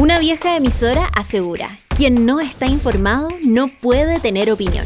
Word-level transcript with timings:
Una 0.00 0.18
vieja 0.18 0.56
emisora 0.56 1.06
asegura, 1.14 1.78
quien 1.96 2.26
no 2.26 2.40
está 2.40 2.66
informado 2.66 3.28
no 3.46 3.68
puede 3.68 4.18
tener 4.18 4.50
opinión. 4.50 4.84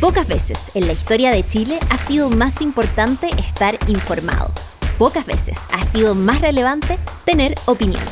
Pocas 0.00 0.26
veces 0.26 0.72
en 0.74 0.88
la 0.88 0.92
historia 0.92 1.30
de 1.30 1.46
Chile 1.46 1.78
ha 1.88 1.96
sido 1.96 2.30
más 2.30 2.60
importante 2.60 3.28
estar 3.38 3.78
informado. 3.86 4.52
Pocas 4.98 5.24
veces 5.24 5.58
ha 5.70 5.84
sido 5.84 6.16
más 6.16 6.40
relevante 6.40 6.98
tener 7.24 7.54
opinión. 7.66 8.02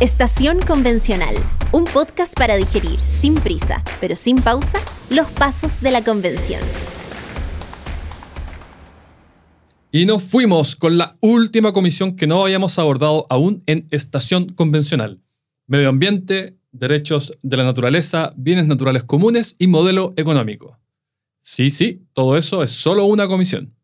Estación 0.00 0.58
Convencional, 0.60 1.36
un 1.70 1.84
podcast 1.84 2.34
para 2.34 2.56
digerir 2.56 2.98
sin 3.04 3.36
prisa, 3.36 3.84
pero 4.00 4.16
sin 4.16 4.38
pausa, 4.38 4.80
los 5.08 5.28
pasos 5.28 5.80
de 5.80 5.92
la 5.92 6.02
convención. 6.02 6.60
Y 9.92 10.04
nos 10.04 10.24
fuimos 10.24 10.74
con 10.74 10.98
la 10.98 11.14
última 11.20 11.72
comisión 11.72 12.16
que 12.16 12.26
no 12.26 12.42
habíamos 12.42 12.76
abordado 12.80 13.24
aún 13.30 13.62
en 13.66 13.86
Estación 13.92 14.48
Convencional 14.48 15.20
medio 15.68 15.90
ambiente, 15.90 16.58
derechos 16.72 17.38
de 17.42 17.56
la 17.56 17.64
naturaleza, 17.64 18.32
bienes 18.36 18.66
naturales 18.66 19.04
comunes 19.04 19.54
y 19.58 19.68
modelo 19.68 20.14
económico. 20.16 20.78
Sí, 21.42 21.70
sí, 21.70 22.02
todo 22.14 22.36
eso 22.36 22.62
es 22.62 22.72
solo 22.72 23.04
una 23.04 23.28
comisión. 23.28 23.74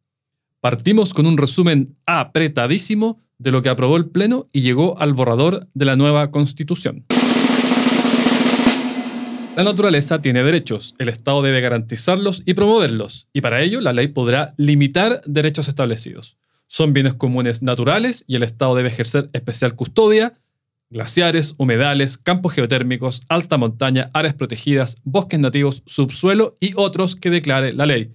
Partimos 0.60 1.14
con 1.14 1.26
un 1.26 1.36
resumen 1.36 1.96
apretadísimo 2.06 3.20
de 3.38 3.52
lo 3.52 3.62
que 3.62 3.68
aprobó 3.68 3.96
el 3.96 4.06
Pleno 4.06 4.48
y 4.50 4.62
llegó 4.62 4.98
al 4.98 5.12
borrador 5.12 5.68
de 5.74 5.84
la 5.84 5.94
nueva 5.94 6.30
Constitución. 6.30 7.04
La 9.56 9.62
naturaleza 9.62 10.20
tiene 10.20 10.42
derechos, 10.42 10.94
el 10.98 11.08
Estado 11.08 11.42
debe 11.42 11.60
garantizarlos 11.60 12.42
y 12.44 12.54
promoverlos, 12.54 13.28
y 13.32 13.40
para 13.40 13.62
ello 13.62 13.80
la 13.80 13.92
ley 13.92 14.08
podrá 14.08 14.54
limitar 14.56 15.20
derechos 15.26 15.68
establecidos. 15.68 16.38
Son 16.66 16.92
bienes 16.92 17.14
comunes 17.14 17.62
naturales 17.62 18.24
y 18.26 18.36
el 18.36 18.42
Estado 18.42 18.74
debe 18.74 18.88
ejercer 18.88 19.30
especial 19.32 19.76
custodia, 19.76 20.32
glaciares, 20.90 21.54
humedales, 21.58 22.18
campos 22.18 22.54
geotérmicos, 22.54 23.22
alta 23.28 23.58
montaña, 23.58 24.10
áreas 24.14 24.34
protegidas, 24.34 24.96
bosques 25.04 25.40
nativos, 25.40 25.82
subsuelo 25.86 26.56
y 26.60 26.72
otros 26.76 27.16
que 27.16 27.30
declare 27.30 27.72
la 27.72 27.86
ley. 27.86 28.14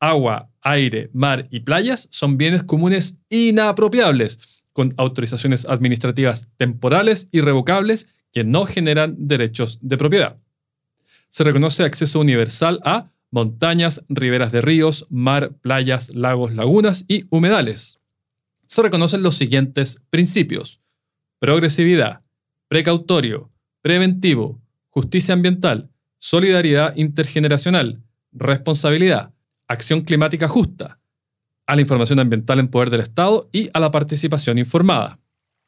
Agua, 0.00 0.50
aire, 0.62 1.10
mar 1.12 1.46
y 1.50 1.60
playas 1.60 2.08
son 2.10 2.36
bienes 2.36 2.62
comunes 2.62 3.18
inapropiables, 3.28 4.64
con 4.72 4.92
autorizaciones 4.96 5.66
administrativas 5.66 6.48
temporales 6.56 7.28
y 7.30 7.40
revocables 7.40 8.08
que 8.32 8.44
no 8.44 8.64
generan 8.64 9.14
derechos 9.16 9.78
de 9.80 9.96
propiedad. 9.96 10.36
Se 11.28 11.44
reconoce 11.44 11.84
acceso 11.84 12.20
universal 12.20 12.80
a 12.84 13.10
montañas, 13.30 14.04
riberas 14.08 14.52
de 14.52 14.60
ríos, 14.60 15.06
mar, 15.10 15.54
playas, 15.60 16.14
lagos, 16.14 16.54
lagunas 16.54 17.04
y 17.08 17.24
humedales. 17.30 17.98
Se 18.66 18.82
reconocen 18.82 19.22
los 19.22 19.36
siguientes 19.36 20.00
principios 20.10 20.80
progresividad, 21.44 22.22
precautorio, 22.68 23.50
preventivo, 23.82 24.62
justicia 24.88 25.34
ambiental, 25.34 25.90
solidaridad 26.18 26.96
intergeneracional, 26.96 28.02
responsabilidad, 28.32 29.34
acción 29.68 30.00
climática 30.00 30.48
justa, 30.48 31.00
a 31.66 31.74
la 31.74 31.82
información 31.82 32.18
ambiental 32.18 32.60
en 32.60 32.68
poder 32.68 32.88
del 32.88 33.02
Estado 33.02 33.50
y 33.52 33.68
a 33.74 33.80
la 33.80 33.90
participación 33.90 34.56
informada. 34.56 35.18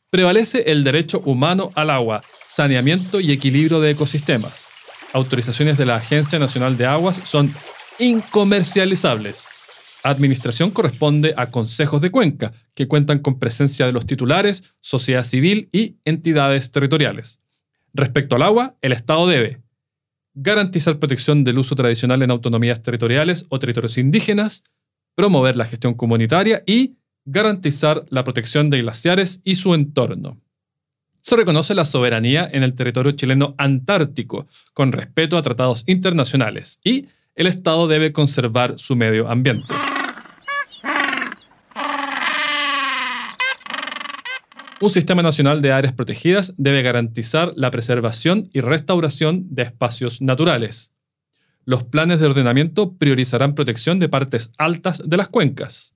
Prevalece 0.09 0.63
el 0.73 0.83
derecho 0.83 1.21
humano 1.27 1.73
al 1.75 1.91
agua, 1.91 2.25
saneamiento 2.43 3.21
y 3.21 3.31
equilibrio 3.31 3.79
de 3.79 3.91
ecosistemas. 3.91 4.69
Autorizaciones 5.13 5.77
de 5.77 5.85
la 5.85 5.97
Agencia 5.97 6.39
Nacional 6.39 6.79
de 6.79 6.87
Aguas 6.87 7.21
son 7.23 7.55
incomercializables 7.99 9.51
administración 10.11 10.71
corresponde 10.71 11.35
a 11.37 11.51
consejos 11.51 12.01
de 12.01 12.11
cuenca, 12.11 12.53
que 12.77 12.87
cuentan 12.87 13.19
con 13.21 13.39
presencia 13.41 13.87
de 13.87 13.93
los 13.93 14.07
titulares, 14.07 14.77
sociedad 14.81 15.25
civil 15.25 15.69
y 15.73 15.97
entidades 16.05 16.71
territoriales. 16.71 17.41
Respecto 17.95 18.37
al 18.37 18.43
agua, 18.43 18.77
el 18.83 18.93
Estado 18.93 19.27
debe 19.27 19.63
garantizar 20.35 20.99
protección 20.99 21.43
del 21.43 21.59
uso 21.59 21.75
tradicional 21.75 22.23
en 22.23 22.31
autonomías 22.31 22.83
territoriales 22.83 23.47
o 23.49 23.59
territorios 23.59 23.97
indígenas, 23.97 24.63
promover 25.15 25.57
la 25.57 25.65
gestión 25.65 25.95
comunitaria 25.95 26.63
y 26.67 26.99
garantizar 27.25 28.05
la 28.11 28.23
protección 28.23 28.69
de 28.69 28.83
glaciares 28.83 29.41
y 29.43 29.55
su 29.55 29.73
entorno. 29.73 30.39
Se 31.23 31.35
reconoce 31.35 31.75
la 31.75 31.87
soberanía 31.87 32.47
en 32.53 32.63
el 32.63 32.75
territorio 32.75 33.13
chileno 33.13 33.55
antártico, 33.57 34.47
con 34.75 34.93
respeto 34.93 35.39
a 35.39 35.43
tratados 35.43 35.83
internacionales, 35.87 36.79
y 36.85 37.07
el 37.35 37.47
Estado 37.47 37.89
debe 37.89 38.13
conservar 38.13 38.79
su 38.79 38.97
medio 38.97 39.31
ambiente. 39.31 39.73
Un 44.79 44.91
sistema 44.91 45.23
nacional 45.23 45.63
de 45.63 45.73
áreas 45.73 45.95
protegidas 45.95 46.53
debe 46.59 46.83
garantizar 46.83 47.53
la 47.57 47.71
preservación 47.71 48.51
y 48.53 48.61
restauración 48.61 49.47
de 49.49 49.63
espacios 49.63 50.21
naturales. 50.21 50.93
Los 51.65 51.85
planes 51.85 52.21
de 52.21 52.27
ordenamiento 52.27 52.95
priorizarán 52.99 53.55
protección 53.55 53.99
de 53.99 54.11
partes 54.11 54.53
altas 54.59 55.03
de 55.07 55.17
las 55.17 55.29
cuencas. 55.29 55.95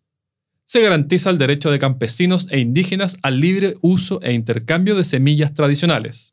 Se 0.64 0.80
garantiza 0.80 1.28
el 1.28 1.36
derecho 1.36 1.70
de 1.70 1.78
campesinos 1.78 2.46
e 2.50 2.58
indígenas 2.58 3.18
al 3.22 3.38
libre 3.38 3.74
uso 3.82 4.18
e 4.22 4.32
intercambio 4.32 4.97
de 4.97 5.04
semillas 5.04 5.52
tradicionales. 5.52 6.32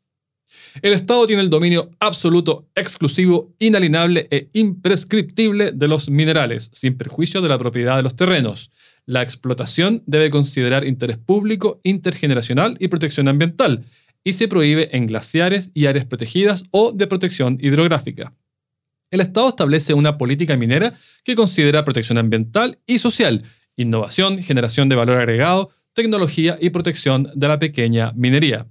El 0.80 0.94
Estado 0.94 1.26
tiene 1.26 1.42
el 1.42 1.50
dominio 1.50 1.90
absoluto, 2.00 2.66
exclusivo, 2.74 3.54
inalienable 3.58 4.26
e 4.30 4.48
imprescriptible 4.54 5.72
de 5.72 5.88
los 5.88 6.08
minerales, 6.08 6.70
sin 6.72 6.96
perjuicio 6.96 7.42
de 7.42 7.48
la 7.48 7.58
propiedad 7.58 7.96
de 7.96 8.02
los 8.02 8.16
terrenos, 8.16 8.70
la 9.08 9.22
explotación 9.22 10.02
debe 10.04 10.28
considerar 10.28 10.86
interés 10.86 11.16
público, 11.16 11.80
intergeneracional 11.82 12.76
y 12.78 12.88
protección 12.88 13.26
ambiental, 13.26 13.86
y 14.22 14.34
se 14.34 14.48
prohíbe 14.48 14.94
en 14.94 15.06
glaciares 15.06 15.70
y 15.72 15.86
áreas 15.86 16.04
protegidas 16.04 16.64
o 16.72 16.92
de 16.92 17.06
protección 17.06 17.56
hidrográfica. 17.58 18.34
El 19.10 19.22
Estado 19.22 19.48
establece 19.48 19.94
una 19.94 20.18
política 20.18 20.58
minera 20.58 20.92
que 21.24 21.34
considera 21.34 21.86
protección 21.86 22.18
ambiental 22.18 22.80
y 22.86 22.98
social, 22.98 23.44
innovación, 23.76 24.42
generación 24.42 24.90
de 24.90 24.96
valor 24.96 25.16
agregado, 25.16 25.70
tecnología 25.94 26.58
y 26.60 26.68
protección 26.68 27.30
de 27.34 27.48
la 27.48 27.58
pequeña 27.58 28.12
minería. 28.14 28.66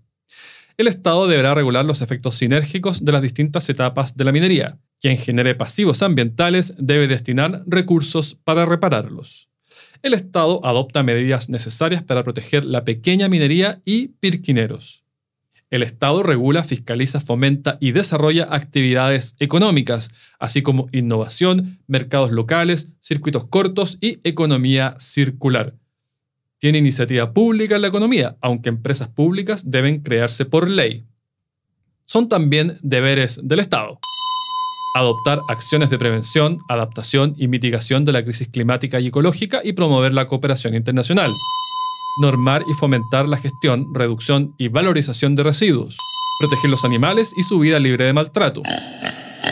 El 0.77 0.87
Estado 0.87 1.27
deberá 1.27 1.55
regular 1.55 1.83
los 1.83 2.01
efectos 2.01 2.35
sinérgicos 2.35 3.03
de 3.03 3.11
las 3.11 3.23
distintas 3.23 3.67
etapas 3.71 4.15
de 4.15 4.23
la 4.23 4.31
minería. 4.31 4.77
Quien 5.01 5.17
genere 5.17 5.55
pasivos 5.55 6.03
ambientales 6.03 6.75
debe 6.77 7.07
destinar 7.07 7.63
recursos 7.65 8.35
para 8.43 8.67
repararlos 8.67 9.49
el 10.01 10.13
Estado 10.13 10.59
adopta 10.65 11.03
medidas 11.03 11.49
necesarias 11.49 12.03
para 12.03 12.23
proteger 12.23 12.65
la 12.65 12.83
pequeña 12.83 13.27
minería 13.27 13.81
y 13.85 14.09
pirquineros. 14.19 15.03
El 15.69 15.83
Estado 15.83 16.23
regula, 16.23 16.63
fiscaliza, 16.63 17.19
fomenta 17.19 17.77
y 17.81 17.91
desarrolla 17.91 18.47
actividades 18.49 19.35
económicas, 19.39 20.11
así 20.39 20.61
como 20.61 20.87
innovación, 20.93 21.79
mercados 21.87 22.31
locales, 22.31 22.89
circuitos 23.01 23.45
cortos 23.45 23.97
y 23.99 24.19
economía 24.23 24.95
circular. 24.99 25.75
Tiene 26.59 26.77
iniciativa 26.77 27.33
pública 27.33 27.75
en 27.75 27.81
la 27.81 27.89
economía, 27.89 28.37
aunque 28.41 28.69
empresas 28.69 29.09
públicas 29.09 29.69
deben 29.69 29.99
crearse 29.99 30.45
por 30.45 30.69
ley. 30.69 31.03
Son 32.05 32.29
también 32.29 32.79
deberes 32.81 33.39
del 33.43 33.59
Estado 33.59 33.99
adoptar 34.93 35.41
acciones 35.47 35.89
de 35.89 35.97
prevención, 35.97 36.59
adaptación 36.67 37.35
y 37.37 37.47
mitigación 37.47 38.05
de 38.05 38.11
la 38.11 38.23
crisis 38.23 38.47
climática 38.47 38.99
y 38.99 39.07
ecológica 39.07 39.61
y 39.63 39.73
promover 39.73 40.13
la 40.13 40.25
cooperación 40.25 40.75
internacional. 40.75 41.31
Normar 42.19 42.63
y 42.67 42.73
fomentar 42.73 43.27
la 43.27 43.37
gestión, 43.37 43.93
reducción 43.93 44.55
y 44.57 44.69
valorización 44.69 45.35
de 45.35 45.43
residuos. 45.43 45.97
Proteger 46.39 46.69
los 46.69 46.83
animales 46.83 47.31
y 47.37 47.43
su 47.43 47.59
vida 47.59 47.79
libre 47.79 48.05
de 48.05 48.13
maltrato. 48.13 48.63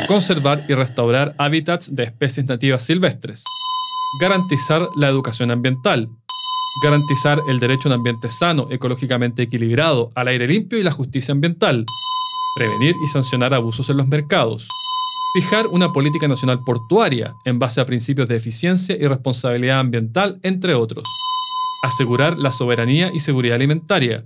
Conservar 0.07 0.66
y 0.68 0.73
restaurar 0.73 1.35
hábitats 1.38 1.96
de 1.96 2.03
especies 2.03 2.46
nativas 2.47 2.84
silvestres. 2.84 3.44
Garantizar 4.19 4.90
la 4.96 5.09
educación 5.09 5.52
ambiental. 5.52 6.09
Garantizar 6.84 7.40
el 7.47 7.59
derecho 7.59 7.88
a 7.88 7.94
un 7.94 8.00
ambiente 8.00 8.29
sano, 8.29 8.67
ecológicamente 8.72 9.44
equilibrado, 9.44 10.12
al 10.16 10.28
aire 10.28 10.47
limpio 10.47 10.78
y 10.79 10.84
la 10.84 10.91
justicia 10.91 11.31
ambiental. 11.31 11.85
Prevenir 12.55 12.96
y 13.03 13.08
sancionar 13.08 13.53
abusos 13.53 13.90
en 13.90 13.97
los 13.97 14.08
mercados 14.08 14.67
Fijar 15.35 15.67
una 15.67 15.91
política 15.91 16.29
nacional 16.29 16.64
portuaria 16.64 17.35
en 17.43 17.59
base 17.59 17.82
a 17.82 17.85
principios 17.85 18.29
de 18.29 18.37
eficiencia 18.37 18.96
y 18.96 19.05
responsabilidad 19.05 19.82
ambiental, 19.82 20.40
entre 20.43 20.76
otros. 20.76 21.03
Asegurar 21.84 22.40
la 22.40 22.53
soberanía 22.53 23.11
y 23.14 23.20
seguridad 23.20 23.55
alimentaria. 23.55 24.26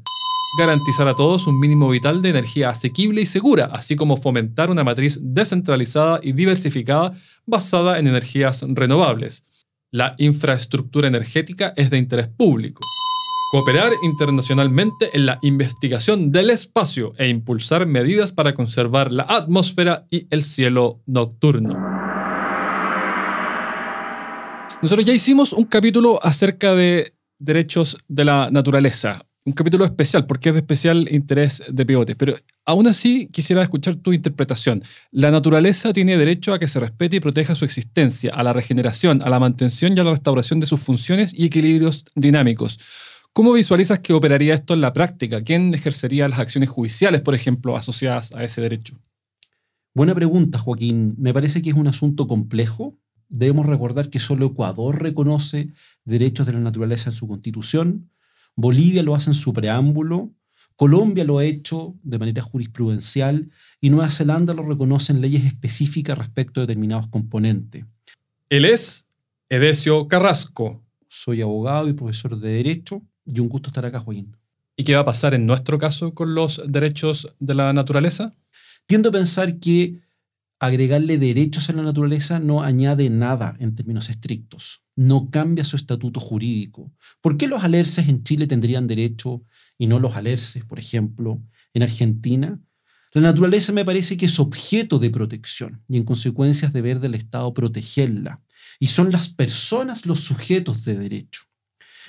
Garantizar 0.60 1.08
a 1.08 1.16
todos 1.16 1.48
un 1.48 1.60
mínimo 1.60 1.90
vital 1.90 2.22
de 2.22 2.30
energía 2.30 2.70
asequible 2.70 3.22
y 3.22 3.26
segura, 3.26 3.72
así 3.74 3.96
como 3.96 4.18
fomentar 4.18 4.70
una 4.70 4.84
matriz 4.84 5.18
descentralizada 5.20 6.20
y 6.22 6.34
diversificada 6.34 7.12
basada 7.48 7.98
en 7.98 8.06
energías 8.06 8.64
renovables. 8.68 9.44
La 9.90 10.14
infraestructura 10.20 11.08
energética 11.08 11.74
es 11.76 11.90
de 11.90 11.98
interés 11.98 12.28
público. 12.28 12.82
Cooperar 13.50 13.94
internacionalmente 14.04 15.10
en 15.18 15.26
la 15.26 15.40
investigación 15.42 16.32
del 16.32 16.52
espacio 16.52 17.14
e 17.18 17.30
impulsar 17.30 17.88
medidas 17.88 18.32
para 18.32 18.54
conservar 18.54 19.12
la 19.12 19.24
atmósfera 19.24 20.06
y 20.12 20.28
el 20.30 20.44
cielo 20.44 21.02
nocturno. 21.08 21.74
Nosotros 24.84 25.04
ya 25.04 25.16
hicimos 25.16 25.54
un 25.54 25.64
capítulo 25.64 26.20
acerca 26.22 26.76
de 26.76 27.16
derechos 27.40 27.98
de 28.08 28.26
la 28.26 28.52
naturaleza, 28.52 29.26
un 29.46 29.54
capítulo 29.54 29.84
especial, 29.84 30.28
porque 30.28 30.50
es 30.50 30.54
de 30.54 30.60
especial 30.60 31.08
interés 31.10 31.64
de 31.68 31.86
pivotes. 31.88 32.16
Pero 32.18 32.36
aún 32.68 32.86
así 32.86 33.30
quisiera 33.34 33.64
escuchar 33.64 33.96
tu 33.96 34.14
interpretación. 34.14 34.84
La 35.10 35.32
naturaleza 35.32 35.92
tiene 35.92 36.18
derecho 36.18 36.54
a 36.54 36.60
que 36.60 36.68
se 36.68 36.80
respete 36.80 37.16
y 37.16 37.20
proteja 37.20 37.56
su 37.56 37.66
existencia, 37.66 38.32
a 38.32 38.44
la 38.44 38.54
regeneración, 38.54 39.22
a 39.24 39.30
la 39.30 39.40
mantención 39.40 39.98
y 39.98 40.00
a 40.00 40.04
la 40.04 40.12
restauración 40.12 40.60
de 40.60 40.68
sus 40.68 40.80
funciones 40.80 41.34
y 41.34 41.48
equilibrios 41.48 42.06
dinámicos. 42.14 42.78
¿Cómo 43.40 43.54
visualizas 43.54 44.00
que 44.00 44.12
operaría 44.12 44.54
esto 44.54 44.74
en 44.74 44.82
la 44.82 44.92
práctica? 44.92 45.42
¿Quién 45.42 45.74
ejercería 45.74 46.28
las 46.28 46.40
acciones 46.40 46.70
judiciales, 46.70 47.22
por 47.22 47.36
ejemplo, 47.36 47.78
asociadas 47.78 48.34
a 48.34 48.44
ese 48.44 48.60
derecho? 48.60 49.00
Buena 49.94 50.14
pregunta, 50.14 50.58
Joaquín. 50.58 51.16
Me 51.18 51.34
parece 51.34 51.62
que 51.62 51.70
es 51.70 51.76
un 51.78 51.88
asunto 51.88 52.28
complejo. 52.28 52.98
Debemos 53.30 53.66
recordar 53.66 54.10
que 54.10 54.20
solo 54.20 54.48
Ecuador 54.48 55.02
reconoce 55.02 55.70
derechos 56.04 56.48
de 56.48 56.52
la 56.52 56.60
naturaleza 56.60 57.12
en 57.12 57.16
su 57.16 57.30
constitución. 57.30 58.12
Bolivia 58.58 59.04
lo 59.04 59.16
hace 59.16 59.30
en 59.30 59.36
su 59.36 59.54
preámbulo. 59.54 60.34
Colombia 60.76 61.24
lo 61.24 61.38
ha 61.38 61.46
hecho 61.46 61.96
de 62.04 62.20
manera 62.20 62.42
jurisprudencial 62.42 63.52
y 63.80 63.90
Nueva 63.90 64.10
Zelanda 64.10 64.54
lo 64.54 64.64
reconoce 64.64 65.14
en 65.14 65.22
leyes 65.22 65.46
específicas 65.46 66.18
respecto 66.18 66.60
a 66.60 66.64
determinados 66.64 67.08
componentes. 67.08 67.86
Él 68.50 68.66
es 68.66 69.08
Edesio 69.48 70.10
Carrasco. 70.10 70.84
Soy 71.08 71.42
abogado 71.42 71.88
y 71.88 71.94
profesor 71.94 72.38
de 72.38 72.50
Derecho 72.50 73.02
y 73.34 73.40
un 73.40 73.50
gusto 73.50 73.70
estar 73.70 73.86
acá, 73.86 74.00
Joaquín. 74.00 74.36
¿Y 74.76 74.84
qué 74.84 74.96
va 74.96 75.02
a 75.02 75.06
pasar 75.06 75.34
en 75.34 75.46
nuestro 75.46 75.78
caso 75.78 76.14
con 76.14 76.36
los 76.36 76.62
derechos 76.68 77.28
de 77.40 77.54
la 77.54 77.74
naturaleza? 77.74 78.36
Tiendo 78.86 79.10
a 79.10 79.12
pensar 79.12 79.60
que 79.60 80.02
agregarle 80.60 81.18
derechos 81.18 81.70
a 81.70 81.74
la 81.74 81.84
naturaleza 81.84 82.40
no 82.40 82.64
añade 82.64 83.10
nada 83.10 83.56
en 83.60 83.76
términos 83.76 84.10
estrictos, 84.10 84.84
no 84.96 85.30
cambia 85.32 85.64
su 85.64 85.76
estatuto 85.76 86.20
jurídico. 86.20 86.92
¿Por 87.22 87.38
qué 87.38 87.48
los 87.48 87.64
alerces 87.64 88.08
en 88.10 88.24
Chile 88.24 88.48
tendrían 88.48 88.88
derecho 88.88 89.44
y 89.78 89.88
no 89.88 90.00
los 90.00 90.16
alerces, 90.16 90.66
por 90.66 90.80
ejemplo, 90.80 91.42
en 91.74 91.84
Argentina? 91.84 92.60
La 93.14 93.22
naturaleza 93.22 93.72
me 93.72 93.86
parece 93.86 94.18
que 94.18 94.28
es 94.28 94.40
objeto 94.40 95.00
de 95.00 95.10
protección 95.10 95.84
y 95.88 95.98
en 95.98 96.04
consecuencia 96.04 96.68
es 96.68 96.74
deber 96.74 97.00
del 97.00 97.16
Estado 97.16 97.54
protegerla. 97.54 98.42
Y 98.80 98.88
son 98.88 99.12
las 99.12 99.30
personas 99.30 100.06
los 100.06 100.20
sujetos 100.20 100.86
de 100.86 100.96
derecho. 100.96 101.49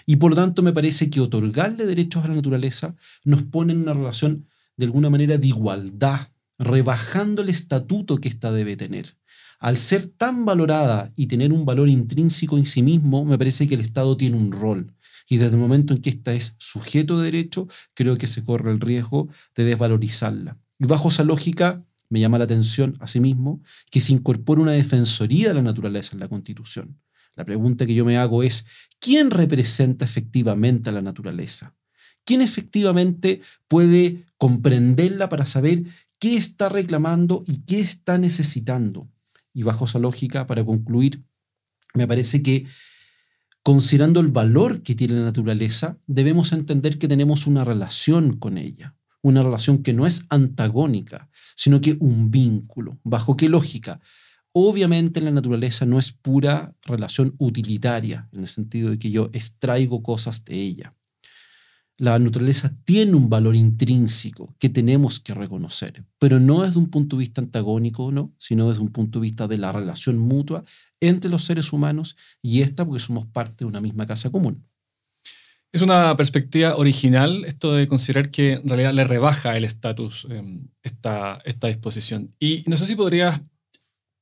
Y 0.07 0.17
por 0.17 0.31
lo 0.31 0.37
tanto 0.37 0.63
me 0.63 0.73
parece 0.73 1.11
que 1.11 1.21
otorgarle 1.21 1.87
derechos 1.87 2.25
a 2.25 2.29
la 2.29 2.35
naturaleza 2.35 2.95
nos 3.25 3.43
pone 3.43 3.73
en 3.73 3.81
una 3.81 3.95
relación 3.95 4.47
de 4.77 4.87
alguna 4.87 5.11
manera 5.11 5.39
de 5.39 5.47
igualdad, 5.47 6.29
rebajando 6.59 7.43
el 7.43 7.49
estatuto 7.49 8.19
que 8.19 8.29
ésta 8.29 8.53
debe 8.53 8.77
tener. 8.77 9.17
Al 9.59 9.77
ser 9.77 10.07
tan 10.07 10.47
valorada 10.47 11.13
y 11.17 11.27
tener 11.27 11.53
un 11.53 11.67
valor 11.67 11.89
intrínseco 11.89 12.57
en 12.57 12.65
sí 12.65 12.83
mismo, 12.83 13.27
me 13.27 13.37
parece 13.37 13.69
que 13.69 13.75
el 13.75 13.83
Estado 13.83 14.17
tiene 14.17 14.39
un 14.39 14.53
rol. 14.53 14.95
Y 15.29 15.37
desde 15.37 15.55
el 15.55 15.61
momento 15.61 15.93
en 15.93 16.01
que 16.01 16.11
ésta 16.11 16.33
es 16.33 16.55
sujeto 16.59 17.19
de 17.19 17.25
derecho, 17.25 17.69
creo 17.95 18.17
que 18.17 18.27
se 18.27 18.43
corre 18.43 18.73
el 18.73 18.81
riesgo 18.81 19.29
de 19.55 19.65
desvalorizarla. 19.65 20.57
Y 20.79 20.87
bajo 20.87 21.11
esa 21.11 21.25
lógica, 21.25 21.85
me 22.09 22.21
llama 22.21 22.39
la 22.39 22.45
atención, 22.45 22.95
asimismo, 23.01 23.63
que 23.91 24.01
se 24.01 24.15
incorpore 24.15 24.63
una 24.63 24.73
defensoría 24.73 25.49
de 25.49 25.55
la 25.55 25.63
naturaleza 25.63 26.15
en 26.15 26.21
la 26.21 26.29
Constitución. 26.29 26.99
La 27.37 27.45
pregunta 27.45 27.87
que 27.87 27.95
yo 27.95 28.05
me 28.05 28.17
hago 28.17 28.43
es, 28.43 28.67
¿quién 28.99 29.31
representa 29.31 30.05
efectivamente 30.05 30.91
a 30.91 30.93
la 30.93 31.03
naturaleza? 31.03 31.75
¿Quién 32.25 32.43
efectivamente 32.43 33.41
puede 33.69 34.25
comprenderla 34.37 35.29
para 35.29 35.47
saber 35.47 35.85
qué 36.19 36.37
está 36.37 36.69
reclamando 36.69 37.45
y 37.47 37.59
qué 37.63 37.81
está 37.81 38.19
necesitando? 38.19 39.09
Y 39.53 39.63
bajo 39.63 39.87
esa 39.87 39.99
lógica, 39.99 40.47
para 40.47 40.65
concluir, 40.65 41.23
me 41.95 42.07
parece 42.07 42.43
que 42.43 42.67
considerando 43.63 44.21
el 44.21 44.29
valor 44.29 44.83
que 44.83 44.95
tiene 44.95 45.15
la 45.15 45.25
naturaleza, 45.25 45.99
debemos 46.07 46.53
entender 46.53 46.99
que 46.99 47.09
tenemos 47.09 47.47
una 47.47 47.65
relación 47.65 48.39
con 48.39 48.59
ella, 48.59 48.97
una 49.23 49.43
relación 49.43 49.83
que 49.83 49.93
no 49.93 50.07
es 50.07 50.25
antagónica, 50.29 51.29
sino 51.57 51.81
que 51.81 51.97
un 52.01 52.31
vínculo. 52.31 52.99
¿Bajo 53.05 53.37
qué 53.37 53.49
lógica? 53.49 54.01
Obviamente 54.53 55.21
la 55.21 55.31
naturaleza 55.31 55.87
no 55.87 55.99
es 55.99 56.13
pura 56.13 56.75
relación 56.85 57.35
utilitaria, 57.39 58.29
en 58.33 58.41
el 58.41 58.49
sentido 58.49 58.91
de 58.91 58.99
que 58.99 59.11
yo 59.11 59.31
extraigo 59.33 60.03
cosas 60.03 60.45
de 60.45 60.57
ella. 60.57 60.93
La 61.99 62.19
naturaleza 62.19 62.75
tiene 62.85 63.15
un 63.15 63.29
valor 63.29 63.55
intrínseco 63.55 64.57
que 64.59 64.71
tenemos 64.71 65.21
que 65.21 65.35
reconocer, 65.35 66.05
pero 66.19 66.41
no 66.41 66.63
desde 66.63 66.79
un 66.79 66.89
punto 66.89 67.17
de 67.17 67.21
vista 67.21 67.43
antagónico, 67.43 68.11
¿no? 68.11 68.35
sino 68.39 68.71
desde 68.71 68.81
un 68.81 68.89
punto 68.89 69.21
de 69.21 69.25
vista 69.25 69.47
de 69.47 69.59
la 69.59 69.71
relación 69.71 70.19
mutua 70.19 70.65
entre 70.99 71.31
los 71.31 71.45
seres 71.45 71.73
humanos 71.73 72.17
y 72.43 72.63
esta 72.63 72.87
porque 72.87 73.03
somos 73.03 73.27
parte 73.27 73.65
de 73.65 73.67
una 73.67 73.83
misma 73.83 74.07
casa 74.07 74.31
común. 74.31 74.67
Es 75.73 75.83
una 75.83 76.17
perspectiva 76.17 76.75
original 76.77 77.45
esto 77.45 77.75
de 77.75 77.87
considerar 77.87 78.31
que 78.31 78.55
en 78.55 78.69
realidad 78.69 78.93
le 78.93 79.05
rebaja 79.05 79.57
el 79.57 79.65
estatus 79.65 80.27
eh, 80.29 80.43
esta, 80.83 81.41
esta 81.45 81.69
disposición. 81.69 82.35
Y 82.41 82.65
no 82.67 82.77
sé 82.77 82.87
si 82.87 82.97
podrías 82.97 83.41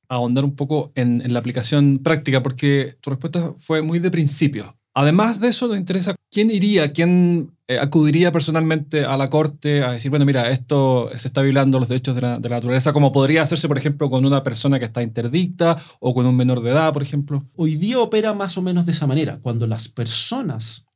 ahondar 0.09 0.43
un 0.43 0.55
poco 0.55 0.91
en, 0.95 1.21
la 1.31 1.39
aplicación 1.39 1.99
práctica, 1.99 2.43
porque 2.43 2.97
tu 2.99 3.11
respuesta 3.11 3.53
fue 3.57 3.81
muy 3.81 3.99
de 3.99 4.11
principio. 4.11 4.75
Además 4.95 5.39
de 5.39 5.49
eso, 5.49 5.67
nos 5.67 5.77
interesa 5.77 6.15
quién 6.31 6.49
iría, 6.49 6.91
quién 6.91 7.51
eh, 7.67 7.77
acudiría 7.79 8.31
personalmente 8.31 9.05
a 9.05 9.15
la 9.15 9.29
corte 9.29 9.83
a 9.83 9.91
decir, 9.91 10.09
bueno, 10.09 10.25
mira, 10.25 10.49
esto 10.49 11.09
se 11.15 11.27
está 11.27 11.41
violando 11.43 11.79
los 11.79 11.87
derechos 11.87 12.15
de 12.15 12.21
la, 12.21 12.39
de 12.39 12.49
la, 12.49 12.55
naturaleza, 12.55 12.91
como 12.91 13.11
podría 13.11 13.43
hacerse, 13.43 13.67
por 13.67 13.77
ejemplo, 13.77 14.09
con 14.09 14.25
una 14.25 14.43
persona 14.43 14.79
que 14.79 14.85
está 14.85 15.03
interdicta 15.03 15.77
o 15.99 16.13
con 16.13 16.25
un 16.25 16.35
menor 16.35 16.61
de 16.61 16.71
edad, 16.71 16.91
por 16.91 17.03
ejemplo. 17.03 17.45
Hoy 17.55 17.75
día 17.75 17.99
opera 17.99 18.33
más 18.33 18.57
o 18.57 18.61
menos 18.61 18.87
de 18.87 18.91
esa 18.91 19.07
manera. 19.07 19.39
Cuando 19.41 19.67
las 19.67 19.87
personas 19.87 20.88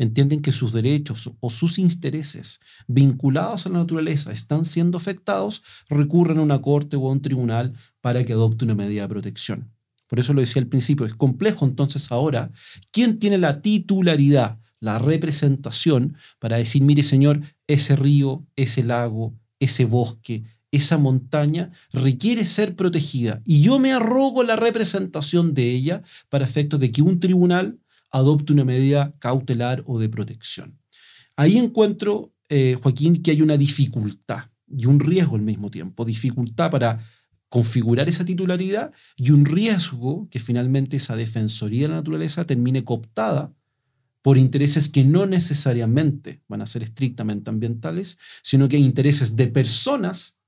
entienden 0.00 0.40
que 0.40 0.50
sus 0.50 0.72
derechos 0.72 1.30
o 1.40 1.50
sus 1.50 1.78
intereses 1.78 2.58
vinculados 2.88 3.66
a 3.66 3.68
la 3.68 3.80
naturaleza 3.80 4.32
están 4.32 4.64
siendo 4.64 4.96
afectados, 4.96 5.62
recurren 5.90 6.38
a 6.38 6.42
una 6.42 6.62
corte 6.62 6.96
o 6.96 7.06
a 7.06 7.12
un 7.12 7.20
tribunal 7.20 7.74
para 8.00 8.24
que 8.24 8.32
adopte 8.32 8.64
una 8.64 8.74
medida 8.74 9.02
de 9.02 9.08
protección. 9.08 9.70
Por 10.08 10.18
eso 10.18 10.32
lo 10.32 10.40
decía 10.40 10.62
al 10.62 10.68
principio, 10.68 11.04
es 11.04 11.12
complejo 11.12 11.66
entonces 11.66 12.10
ahora, 12.10 12.50
¿quién 12.92 13.18
tiene 13.18 13.36
la 13.36 13.60
titularidad, 13.60 14.58
la 14.80 14.98
representación 14.98 16.16
para 16.38 16.56
decir, 16.56 16.82
mire 16.82 17.02
señor, 17.02 17.42
ese 17.66 17.94
río, 17.94 18.46
ese 18.56 18.82
lago, 18.82 19.34
ese 19.58 19.84
bosque, 19.84 20.44
esa 20.72 20.96
montaña 20.96 21.72
requiere 21.92 22.46
ser 22.46 22.74
protegida 22.74 23.42
y 23.44 23.60
yo 23.60 23.78
me 23.78 23.92
arrogo 23.92 24.44
la 24.44 24.56
representación 24.56 25.52
de 25.52 25.70
ella 25.70 26.02
para 26.30 26.44
efectos 26.44 26.80
de 26.80 26.90
que 26.90 27.02
un 27.02 27.20
tribunal 27.20 27.79
adopte 28.10 28.52
una 28.52 28.64
medida 28.64 29.12
cautelar 29.18 29.82
o 29.86 29.98
de 29.98 30.08
protección. 30.08 30.78
Ahí 31.36 31.58
encuentro, 31.58 32.32
eh, 32.48 32.76
Joaquín, 32.82 33.22
que 33.22 33.30
hay 33.30 33.42
una 33.42 33.56
dificultad 33.56 34.50
y 34.68 34.86
un 34.86 35.00
riesgo 35.00 35.36
al 35.36 35.42
mismo 35.42 35.70
tiempo. 35.70 36.04
Dificultad 36.04 36.70
para 36.70 36.98
configurar 37.48 38.08
esa 38.08 38.24
titularidad 38.24 38.92
y 39.16 39.30
un 39.30 39.44
riesgo 39.44 40.28
que 40.30 40.38
finalmente 40.38 40.96
esa 40.96 41.16
defensoría 41.16 41.82
de 41.82 41.88
la 41.88 41.94
naturaleza 41.96 42.46
termine 42.46 42.84
cooptada 42.84 43.52
por 44.22 44.38
intereses 44.38 44.88
que 44.88 45.04
no 45.04 45.26
necesariamente 45.26 46.42
van 46.46 46.62
a 46.62 46.66
ser 46.66 46.82
estrictamente 46.82 47.50
ambientales, 47.50 48.18
sino 48.42 48.68
que 48.68 48.78
intereses 48.78 49.34
de 49.34 49.48
personas 49.48 50.38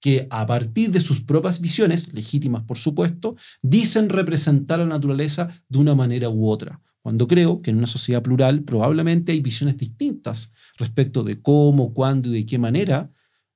que 0.00 0.26
a 0.30 0.44
partir 0.44 0.90
de 0.90 1.00
sus 1.00 1.22
propias 1.22 1.60
visiones, 1.60 2.12
legítimas 2.12 2.64
por 2.64 2.76
supuesto, 2.76 3.36
dicen 3.62 4.08
representar 4.08 4.80
a 4.80 4.84
la 4.84 4.90
naturaleza 4.90 5.48
de 5.68 5.78
una 5.78 5.94
manera 5.94 6.28
u 6.28 6.48
otra. 6.48 6.80
Cuando 7.02 7.26
creo 7.26 7.60
que 7.60 7.70
en 7.70 7.78
una 7.78 7.88
sociedad 7.88 8.22
plural 8.22 8.62
probablemente 8.62 9.32
hay 9.32 9.40
visiones 9.40 9.76
distintas 9.76 10.52
respecto 10.78 11.24
de 11.24 11.42
cómo, 11.42 11.92
cuándo 11.92 12.28
y 12.28 12.32
de 12.32 12.46
qué 12.46 12.58
manera 12.58 13.10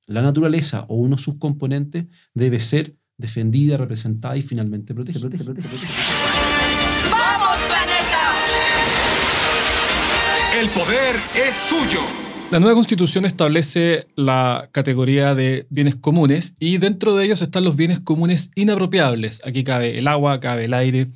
la 0.05 0.21
naturaleza 0.21 0.85
o 0.89 0.95
uno 0.95 1.15
de 1.15 1.21
sus 1.21 1.35
componentes 1.35 2.05
debe 2.33 2.59
ser 2.59 2.95
defendida, 3.17 3.77
representada 3.77 4.35
y 4.37 4.41
finalmente 4.41 4.93
protegida. 4.93 5.29
¡Vamos, 7.11 7.57
planeta! 7.67 8.35
El 10.59 10.69
poder 10.69 11.15
es 11.35 11.55
suyo. 11.55 12.01
La 12.51 12.59
nueva 12.59 12.75
constitución 12.75 13.25
establece 13.25 14.07
la 14.15 14.69
categoría 14.71 15.35
de 15.35 15.67
bienes 15.69 15.95
comunes 15.95 16.55
y 16.59 16.77
dentro 16.77 17.15
de 17.15 17.25
ellos 17.25 17.41
están 17.41 17.63
los 17.65 17.75
bienes 17.75 17.99
comunes 17.99 18.51
inapropiables. 18.55 19.41
Aquí 19.45 19.63
cabe 19.65 19.99
el 19.99 20.07
agua, 20.07 20.39
cabe 20.39 20.65
el 20.65 20.73
aire. 20.73 21.07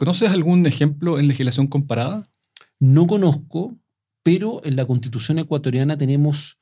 ¿Conoces 0.00 0.30
algún 0.30 0.64
ejemplo 0.64 1.18
en 1.18 1.28
legislación 1.28 1.66
comparada? 1.66 2.32
No 2.78 3.06
conozco, 3.06 3.78
pero 4.22 4.62
en 4.64 4.74
la 4.74 4.86
constitución 4.86 5.38
ecuatoriana 5.38 5.98
tenemos 5.98 6.58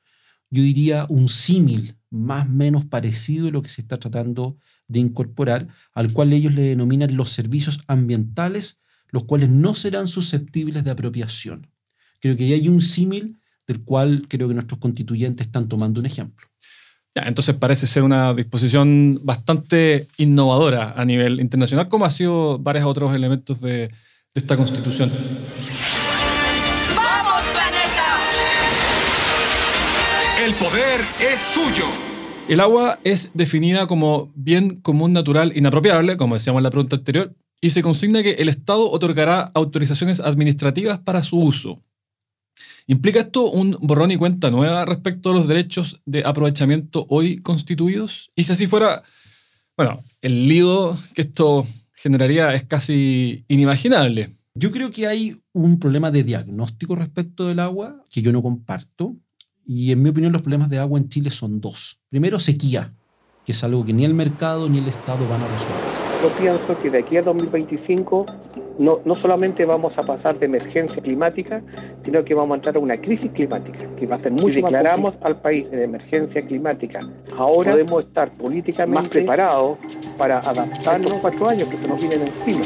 yo 0.49 0.61
diría, 0.61 1.05
un 1.07 1.29
símil 1.29 1.95
más 2.09 2.47
o 2.47 2.49
menos 2.49 2.83
parecido 2.85 3.47
a 3.47 3.51
lo 3.51 3.61
que 3.61 3.69
se 3.69 3.79
está 3.79 3.95
tratando 3.95 4.57
de 4.89 4.99
incorporar, 4.99 5.69
al 5.93 6.11
cual 6.11 6.33
ellos 6.33 6.53
le 6.53 6.63
denominan 6.63 7.15
los 7.15 7.29
servicios 7.29 7.79
ambientales, 7.87 8.81
los 9.07 9.23
cuales 9.23 9.47
no 9.49 9.73
serán 9.73 10.09
susceptibles 10.09 10.83
de 10.83 10.91
apropiación. 10.91 11.71
Creo 12.19 12.35
que 12.35 12.53
hay 12.53 12.67
un 12.67 12.81
símil 12.81 13.37
del 13.65 13.85
cual 13.85 14.25
creo 14.27 14.49
que 14.49 14.53
nuestros 14.53 14.79
constituyentes 14.79 15.47
están 15.47 15.69
tomando 15.69 16.01
un 16.01 16.07
ejemplo. 16.07 16.45
Entonces 17.15 17.55
parece 17.55 17.87
ser 17.87 18.03
una 18.03 18.33
disposición 18.33 19.19
bastante 19.23 20.07
innovadora 20.17 20.93
a 20.95 21.05
nivel 21.05 21.39
internacional, 21.39 21.87
como 21.87 22.05
ha 22.05 22.09
sido 22.09 22.59
varios 22.59 22.85
otros 22.85 23.13
elementos 23.13 23.61
de, 23.61 23.87
de 23.87 23.89
esta 24.35 24.55
constitución. 24.55 25.11
El 30.45 30.53
poder 30.53 31.01
es 31.19 31.39
suyo. 31.53 31.85
El 32.47 32.61
agua 32.61 32.99
es 33.03 33.29
definida 33.33 33.85
como 33.85 34.31
bien 34.33 34.81
común 34.81 35.13
natural 35.13 35.55
inapropiable, 35.55 36.17
como 36.17 36.35
decíamos 36.35 36.59
en 36.59 36.63
la 36.63 36.71
pregunta 36.71 36.95
anterior, 36.95 37.35
y 37.61 37.71
se 37.71 37.83
consigna 37.83 38.23
que 38.23 38.31
el 38.31 38.49
Estado 38.49 38.89
otorgará 38.89 39.51
autorizaciones 39.53 40.19
administrativas 40.19 40.99
para 40.99 41.21
su 41.21 41.39
uso. 41.39 41.83
¿Implica 42.89 43.19
esto 43.19 43.51
un 43.51 43.77
borrón 43.81 44.09
y 44.09 44.17
cuenta 44.17 44.49
nueva 44.49 44.83
respecto 44.83 45.29
a 45.29 45.33
los 45.33 45.47
derechos 45.47 46.01
de 46.07 46.23
aprovechamiento 46.25 47.05
hoy 47.07 47.37
constituidos? 47.37 48.31
Y 48.35 48.45
si 48.45 48.53
así 48.53 48.65
fuera, 48.65 49.03
bueno, 49.77 50.01
el 50.23 50.47
lío 50.47 50.97
que 51.13 51.21
esto 51.21 51.67
generaría 51.93 52.55
es 52.55 52.63
casi 52.63 53.45
inimaginable. 53.47 54.37
Yo 54.55 54.71
creo 54.71 54.89
que 54.89 55.05
hay 55.05 55.35
un 55.53 55.77
problema 55.77 56.09
de 56.09 56.23
diagnóstico 56.23 56.95
respecto 56.95 57.47
del 57.47 57.59
agua 57.59 58.03
que 58.09 58.23
yo 58.23 58.31
no 58.31 58.41
comparto. 58.41 59.15
Y 59.63 59.91
en 59.91 60.01
mi 60.01 60.09
opinión 60.09 60.33
los 60.33 60.41
problemas 60.41 60.71
de 60.71 60.79
agua 60.79 60.97
en 60.97 61.09
Chile 61.09 61.29
son 61.29 61.61
dos. 61.61 61.99
Primero, 62.09 62.39
sequía, 62.39 62.91
que 63.45 63.51
es 63.51 63.63
algo 63.63 63.85
que 63.85 63.93
ni 63.93 64.03
el 64.03 64.15
mercado 64.15 64.67
ni 64.67 64.79
el 64.79 64.87
Estado 64.87 65.29
van 65.29 65.43
a 65.43 65.47
resolver. 65.47 65.99
Yo 66.23 66.29
pienso 66.39 66.79
que 66.79 66.89
de 66.89 66.97
aquí 66.97 67.17
a 67.17 67.21
2025 67.21 68.25
no, 68.79 69.01
no 69.03 69.15
solamente 69.19 69.65
vamos 69.65 69.93
a 69.97 70.03
pasar 70.03 70.39
de 70.39 70.45
emergencia 70.45 71.01
climática, 71.01 71.61
sino 72.03 72.23
que 72.23 72.33
vamos 72.33 72.53
a 72.53 72.55
entrar 72.55 72.77
a 72.77 72.79
una 72.79 72.99
crisis 72.99 73.29
climática, 73.31 73.85
que 73.97 74.07
va 74.07 74.15
a 74.15 74.21
ser 74.21 74.31
muy 74.31 74.51
si 74.51 74.61
declaramos 74.61 75.15
al 75.21 75.41
país 75.41 75.67
en 75.71 75.83
emergencia 75.83 76.41
climática. 76.41 76.99
Ahora 77.37 77.71
podemos 77.71 78.05
estar 78.05 78.31
políticamente 78.33 79.01
más 79.01 79.09
preparados 79.09 79.77
para 80.17 80.39
adaptarnos 80.39 81.11
a 81.11 81.13
los 81.13 81.21
cuatro 81.21 81.49
años 81.49 81.67
que 81.67 81.77
se 81.77 81.87
nos 81.89 81.99
vienen 81.99 82.21
encima. 82.21 82.61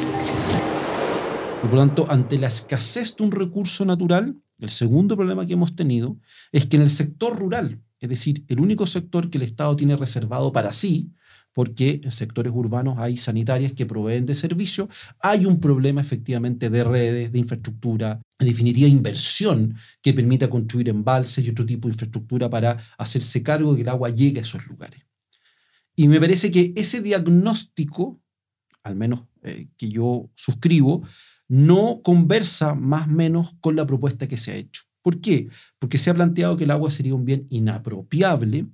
Y 1.64 1.68
por 1.68 1.74
lo 1.74 1.80
tanto, 1.80 2.06
ante 2.08 2.38
la 2.38 2.48
escasez 2.48 3.16
de 3.16 3.24
un 3.24 3.32
recurso 3.32 3.84
natural, 3.84 4.36
el 4.60 4.70
segundo 4.70 5.18
problema 5.18 5.46
que 5.46 5.54
hemos 5.54 5.76
tenido 5.76 6.18
es 6.52 6.68
que 6.68 6.76
en 6.76 6.84
el 6.84 6.90
sector 6.90 7.38
rural, 7.38 7.80
es 8.00 8.10
decir, 8.10 8.46
el 8.50 8.60
único 8.60 8.86
sector 8.86 9.32
que 9.32 9.40
el 9.40 9.46
Estado 9.46 9.76
tiene 9.76 9.96
reservado 9.96 10.52
para 10.52 10.74
sí, 10.74 11.12
porque 11.54 12.02
en 12.04 12.12
sectores 12.12 12.52
urbanos 12.54 12.96
hay 12.98 13.16
sanitarias 13.16 13.74
que 13.74 13.86
proveen 13.86 14.26
de 14.26 14.36
servicio, 14.36 14.90
hay 15.20 15.46
un 15.46 15.60
problema 15.60 16.02
efectivamente 16.02 16.70
de 16.70 16.84
redes, 16.84 17.32
de 17.32 17.40
infraestructura, 17.40 18.22
en 18.40 18.48
definitiva 18.48 18.88
inversión 18.88 19.76
que 20.02 20.14
permita 20.14 20.50
construir 20.50 20.90
embalses 20.90 21.46
y 21.46 21.50
otro 21.50 21.66
tipo 21.66 21.88
de 21.88 21.94
infraestructura 21.94 22.50
para 22.50 22.78
hacerse 22.98 23.44
cargo 23.44 23.72
de 23.72 23.78
que 23.78 23.82
el 23.84 23.90
agua 23.90 24.10
llegue 24.10 24.40
a 24.40 24.44
esos 24.44 24.66
lugares. 24.68 25.02
Y 25.96 26.08
me 26.08 26.20
parece 26.20 26.50
que 26.50 26.74
ese 26.76 27.02
diagnóstico, 27.02 28.20
al 28.84 28.96
menos 28.96 29.24
eh, 29.44 29.68
que 29.78 29.90
yo 29.90 30.32
suscribo, 30.36 31.04
no 31.48 32.02
conversa 32.04 32.74
más 32.74 33.08
o 33.08 33.12
menos 33.12 33.56
con 33.62 33.76
la 33.76 33.86
propuesta 33.86 34.28
que 34.28 34.38
se 34.38 34.52
ha 34.52 34.56
hecho. 34.56 34.84
¿Por 35.04 35.22
qué? 35.22 35.50
Porque 35.78 35.98
se 36.00 36.10
ha 36.10 36.14
planteado 36.16 36.58
que 36.58 36.64
el 36.64 36.72
agua 36.72 36.90
sería 36.90 37.14
un 37.14 37.26
bien 37.26 37.46
inapropiable 37.50 38.68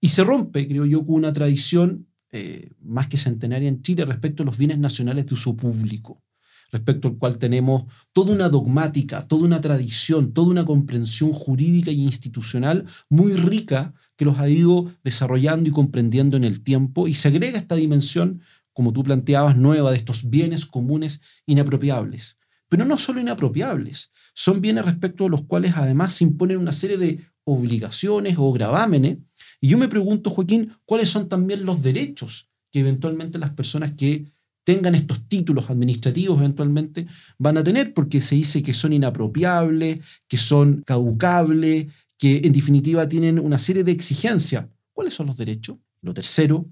y 0.00 0.08
se 0.08 0.24
rompe, 0.24 0.66
creo 0.66 0.86
yo, 0.86 1.04
con 1.04 1.16
una 1.16 1.32
tradición 1.32 2.07
eh, 2.30 2.70
más 2.82 3.08
que 3.08 3.16
centenaria 3.16 3.68
en 3.68 3.80
Chile 3.80 4.04
respecto 4.04 4.42
a 4.42 4.46
los 4.46 4.58
bienes 4.58 4.78
nacionales 4.78 5.26
de 5.26 5.34
uso 5.34 5.56
público, 5.56 6.22
respecto 6.70 7.08
al 7.08 7.16
cual 7.16 7.38
tenemos 7.38 7.84
toda 8.12 8.34
una 8.34 8.50
dogmática, 8.50 9.26
toda 9.26 9.44
una 9.44 9.60
tradición, 9.60 10.32
toda 10.34 10.48
una 10.48 10.66
comprensión 10.66 11.32
jurídica 11.32 11.90
e 11.90 11.94
institucional 11.94 12.84
muy 13.08 13.32
rica 13.32 13.94
que 14.16 14.26
los 14.26 14.38
ha 14.38 14.48
ido 14.50 14.92
desarrollando 15.02 15.70
y 15.70 15.72
comprendiendo 15.72 16.36
en 16.36 16.44
el 16.44 16.62
tiempo 16.62 17.08
y 17.08 17.14
se 17.14 17.28
agrega 17.28 17.58
esta 17.58 17.76
dimensión, 17.76 18.42
como 18.74 18.92
tú 18.92 19.02
planteabas, 19.02 19.56
nueva 19.56 19.90
de 19.90 19.96
estos 19.96 20.28
bienes 20.28 20.66
comunes 20.66 21.22
inapropiables. 21.46 22.36
Pero 22.68 22.84
no 22.84 22.98
solo 22.98 23.20
inapropiables, 23.20 24.10
son 24.34 24.60
bienes 24.60 24.84
respecto 24.84 25.24
a 25.24 25.30
los 25.30 25.44
cuales 25.44 25.76
además 25.76 26.12
se 26.12 26.24
imponen 26.24 26.58
una 26.58 26.72
serie 26.72 26.98
de 26.98 27.24
obligaciones 27.44 28.34
o 28.36 28.52
gravámenes 28.52 29.18
y 29.60 29.68
yo 29.68 29.78
me 29.78 29.88
pregunto, 29.88 30.30
Joaquín, 30.30 30.72
¿cuáles 30.84 31.08
son 31.08 31.28
también 31.28 31.64
los 31.64 31.82
derechos 31.82 32.48
que 32.70 32.80
eventualmente 32.80 33.38
las 33.38 33.50
personas 33.50 33.92
que 33.92 34.30
tengan 34.64 34.94
estos 34.94 35.26
títulos 35.28 35.70
administrativos 35.70 36.38
eventualmente 36.38 37.06
van 37.38 37.58
a 37.58 37.64
tener? 37.64 37.94
Porque 37.94 38.20
se 38.20 38.36
dice 38.36 38.62
que 38.62 38.72
son 38.72 38.92
inapropiables, 38.92 40.00
que 40.28 40.36
son 40.36 40.82
caducables, 40.82 41.86
que 42.18 42.42
en 42.44 42.52
definitiva 42.52 43.08
tienen 43.08 43.38
una 43.38 43.58
serie 43.58 43.84
de 43.84 43.92
exigencias. 43.92 44.66
¿Cuáles 44.92 45.14
son 45.14 45.26
los 45.26 45.36
derechos? 45.36 45.78
Lo 46.02 46.14
tercero, 46.14 46.66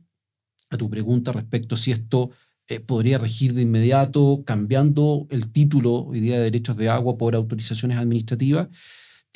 a 0.71 0.77
tu 0.77 0.91
pregunta 0.91 1.33
respecto 1.33 1.75
a 1.75 1.79
si 1.79 1.93
esto 1.93 2.31
eh, 2.69 2.81
podría 2.81 3.19
regir 3.19 3.55
de 3.55 3.63
inmediato 3.63 4.43
cambiando 4.45 5.27
el 5.31 5.53
título 5.53 6.07
hoy 6.07 6.21
de 6.21 6.39
derechos 6.39 6.77
de 6.77 6.89
agua 6.89 7.17
por 7.17 7.35
autorizaciones 7.37 7.99
administrativas, 7.99 8.69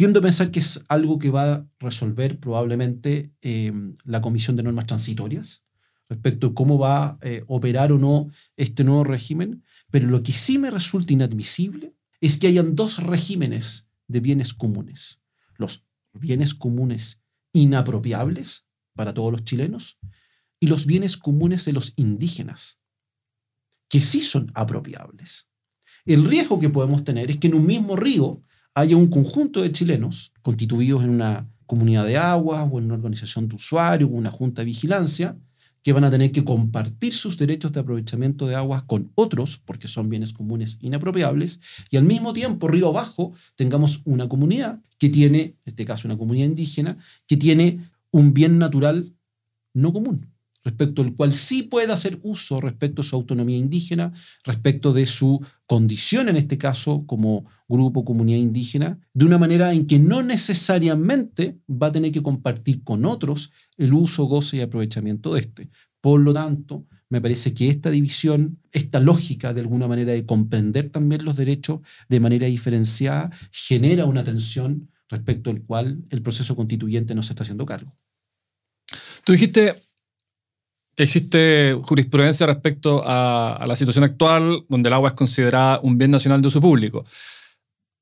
Tiendo 0.00 0.20
a 0.20 0.22
pensar 0.22 0.50
que 0.50 0.60
es 0.60 0.82
algo 0.88 1.18
que 1.18 1.28
va 1.28 1.52
a 1.52 1.66
resolver 1.78 2.40
probablemente 2.40 3.34
eh, 3.42 3.70
la 4.04 4.22
Comisión 4.22 4.56
de 4.56 4.62
Normas 4.62 4.86
Transitorias 4.86 5.66
respecto 6.08 6.46
a 6.46 6.54
cómo 6.54 6.78
va 6.78 7.04
a 7.04 7.18
eh, 7.20 7.44
operar 7.48 7.92
o 7.92 7.98
no 7.98 8.30
este 8.56 8.82
nuevo 8.82 9.04
régimen, 9.04 9.62
pero 9.90 10.08
lo 10.08 10.22
que 10.22 10.32
sí 10.32 10.56
me 10.56 10.70
resulta 10.70 11.12
inadmisible 11.12 11.94
es 12.22 12.38
que 12.38 12.46
hayan 12.46 12.76
dos 12.76 12.96
regímenes 12.96 13.90
de 14.08 14.20
bienes 14.20 14.54
comunes. 14.54 15.20
Los 15.58 15.84
bienes 16.14 16.54
comunes 16.54 17.20
inapropiables 17.52 18.66
para 18.94 19.12
todos 19.12 19.32
los 19.32 19.44
chilenos 19.44 19.98
y 20.58 20.68
los 20.68 20.86
bienes 20.86 21.18
comunes 21.18 21.66
de 21.66 21.74
los 21.74 21.92
indígenas, 21.96 22.80
que 23.90 24.00
sí 24.00 24.20
son 24.20 24.50
apropiables. 24.54 25.50
El 26.06 26.24
riesgo 26.24 26.58
que 26.58 26.70
podemos 26.70 27.04
tener 27.04 27.30
es 27.30 27.36
que 27.36 27.48
en 27.48 27.54
un 27.54 27.66
mismo 27.66 27.96
río 27.96 28.42
haya 28.80 28.96
un 28.96 29.08
conjunto 29.08 29.62
de 29.62 29.72
chilenos 29.72 30.32
constituidos 30.42 31.04
en 31.04 31.10
una 31.10 31.48
comunidad 31.66 32.06
de 32.06 32.16
aguas 32.16 32.66
o 32.70 32.78
en 32.78 32.86
una 32.86 32.94
organización 32.94 33.48
de 33.48 33.56
usuarios 33.56 34.10
o 34.10 34.14
una 34.14 34.30
junta 34.30 34.62
de 34.62 34.66
vigilancia 34.66 35.36
que 35.82 35.92
van 35.92 36.04
a 36.04 36.10
tener 36.10 36.32
que 36.32 36.44
compartir 36.44 37.14
sus 37.14 37.38
derechos 37.38 37.72
de 37.72 37.80
aprovechamiento 37.80 38.46
de 38.46 38.54
aguas 38.54 38.82
con 38.82 39.12
otros, 39.14 39.58
porque 39.64 39.88
son 39.88 40.10
bienes 40.10 40.32
comunes 40.32 40.78
inapropiables, 40.82 41.58
y 41.90 41.96
al 41.96 42.04
mismo 42.04 42.34
tiempo, 42.34 42.68
río 42.68 42.88
abajo, 42.88 43.32
tengamos 43.54 44.02
una 44.04 44.28
comunidad 44.28 44.82
que 44.98 45.08
tiene, 45.08 45.40
en 45.40 45.56
este 45.64 45.86
caso 45.86 46.06
una 46.06 46.18
comunidad 46.18 46.46
indígena, 46.46 46.98
que 47.26 47.38
tiene 47.38 47.80
un 48.10 48.34
bien 48.34 48.58
natural 48.58 49.14
no 49.72 49.92
común 49.92 50.30
respecto 50.64 51.02
al 51.02 51.14
cual 51.14 51.32
sí 51.32 51.62
puede 51.62 51.92
hacer 51.92 52.18
uso 52.22 52.60
respecto 52.60 53.02
a 53.02 53.04
su 53.04 53.16
autonomía 53.16 53.56
indígena, 53.56 54.12
respecto 54.44 54.92
de 54.92 55.06
su 55.06 55.44
condición, 55.66 56.28
en 56.28 56.36
este 56.36 56.58
caso, 56.58 57.04
como 57.06 57.46
grupo, 57.68 58.04
comunidad 58.04 58.38
indígena, 58.38 58.98
de 59.14 59.24
una 59.24 59.38
manera 59.38 59.72
en 59.72 59.86
que 59.86 59.98
no 59.98 60.22
necesariamente 60.22 61.58
va 61.70 61.88
a 61.88 61.92
tener 61.92 62.12
que 62.12 62.22
compartir 62.22 62.82
con 62.82 63.04
otros 63.04 63.52
el 63.76 63.94
uso, 63.94 64.24
goce 64.24 64.58
y 64.58 64.60
aprovechamiento 64.60 65.34
de 65.34 65.40
este. 65.40 65.70
Por 66.00 66.20
lo 66.20 66.32
tanto, 66.32 66.86
me 67.08 67.20
parece 67.20 67.52
que 67.52 67.68
esta 67.68 67.90
división, 67.90 68.58
esta 68.72 69.00
lógica 69.00 69.52
de 69.52 69.60
alguna 69.60 69.88
manera 69.88 70.12
de 70.12 70.24
comprender 70.24 70.90
también 70.90 71.24
los 71.24 71.36
derechos 71.36 71.80
de 72.08 72.20
manera 72.20 72.46
diferenciada, 72.46 73.30
genera 73.50 74.06
una 74.06 74.24
tensión 74.24 74.90
respecto 75.08 75.50
al 75.50 75.62
cual 75.62 76.04
el 76.10 76.22
proceso 76.22 76.54
constituyente 76.54 77.14
no 77.14 77.22
se 77.22 77.32
está 77.32 77.42
haciendo 77.42 77.66
cargo. 77.66 77.96
Tú 79.24 79.32
dijiste 79.32 79.74
existe 80.96 81.76
jurisprudencia 81.82 82.46
respecto 82.46 83.02
a, 83.04 83.64
la 83.66 83.76
situación 83.76 84.04
actual, 84.04 84.64
donde 84.68 84.88
el 84.88 84.94
agua 84.94 85.08
es 85.10 85.14
considerada 85.14 85.80
un 85.82 85.98
bien 85.98 86.10
nacional 86.10 86.40
de 86.42 86.48
uso 86.48 86.60
público. 86.60 87.04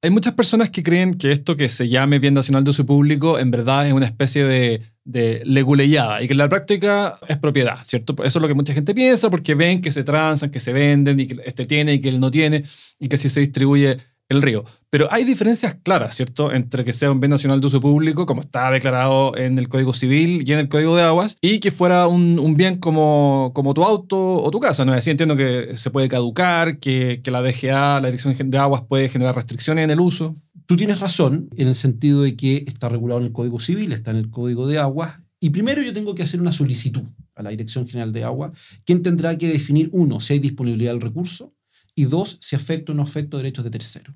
Hay 0.01 0.11
muchas 0.11 0.35
personas 0.35 0.71
que 0.71 0.83
creen 0.83 1.15
que 1.15 1.33
esto 1.33 1.57
que 1.57 1.69
se 1.69 1.89
llame 1.89 2.21
bien 2.21 2.35
nacional 2.35 2.63
de 2.63 2.71
uso 2.71 2.87
público 2.87 3.39
en 3.39 3.51
verdad 3.51 3.87
es 3.89 3.93
una 3.93 4.07
especie 4.07 4.45
de, 4.45 4.81
de 5.05 5.43
leguleyada 5.45 6.23
y 6.23 6.29
que 6.29 6.35
en 6.35 6.39
la 6.39 6.49
práctica 6.49 7.19
es 7.27 7.37
propiedad, 7.39 7.79
¿cierto? 7.85 8.15
Eso 8.23 8.39
es 8.39 8.43
lo 8.43 8.47
que 8.47 8.55
mucha 8.55 8.73
gente 8.73 8.95
piensa 8.95 9.29
porque 9.29 9.57
ven 9.57 9.83
que 9.83 9.91
se 9.91 10.05
transan, 10.05 10.51
que 10.51 10.61
se 10.61 10.73
venden 10.73 11.19
y 11.19 11.27
que 11.27 11.41
este 11.45 11.67
tiene 11.67 11.95
y 11.95 12.01
que 12.01 12.11
él 12.11 12.21
no 12.21 12.31
tiene 12.31 12.63
y 13.01 13.09
que 13.09 13.17
si 13.17 13.29
se 13.29 13.41
distribuye 13.41 13.97
el 14.29 14.43
río. 14.43 14.65
Pero 14.91 15.09
hay 15.11 15.25
diferencias 15.25 15.77
claras, 15.83 16.15
¿cierto?, 16.15 16.53
entre 16.53 16.85
que 16.85 16.93
sea 16.93 17.11
un 17.11 17.21
bien 17.21 17.31
nacional 17.31 17.61
de 17.61 17.67
uso 17.67 17.81
público, 17.81 18.27
como 18.27 18.43
está 18.43 18.71
declarado 18.71 19.37
en 19.37 19.59
el 19.59 19.69
Código 19.69 19.93
Civil 19.93 20.45
y 20.47 20.53
en 20.53 20.59
el 20.59 20.69
Código 20.69 20.97
de 20.97 21.03
Aguas, 21.03 21.37
y 21.41 21.61
que 21.61 21.71
fuera 21.71 22.07
un, 22.07 22.55
bien 22.57 22.79
como, 22.79 23.53
como 23.55 23.75
tu 23.75 23.85
auto 23.85 24.43
o 24.43 24.51
tu 24.51 24.61
casa. 24.61 24.85
¿no? 24.85 24.93
Así 24.93 25.11
entiendo 25.11 25.37
que 25.37 25.77
se 25.77 25.91
puede 25.91 26.09
caducar, 26.09 26.79
que, 26.79 27.21
que 27.23 27.31
la 27.31 27.43
DGA, 27.43 28.01
la 28.01 28.09
Dirección 28.09 28.51
de 28.51 28.59
Aguas, 28.59 28.83
puede 28.89 29.09
generar 29.09 29.35
restricciones 29.35 29.85
en 29.85 29.91
el 29.91 30.01
uso. 30.01 30.37
Tú 30.67 30.77
tienes 30.77 31.01
razón 31.01 31.49
en 31.57 31.69
el 31.69 31.75
sentido 31.75 32.23
de 32.23 32.37
que 32.37 32.65
está 32.67 32.89
regulado 32.89 33.21
en 33.21 33.27
el 33.27 33.33
Código 33.33 33.59
Civil, 33.59 33.93
está 33.93 34.11
en 34.11 34.19
el 34.19 34.31
Código 34.31 34.67
de 34.67 34.79
Aguas, 34.79 35.21
y 35.41 35.51
primero 35.51 35.83
yo 35.83 35.93
tengo 35.93 36.15
que 36.15 36.23
hacer 36.23 36.41
una 36.41 36.53
solicitud 36.53 37.05
a 37.35 37.43
la 37.43 37.51
Dirección 37.51 37.87
General 37.87 38.13
de 38.13 38.25
Agua, 38.25 38.53
quien 38.85 39.03
tendrá 39.03 39.39
que 39.39 39.49
definir, 39.49 39.89
uno, 39.93 40.21
si 40.21 40.35
hay 40.35 40.39
disponibilidad 40.41 40.93
del 40.93 41.01
recurso, 41.01 41.55
y 41.99 42.05
dos, 42.05 42.39
si 42.41 42.55
afecta 42.55 42.93
o 42.93 42.95
no 42.95 43.03
afecta 43.03 43.39
derechos 43.39 43.65
de 43.65 43.71
tercero. 43.71 44.15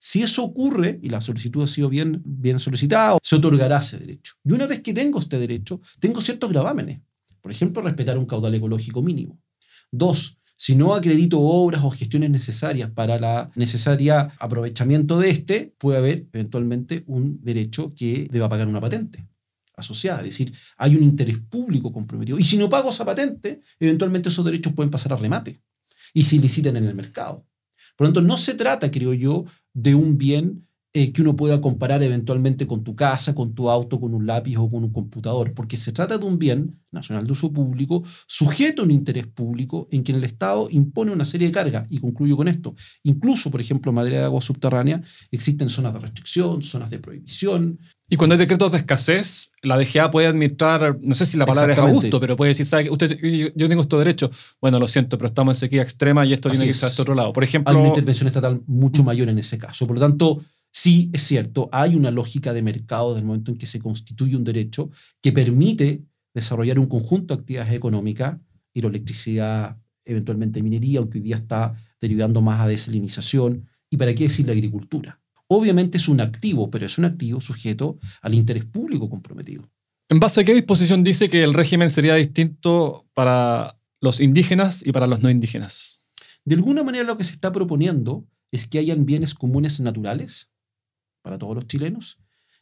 Si 0.00 0.20
eso 0.20 0.42
ocurre 0.42 0.98
y 1.00 1.10
la 1.10 1.20
solicitud 1.20 1.62
ha 1.62 1.68
sido 1.68 1.88
bien, 1.88 2.20
bien 2.24 2.58
solicitada, 2.58 3.18
se 3.22 3.36
otorgará 3.36 3.78
ese 3.78 3.98
derecho. 3.98 4.34
Y 4.44 4.50
una 4.50 4.66
vez 4.66 4.80
que 4.80 4.92
tengo 4.92 5.20
este 5.20 5.38
derecho, 5.38 5.80
tengo 6.00 6.20
ciertos 6.20 6.50
gravámenes. 6.50 7.00
Por 7.40 7.52
ejemplo, 7.52 7.82
respetar 7.82 8.18
un 8.18 8.26
caudal 8.26 8.52
ecológico 8.56 9.00
mínimo. 9.00 9.38
Dos, 9.92 10.38
si 10.56 10.74
no 10.74 10.92
acredito 10.92 11.38
obras 11.38 11.84
o 11.84 11.90
gestiones 11.90 12.30
necesarias 12.30 12.90
para 12.90 13.20
la 13.20 13.52
necesaria 13.54 14.28
aprovechamiento 14.40 15.16
de 15.20 15.30
este, 15.30 15.72
puede 15.78 15.98
haber 15.98 16.26
eventualmente 16.32 17.04
un 17.06 17.38
derecho 17.44 17.94
que 17.94 18.26
deba 18.28 18.48
pagar 18.48 18.66
una 18.66 18.80
patente. 18.80 19.24
asociada. 19.76 20.18
Es 20.18 20.24
decir, 20.24 20.52
hay 20.78 20.96
un 20.96 21.04
interés 21.04 21.38
público 21.38 21.92
comprometido. 21.92 22.40
Y 22.40 22.44
si 22.44 22.56
no 22.56 22.68
pago 22.68 22.90
esa 22.90 23.04
patente, 23.04 23.60
eventualmente 23.78 24.30
esos 24.30 24.44
derechos 24.44 24.72
pueden 24.72 24.90
pasar 24.90 25.12
a 25.12 25.16
remate 25.16 25.60
y 26.14 26.24
se 26.24 26.36
licitan 26.36 26.76
en 26.76 26.84
el 26.84 26.94
mercado. 26.94 27.46
Por 27.96 28.06
lo 28.06 28.12
tanto, 28.12 28.26
no 28.26 28.36
se 28.36 28.54
trata, 28.54 28.90
creo 28.90 29.12
yo, 29.14 29.44
de 29.72 29.94
un 29.94 30.18
bien 30.18 30.66
eh, 30.92 31.12
que 31.12 31.22
uno 31.22 31.36
pueda 31.36 31.60
comparar 31.60 32.02
eventualmente 32.02 32.66
con 32.66 32.82
tu 32.82 32.96
casa, 32.96 33.32
con 33.32 33.54
tu 33.54 33.70
auto, 33.70 34.00
con 34.00 34.12
un 34.12 34.26
lápiz 34.26 34.56
o 34.56 34.68
con 34.68 34.82
un 34.82 34.92
computador, 34.92 35.54
porque 35.54 35.76
se 35.76 35.92
trata 35.92 36.18
de 36.18 36.24
un 36.24 36.38
bien 36.38 36.80
nacional 36.90 37.26
de 37.26 37.32
uso 37.32 37.52
público 37.52 38.02
sujeto 38.26 38.82
a 38.82 38.84
un 38.86 38.90
interés 38.90 39.28
público 39.28 39.88
en 39.92 40.02
que 40.02 40.10
el 40.10 40.24
Estado 40.24 40.68
impone 40.70 41.12
una 41.12 41.24
serie 41.24 41.46
de 41.46 41.52
cargas. 41.52 41.86
Y 41.90 41.98
concluyo 41.98 42.36
con 42.36 42.48
esto. 42.48 42.74
Incluso, 43.04 43.50
por 43.50 43.60
ejemplo, 43.60 43.90
en 43.90 43.96
materia 43.96 44.18
de 44.18 44.24
agua 44.24 44.42
subterránea, 44.42 45.00
existen 45.30 45.68
zonas 45.68 45.94
de 45.94 46.00
restricción, 46.00 46.62
zonas 46.62 46.90
de 46.90 46.98
prohibición. 46.98 47.78
Y 48.08 48.16
cuando 48.16 48.34
hay 48.34 48.40
decretos 48.40 48.72
de 48.72 48.78
escasez, 48.78 49.52
la 49.62 49.78
DGA 49.78 50.10
puede 50.10 50.26
administrar, 50.26 50.98
no 51.00 51.14
sé 51.14 51.24
si 51.24 51.36
la 51.36 51.46
palabra 51.46 51.74
es 51.74 51.78
a 51.78 51.88
gusto, 51.88 52.18
pero 52.18 52.34
puede 52.34 52.48
decir, 52.48 52.66
¿sabe? 52.66 52.90
Usted, 52.90 53.16
yo, 53.54 53.68
tengo 53.68 53.82
estos 53.82 54.00
derechos. 54.00 54.56
Bueno, 54.60 54.80
lo 54.80 54.88
siento, 54.88 55.16
pero 55.16 55.28
estamos 55.28 55.56
en 55.56 55.60
sequía 55.60 55.82
extrema 55.82 56.26
y 56.26 56.32
esto 56.32 56.50
tiene 56.50 56.64
que 56.64 56.70
irse 56.70 56.86
a 56.86 56.88
este 56.88 57.02
otro 57.02 57.14
lado. 57.14 57.32
Por 57.32 57.44
ejemplo. 57.44 57.72
Hay 57.72 57.78
una 57.78 57.88
intervención 57.88 58.26
estatal 58.26 58.60
mucho 58.66 59.04
mayor 59.04 59.28
en 59.28 59.38
ese 59.38 59.58
caso. 59.58 59.86
Por 59.86 59.94
lo 59.94 60.00
tanto, 60.00 60.42
Sí, 60.72 61.10
es 61.12 61.22
cierto, 61.22 61.68
hay 61.72 61.96
una 61.96 62.10
lógica 62.10 62.52
de 62.52 62.62
mercado 62.62 63.14
del 63.14 63.24
momento 63.24 63.50
en 63.50 63.58
que 63.58 63.66
se 63.66 63.80
constituye 63.80 64.36
un 64.36 64.44
derecho 64.44 64.90
que 65.20 65.32
permite 65.32 66.04
desarrollar 66.32 66.78
un 66.78 66.86
conjunto 66.86 67.34
de 67.34 67.40
actividades 67.40 67.72
económicas, 67.72 68.38
hidroelectricidad, 68.72 69.76
eventualmente 70.04 70.62
minería, 70.62 71.00
aunque 71.00 71.18
hoy 71.18 71.24
día 71.24 71.36
está 71.36 71.74
derivando 72.00 72.40
más 72.40 72.60
a 72.60 72.68
desalinización, 72.68 73.66
y 73.90 73.96
para 73.96 74.14
qué 74.14 74.24
decir 74.24 74.46
la 74.46 74.52
agricultura. 74.52 75.20
Obviamente 75.48 75.98
es 75.98 76.08
un 76.08 76.20
activo, 76.20 76.70
pero 76.70 76.86
es 76.86 76.96
un 76.98 77.04
activo 77.04 77.40
sujeto 77.40 77.98
al 78.22 78.34
interés 78.34 78.64
público 78.64 79.10
comprometido. 79.10 79.68
¿En 80.08 80.20
base 80.20 80.40
a 80.40 80.44
qué 80.44 80.54
disposición 80.54 81.02
dice 81.02 81.28
que 81.28 81.42
el 81.42 81.54
régimen 81.54 81.90
sería 81.90 82.14
distinto 82.14 83.08
para 83.14 83.76
los 84.00 84.20
indígenas 84.20 84.86
y 84.86 84.92
para 84.92 85.08
los 85.08 85.20
no 85.20 85.30
indígenas? 85.30 86.00
De 86.44 86.54
alguna 86.54 86.84
manera 86.84 87.04
lo 87.04 87.16
que 87.16 87.24
se 87.24 87.32
está 87.32 87.50
proponiendo 87.50 88.26
es 88.52 88.66
que 88.66 88.78
hayan 88.78 89.06
bienes 89.06 89.34
comunes 89.34 89.80
naturales 89.80 90.49
para 91.22 91.38
todos 91.38 91.54
los 91.54 91.66
chilenos 91.66 92.18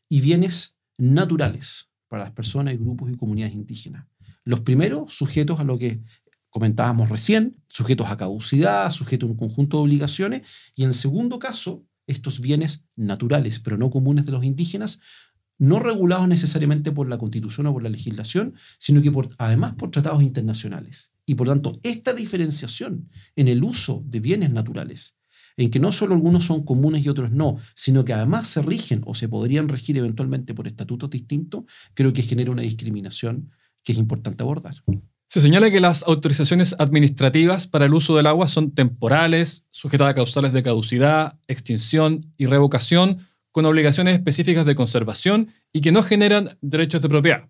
y 0.09 0.21
bienes 0.21 0.77
naturales 0.97 1.89
para 2.09 2.25
las 2.25 2.33
personas 2.33 2.75
y 2.75 2.79
grupos 2.79 3.11
y 3.11 3.17
comunidades 3.17 3.55
indígenas. 3.55 4.07
Los 4.45 4.61
primeros 4.61 5.13
sujetos 5.13 5.61
a 5.61 5.65
lo 5.65 5.79
que 5.79 6.03
comentábamos 6.49 7.09
recién, 7.09 7.63
sujetos 7.69 8.09
a 8.09 8.17
caducidad, 8.17 8.91
sujetos 8.91 9.29
a 9.29 9.33
un 9.33 9.39
conjunto 9.39 9.77
de 9.77 9.83
obligaciones, 9.83 10.43
y 10.75 10.83
en 10.83 10.89
el 10.89 10.95
segundo 10.95 11.39
caso, 11.39 11.85
estos 12.07 12.41
bienes 12.41 12.85
naturales, 12.97 13.61
pero 13.61 13.77
no 13.77 13.91
comunes 13.91 14.25
de 14.25 14.33
los 14.33 14.45
indígenas, 14.45 15.01
no 15.59 15.81
regulados 15.81 16.29
necesariamente 16.29 16.93
por 16.93 17.09
la 17.09 17.19
constitución 17.19 17.67
o 17.67 17.73
por 17.73 17.83
la 17.83 17.91
legislación, 17.91 18.55
sino 18.79 19.03
que 19.03 19.13
además 19.37 19.75
por 19.75 19.91
tratados 19.91 20.23
internacionales. 20.23 21.13
Y 21.27 21.35
por 21.35 21.49
tanto, 21.49 21.79
esta 21.83 22.15
diferenciación 22.15 23.11
en 23.37 23.49
el 23.49 23.63
uso 23.63 24.03
de 24.07 24.21
bienes 24.21 24.51
naturales 24.51 25.18
en 25.59 25.71
que 25.71 25.81
no 25.81 25.93
solo 25.93 26.15
algunos 26.15 26.45
son 26.45 26.65
comunes 26.65 27.05
y 27.05 27.09
otros 27.09 27.31
no, 27.31 27.59
sino 27.75 28.05
que 28.05 28.15
además 28.15 28.49
se 28.49 28.63
rigen 28.63 29.03
o 29.05 29.15
se 29.15 29.29
podrían 29.29 29.69
regir 29.69 29.99
eventualmente 29.99 30.55
por 30.55 30.67
estatutos 30.67 31.11
distintos, 31.11 31.65
creo 31.95 32.13
que 32.13 32.23
genera 32.23 32.51
una 32.51 32.63
discriminación 32.63 33.51
que 33.85 33.93
es 33.93 33.99
importante 33.99 34.43
abordar. 34.43 34.75
Se 35.27 35.43
señala 35.43 35.71
que 35.71 35.81
las 35.81 36.05
autorizaciones 36.05 36.75
administrativas 36.79 37.67
para 37.67 37.85
el 37.85 37.93
uso 37.93 38.17
del 38.17 38.27
agua 38.27 38.49
son 38.49 38.71
temporales, 38.71 39.67
sujetas 39.71 40.09
a 40.09 40.15
causales 40.15 40.55
de 40.55 40.63
caducidad, 40.63 41.39
extinción 41.49 42.33
y 42.39 42.47
revocación, 42.47 43.19
con 43.51 43.67
obligaciones 43.67 44.15
específicas 44.15 44.65
de 44.65 44.75
conservación 44.75 45.53
y 45.73 45.81
que 45.81 45.93
no 45.93 46.03
generan 46.03 46.57
derechos 46.61 47.03
de 47.03 47.09
propiedad. 47.09 47.49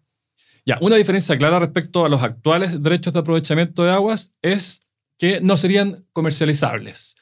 Ya, 0.64 0.78
una 0.80 0.96
diferencia 0.96 1.36
clara 1.36 1.58
respecto 1.58 2.04
a 2.04 2.08
los 2.08 2.22
actuales 2.22 2.82
derechos 2.82 3.12
de 3.12 3.20
aprovechamiento 3.20 3.84
de 3.84 3.92
aguas 3.92 4.32
es 4.42 4.80
que 5.18 5.40
no 5.40 5.56
serían 5.56 6.06
comercializables. 6.12 7.16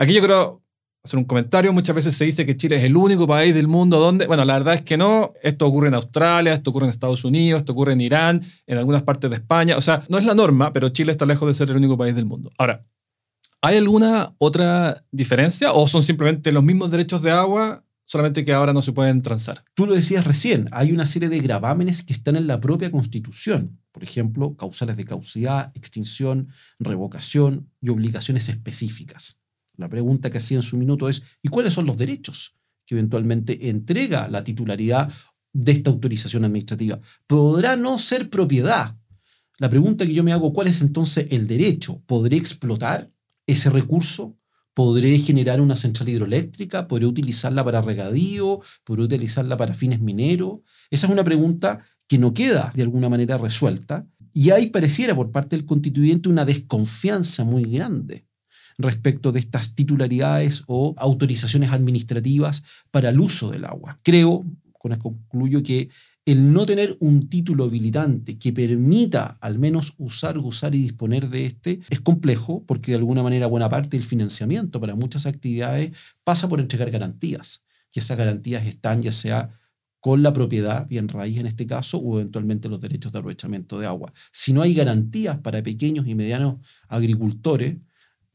Aquí 0.00 0.14
yo 0.14 0.20
quiero 0.20 0.64
hacer 1.04 1.18
un 1.18 1.26
comentario. 1.26 1.74
Muchas 1.74 1.94
veces 1.94 2.16
se 2.16 2.24
dice 2.24 2.46
que 2.46 2.56
Chile 2.56 2.76
es 2.76 2.84
el 2.84 2.96
único 2.96 3.26
país 3.26 3.54
del 3.54 3.68
mundo 3.68 3.98
donde, 3.98 4.26
bueno, 4.26 4.46
la 4.46 4.54
verdad 4.54 4.72
es 4.72 4.80
que 4.80 4.96
no. 4.96 5.34
Esto 5.42 5.66
ocurre 5.66 5.88
en 5.88 5.94
Australia, 5.94 6.54
esto 6.54 6.70
ocurre 6.70 6.86
en 6.86 6.90
Estados 6.90 7.22
Unidos, 7.22 7.60
esto 7.60 7.72
ocurre 7.72 7.92
en 7.92 8.00
Irán, 8.00 8.40
en 8.66 8.78
algunas 8.78 9.02
partes 9.02 9.28
de 9.28 9.36
España. 9.36 9.76
O 9.76 9.82
sea, 9.82 10.02
no 10.08 10.16
es 10.16 10.24
la 10.24 10.34
norma, 10.34 10.72
pero 10.72 10.88
Chile 10.88 11.12
está 11.12 11.26
lejos 11.26 11.46
de 11.46 11.52
ser 11.52 11.68
el 11.68 11.76
único 11.76 11.98
país 11.98 12.14
del 12.14 12.24
mundo. 12.24 12.50
Ahora, 12.56 12.86
¿hay 13.60 13.76
alguna 13.76 14.34
otra 14.38 15.04
diferencia 15.12 15.72
o 15.72 15.86
son 15.86 16.02
simplemente 16.02 16.50
los 16.50 16.64
mismos 16.64 16.90
derechos 16.90 17.20
de 17.20 17.32
agua, 17.32 17.84
solamente 18.06 18.42
que 18.42 18.54
ahora 18.54 18.72
no 18.72 18.80
se 18.80 18.92
pueden 18.92 19.20
transar? 19.20 19.62
Tú 19.74 19.84
lo 19.84 19.94
decías 19.94 20.26
recién, 20.26 20.66
hay 20.72 20.92
una 20.92 21.04
serie 21.04 21.28
de 21.28 21.40
gravámenes 21.40 22.02
que 22.02 22.14
están 22.14 22.36
en 22.36 22.46
la 22.46 22.58
propia 22.58 22.90
Constitución. 22.90 23.78
Por 23.92 24.02
ejemplo, 24.02 24.56
causales 24.56 24.96
de 24.96 25.04
causidad, 25.04 25.72
extinción, 25.74 26.48
revocación 26.78 27.68
y 27.82 27.90
obligaciones 27.90 28.48
específicas. 28.48 29.39
La 29.80 29.88
pregunta 29.88 30.28
que 30.28 30.36
hacía 30.36 30.58
en 30.58 30.62
su 30.62 30.76
minuto 30.76 31.08
es, 31.08 31.22
¿y 31.42 31.48
cuáles 31.48 31.72
son 31.72 31.86
los 31.86 31.96
derechos 31.96 32.54
que 32.84 32.94
eventualmente 32.94 33.70
entrega 33.70 34.28
la 34.28 34.44
titularidad 34.44 35.10
de 35.54 35.72
esta 35.72 35.88
autorización 35.88 36.44
administrativa? 36.44 37.00
¿Podrá 37.26 37.76
no 37.76 37.98
ser 37.98 38.28
propiedad? 38.28 38.94
La 39.56 39.70
pregunta 39.70 40.04
que 40.04 40.12
yo 40.12 40.22
me 40.22 40.34
hago, 40.34 40.52
¿cuál 40.52 40.66
es 40.66 40.82
entonces 40.82 41.28
el 41.30 41.46
derecho? 41.46 42.02
¿Podré 42.04 42.36
explotar 42.36 43.10
ese 43.46 43.70
recurso? 43.70 44.36
¿Podré 44.74 45.18
generar 45.18 45.62
una 45.62 45.76
central 45.76 46.10
hidroeléctrica? 46.10 46.86
¿Podré 46.86 47.06
utilizarla 47.06 47.64
para 47.64 47.80
regadío? 47.80 48.60
¿Podré 48.84 49.04
utilizarla 49.04 49.56
para 49.56 49.72
fines 49.72 50.02
mineros? 50.02 50.58
Esa 50.90 51.06
es 51.06 51.12
una 51.12 51.24
pregunta 51.24 51.82
que 52.06 52.18
no 52.18 52.34
queda 52.34 52.70
de 52.76 52.82
alguna 52.82 53.08
manera 53.08 53.38
resuelta. 53.38 54.06
Y 54.34 54.50
ahí 54.50 54.66
pareciera 54.66 55.14
por 55.14 55.30
parte 55.30 55.56
del 55.56 55.64
constituyente 55.64 56.28
una 56.28 56.44
desconfianza 56.44 57.44
muy 57.44 57.64
grande 57.64 58.26
respecto 58.82 59.32
de 59.32 59.40
estas 59.40 59.74
titularidades 59.74 60.62
o 60.66 60.94
autorizaciones 60.96 61.72
administrativas 61.72 62.62
para 62.90 63.10
el 63.10 63.20
uso 63.20 63.50
del 63.50 63.64
agua. 63.64 63.96
Creo, 64.02 64.44
con 64.72 64.92
esto 64.92 65.04
concluyo, 65.04 65.62
que 65.62 65.88
el 66.26 66.52
no 66.52 66.66
tener 66.66 66.96
un 67.00 67.28
título 67.28 67.64
habilitante 67.64 68.38
que 68.38 68.52
permita 68.52 69.38
al 69.40 69.58
menos 69.58 69.94
usar, 69.96 70.38
gozar 70.38 70.74
y 70.74 70.82
disponer 70.82 71.28
de 71.28 71.46
este 71.46 71.80
es 71.88 72.00
complejo 72.00 72.62
porque 72.66 72.92
de 72.92 72.98
alguna 72.98 73.22
manera 73.22 73.46
buena 73.46 73.68
parte 73.68 73.96
del 73.96 74.06
financiamiento 74.06 74.80
para 74.80 74.94
muchas 74.94 75.26
actividades 75.26 75.92
pasa 76.22 76.48
por 76.48 76.60
entregar 76.60 76.90
garantías. 76.90 77.64
Y 77.92 77.98
esas 77.98 78.16
garantías 78.16 78.66
están 78.66 79.02
ya 79.02 79.12
sea 79.12 79.50
con 79.98 80.22
la 80.22 80.32
propiedad, 80.32 80.86
bien 80.86 81.08
raíz 81.08 81.38
en 81.38 81.46
este 81.46 81.66
caso, 81.66 81.98
o 81.98 82.18
eventualmente 82.18 82.68
los 82.68 82.80
derechos 82.80 83.12
de 83.12 83.18
aprovechamiento 83.18 83.78
de 83.78 83.86
agua. 83.86 84.12
Si 84.32 84.52
no 84.52 84.62
hay 84.62 84.74
garantías 84.74 85.38
para 85.38 85.62
pequeños 85.62 86.06
y 86.06 86.14
medianos 86.14 86.56
agricultores, 86.88 87.76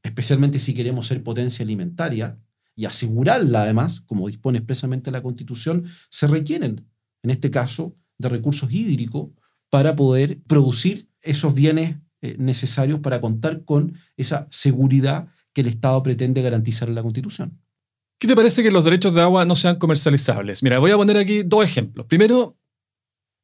especialmente 0.06 0.60
si 0.60 0.74
queremos 0.74 1.08
ser 1.08 1.24
potencia 1.24 1.64
alimentaria 1.64 2.38
y 2.76 2.86
asegurarla 2.86 3.64
además, 3.64 4.02
como 4.02 4.28
dispone 4.28 4.60
expresamente 4.60 5.10
la 5.10 5.24
Constitución, 5.24 5.86
se 6.10 6.28
requieren, 6.28 6.88
en 7.24 7.30
este 7.32 7.50
caso, 7.50 7.96
de 8.18 8.30
recursos 8.30 8.72
hídricos 8.72 9.32
para 9.70 9.96
poder 9.96 10.42
producir 10.44 11.10
esos 11.22 11.56
bienes 11.56 11.98
eh, 12.22 12.36
necesarios 12.38 13.00
para 13.00 13.20
contar 13.20 13.66
con 13.66 13.94
esa 14.16 14.48
seguridad 14.52 15.28
que 15.54 15.62
el 15.62 15.68
Estado 15.68 16.04
pretende 16.04 16.42
garantizar 16.42 16.88
en 16.88 16.96
la 16.96 17.02
Constitución. 17.02 17.60
¿Qué 18.20 18.28
te 18.28 18.36
parece 18.36 18.62
que 18.62 18.72
los 18.72 18.86
derechos 18.86 19.14
de 19.14 19.22
agua 19.22 19.44
no 19.44 19.56
sean 19.56 19.78
comercializables? 19.78 20.62
Mira, 20.62 20.80
voy 20.80 20.92
a 20.92 20.98
poner 20.98 21.18
aquí 21.18 21.44
dos 21.44 21.64
ejemplos. 21.64 22.06
Primero, 22.06 22.58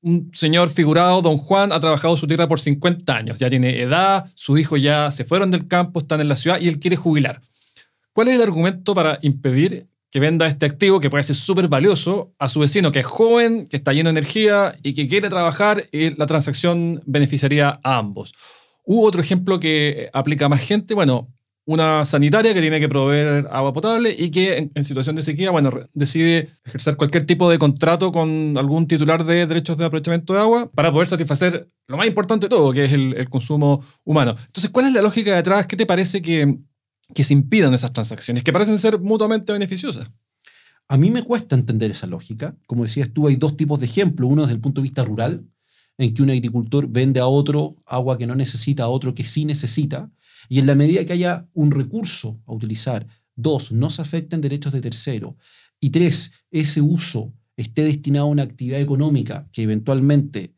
un 0.01 0.31
señor 0.33 0.69
figurado, 0.69 1.21
don 1.21 1.37
Juan, 1.37 1.71
ha 1.71 1.79
trabajado 1.79 2.17
su 2.17 2.27
tierra 2.27 2.47
por 2.47 2.59
50 2.59 3.15
años, 3.15 3.39
ya 3.39 3.49
tiene 3.49 3.81
edad, 3.81 4.25
sus 4.35 4.59
hijos 4.59 4.81
ya 4.81 5.11
se 5.11 5.25
fueron 5.25 5.51
del 5.51 5.67
campo, 5.67 5.99
están 5.99 6.21
en 6.21 6.27
la 6.27 6.35
ciudad 6.35 6.59
y 6.59 6.67
él 6.67 6.79
quiere 6.79 6.95
jubilar. 6.95 7.41
¿Cuál 8.13 8.27
es 8.27 8.35
el 8.35 8.41
argumento 8.41 8.93
para 8.93 9.19
impedir 9.21 9.87
que 10.09 10.19
venda 10.19 10.45
este 10.45 10.65
activo 10.65 10.99
que 10.99 11.09
puede 11.09 11.23
ser 11.23 11.35
súper 11.35 11.67
valioso 11.69 12.33
a 12.37 12.49
su 12.49 12.59
vecino 12.59 12.91
que 12.91 12.99
es 12.99 13.05
joven, 13.05 13.67
que 13.67 13.77
está 13.77 13.93
lleno 13.93 14.09
de 14.09 14.19
energía 14.19 14.75
y 14.83 14.93
que 14.93 15.07
quiere 15.07 15.29
trabajar 15.29 15.85
y 15.91 16.15
la 16.15 16.25
transacción 16.25 17.01
beneficiaría 17.05 17.79
a 17.81 17.97
ambos? 17.97 18.33
Hubo 18.83 19.07
otro 19.07 19.21
ejemplo 19.21 19.59
que 19.59 20.09
aplica 20.11 20.45
a 20.45 20.49
más 20.49 20.61
gente. 20.61 20.93
Bueno, 20.93 21.29
una 21.65 22.03
sanitaria 22.05 22.53
que 22.53 22.61
tiene 22.61 22.79
que 22.79 22.89
proveer 22.89 23.47
agua 23.51 23.71
potable 23.71 24.15
y 24.17 24.31
que 24.31 24.71
en, 24.73 24.83
situación 24.83 25.15
de 25.15 25.21
sequía, 25.21 25.51
bueno, 25.51 25.71
decide 25.93 26.49
ejercer 26.65 26.97
cualquier 26.97 27.25
tipo 27.25 27.49
de 27.49 27.59
contrato 27.59 28.11
con 28.11 28.57
algún 28.57 28.87
titular 28.87 29.23
de 29.23 29.45
derechos 29.45 29.77
de 29.77 29.85
aprovechamiento 29.85 30.33
de 30.33 30.39
agua 30.39 30.71
para 30.73 30.91
poder 30.91 31.07
satisfacer 31.07 31.67
lo 31.87 31.97
más 31.97 32.07
importante 32.07 32.45
de 32.45 32.49
todo, 32.49 32.73
que 32.73 32.85
es 32.85 32.93
el, 32.93 33.29
consumo 33.29 33.83
humano. 34.03 34.35
Entonces, 34.47 34.71
¿cuál 34.71 34.87
es 34.87 34.93
la 34.93 35.01
lógica 35.01 35.35
detrás? 35.35 35.67
¿Qué 35.67 35.77
te 35.77 35.85
parece 35.85 36.21
que, 36.21 36.57
que 37.13 37.23
se 37.23 37.33
impidan 37.33 37.73
esas 37.73 37.93
transacciones, 37.93 38.43
que 38.43 38.51
parecen 38.51 38.79
ser 38.79 38.99
mutuamente 38.99 39.53
beneficiosas? 39.53 40.11
A 40.87 40.97
mí 40.97 41.09
me 41.09 41.23
cuesta 41.23 41.55
entender 41.55 41.91
esa 41.91 42.07
lógica. 42.07 42.55
Como 42.67 42.83
decías 42.83 43.09
tú, 43.13 43.27
hay 43.27 43.37
dos 43.37 43.55
tipos 43.55 43.79
de 43.79 43.85
ejemplos. 43.85 44.29
Uno 44.29 44.41
desde 44.41 44.55
el 44.55 44.59
punto 44.59 44.81
de 44.81 44.83
vista 44.83 45.05
rural, 45.05 45.45
en 45.97 46.13
que 46.13 46.21
un 46.21 46.31
agricultor 46.31 46.87
vende 46.89 47.19
a 47.19 47.27
otro 47.27 47.77
agua 47.85 48.17
que 48.17 48.27
no 48.27 48.35
necesita, 48.35 48.83
a 48.83 48.89
otro 48.89 49.13
que 49.13 49.23
sí 49.23 49.45
necesita, 49.45 50.09
y 50.49 50.59
en 50.59 50.67
la 50.67 50.75
medida 50.75 51.05
que 51.05 51.13
haya 51.13 51.47
un 51.53 51.71
recurso 51.71 52.39
a 52.45 52.53
utilizar, 52.53 53.07
dos, 53.35 53.71
no 53.71 53.89
se 53.89 54.01
afecten 54.01 54.41
derechos 54.41 54.73
de 54.73 54.81
tercero, 54.81 55.37
y 55.79 55.89
tres, 55.89 56.31
ese 56.51 56.81
uso 56.81 57.33
esté 57.57 57.83
destinado 57.83 58.25
a 58.25 58.29
una 58.29 58.43
actividad 58.43 58.79
económica 58.79 59.47
que 59.51 59.63
eventualmente, 59.63 60.53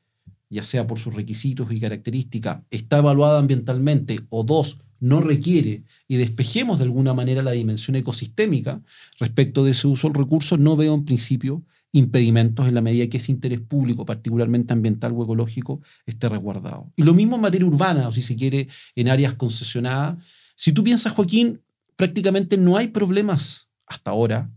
ya 0.50 0.64
sea 0.64 0.86
por 0.86 1.00
sus 1.00 1.14
requisitos 1.14 1.72
y 1.72 1.80
características, 1.80 2.62
está 2.72 2.98
evaluada 2.98 3.40
ambientalmente, 3.40 4.20
o 4.30 4.44
dos, 4.44 4.80
no 5.00 5.22
requiere, 5.22 5.84
y 6.08 6.18
despejemos 6.18 6.78
de 6.78 6.86
alguna 6.86 7.14
manera 7.14 7.44
la 7.44 7.52
dimensión 7.52 7.96
ecosistémica 7.96 8.82
respecto 9.20 9.64
de 9.64 9.72
ese 9.72 9.88
uso 9.88 10.08
del 10.08 10.16
recurso, 10.16 10.58
no 10.58 10.76
veo 10.76 10.94
en 10.94 11.06
principio 11.06 11.64
impedimentos 11.94 12.68
en 12.68 12.74
la 12.74 12.82
medida 12.82 13.08
que 13.08 13.18
ese 13.18 13.32
interés 13.32 13.62
público, 13.62 14.06
particularmente 14.06 14.74
ambiental 14.74 15.14
o 15.16 15.24
ecológico, 15.24 15.82
esté 16.06 16.28
resguardado. 16.28 16.92
Y 16.96 17.04
lo 17.04 17.14
mismo 17.14 17.36
en 17.36 17.44
materia 17.44 17.68
urbana, 17.68 18.08
o 18.08 18.12
si 18.12 18.22
se 18.22 18.36
quiere, 18.36 18.68
en 18.96 19.08
áreas 19.08 19.36
concesionadas. 19.36 20.18
Si 20.56 20.74
tú 20.74 20.84
piensas, 20.84 21.14
Joaquín, 21.14 21.62
prácticamente 21.96 22.58
no 22.58 22.78
hay 22.78 22.88
problemas 22.88 23.70
hasta 23.86 24.12
ahora 24.12 24.52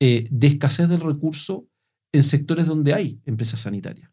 eh, 0.00 0.26
de 0.30 0.46
escasez 0.46 0.88
del 0.88 1.00
recurso 1.00 1.68
en 2.12 2.24
sectores 2.24 2.66
donde 2.66 2.94
hay 2.94 3.20
empresas 3.26 3.60
sanitarias, 3.60 4.10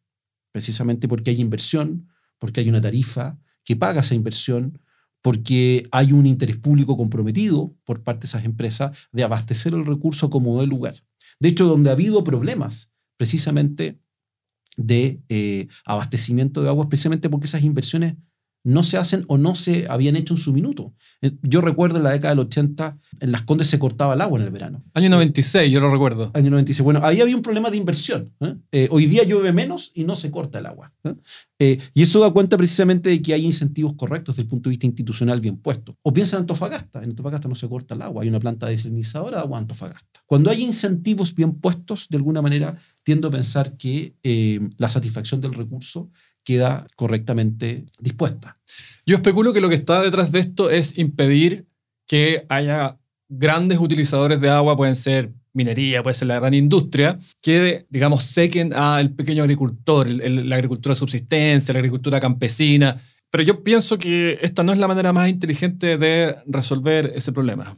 precisamente 0.51 1.07
porque 1.07 1.31
hay 1.31 1.39
inversión, 1.39 2.09
porque 2.37 2.59
hay 2.59 2.69
una 2.69 2.81
tarifa 2.81 3.39
que 3.63 3.77
paga 3.77 4.01
esa 4.01 4.13
inversión, 4.13 4.79
porque 5.21 5.87
hay 5.91 6.11
un 6.11 6.25
interés 6.25 6.57
público 6.57 6.97
comprometido 6.97 7.73
por 7.85 8.03
parte 8.03 8.21
de 8.21 8.27
esas 8.27 8.43
empresas 8.43 8.97
de 9.13 9.23
abastecer 9.23 9.73
el 9.73 9.85
recurso 9.85 10.29
como 10.29 10.59
de 10.59 10.67
lugar. 10.67 10.95
De 11.39 11.49
hecho, 11.49 11.65
donde 11.65 11.89
ha 11.89 11.93
habido 11.93 12.23
problemas 12.23 12.93
precisamente 13.17 13.99
de 14.75 15.21
eh, 15.29 15.67
abastecimiento 15.85 16.61
de 16.61 16.69
agua, 16.69 16.87
precisamente 16.87 17.29
porque 17.29 17.47
esas 17.47 17.63
inversiones 17.63 18.15
no 18.67 18.83
se 18.83 18.97
hacen 18.97 19.23
o 19.27 19.37
no 19.37 19.55
se 19.55 19.87
habían 19.89 20.15
hecho 20.15 20.33
en 20.33 20.37
su 20.37 20.53
minuto. 20.53 20.93
Eh, 21.21 21.31
yo 21.41 21.61
recuerdo 21.61 21.97
en 21.97 22.03
la 22.03 22.11
década 22.11 22.35
del 22.35 22.39
80, 22.39 22.97
en 23.21 23.31
Las 23.31 23.43
Condes 23.43 23.67
se 23.67 23.79
cortaba 23.79 24.13
el 24.13 24.21
agua 24.21 24.39
en 24.39 24.45
el 24.45 24.51
verano. 24.51 24.83
Año 24.93 25.09
96, 25.09 25.71
yo 25.71 25.79
lo 25.79 25.89
recuerdo. 25.89 26.31
Año 26.33 26.49
96. 26.51 26.83
Bueno, 26.83 26.99
ahí 27.03 27.21
había 27.21 27.35
un 27.35 27.41
problema 27.41 27.71
de 27.71 27.77
inversión. 27.77 28.33
¿eh? 28.71 28.87
hoy 28.91 29.05
día 29.05 29.23
llueve 29.23 29.53
menos 29.53 29.91
y 29.93 30.03
no 30.03 30.15
se 30.15 30.29
corta 30.31 30.59
el 30.59 30.65
agua. 30.65 30.91
Eh, 31.59 31.79
y 31.93 32.03
eso 32.03 32.19
da 32.19 32.31
cuenta 32.31 32.57
precisamente 32.57 33.09
de 33.09 33.21
que 33.21 33.33
hay 33.33 33.43
incentivos 33.43 33.95
correctos 33.95 34.35
desde 34.35 34.43
el 34.43 34.49
punto 34.49 34.69
de 34.69 34.71
vista 34.71 34.85
institucional 34.85 35.39
bien 35.39 35.57
puestos. 35.57 35.95
O 36.03 36.13
piensa 36.13 36.35
en 36.35 36.41
Antofagasta. 36.41 36.99
En 36.99 37.11
Antofagasta 37.11 37.47
no 37.47 37.55
se 37.55 37.67
corta 37.67 37.95
el 37.95 38.01
agua. 38.01 38.23
Hay 38.23 38.29
una 38.29 38.39
planta 38.39 38.67
desalinizadora 38.67 39.37
de 39.37 39.43
agua 39.43 39.57
en 39.57 39.63
Antofagasta. 39.63 40.21
Cuando 40.25 40.49
hay 40.49 40.63
incentivos 40.63 41.33
bien 41.33 41.53
puestos, 41.53 42.07
de 42.09 42.17
alguna 42.17 42.41
manera 42.41 42.77
tiendo 43.03 43.29
a 43.29 43.31
pensar 43.31 43.77
que 43.77 44.15
eh, 44.23 44.59
la 44.77 44.89
satisfacción 44.89 45.39
del 45.39 45.53
recurso 45.53 46.11
queda 46.47 46.87
correctamente 46.95 47.87
dispuesta. 47.99 48.57
Yo 49.05 49.17
especulo 49.17 49.51
que 49.51 49.59
lo 49.59 49.67
que 49.67 49.75
está 49.75 50.01
detrás 50.01 50.31
de 50.31 50.39
esto 50.39 50.69
es 50.69 50.97
impedir 50.97 51.67
que 52.07 52.45
haya 52.47 52.97
grandes 53.27 53.79
utilizadores 53.79 54.39
de 54.39 54.49
agua, 54.49 54.77
pueden 54.77 54.95
ser 54.95 55.33
minería, 55.51 56.01
puede 56.01 56.13
ser 56.13 56.29
la 56.29 56.39
gran 56.39 56.53
industria, 56.53 57.19
que, 57.41 57.85
digamos, 57.89 58.23
sequen 58.23 58.71
al 58.73 59.11
pequeño 59.11 59.43
agricultor, 59.43 60.09
la 60.09 60.55
agricultura 60.55 60.95
de 60.95 60.99
subsistencia, 60.99 61.73
la 61.73 61.79
agricultura 61.79 62.21
campesina. 62.21 62.95
Pero 63.29 63.43
yo 63.43 63.61
pienso 63.61 63.99
que 63.99 64.39
esta 64.41 64.63
no 64.63 64.71
es 64.71 64.77
la 64.77 64.87
manera 64.87 65.11
más 65.11 65.27
inteligente 65.27 65.97
de 65.97 66.33
resolver 66.45 67.11
ese 67.13 67.33
problema. 67.33 67.77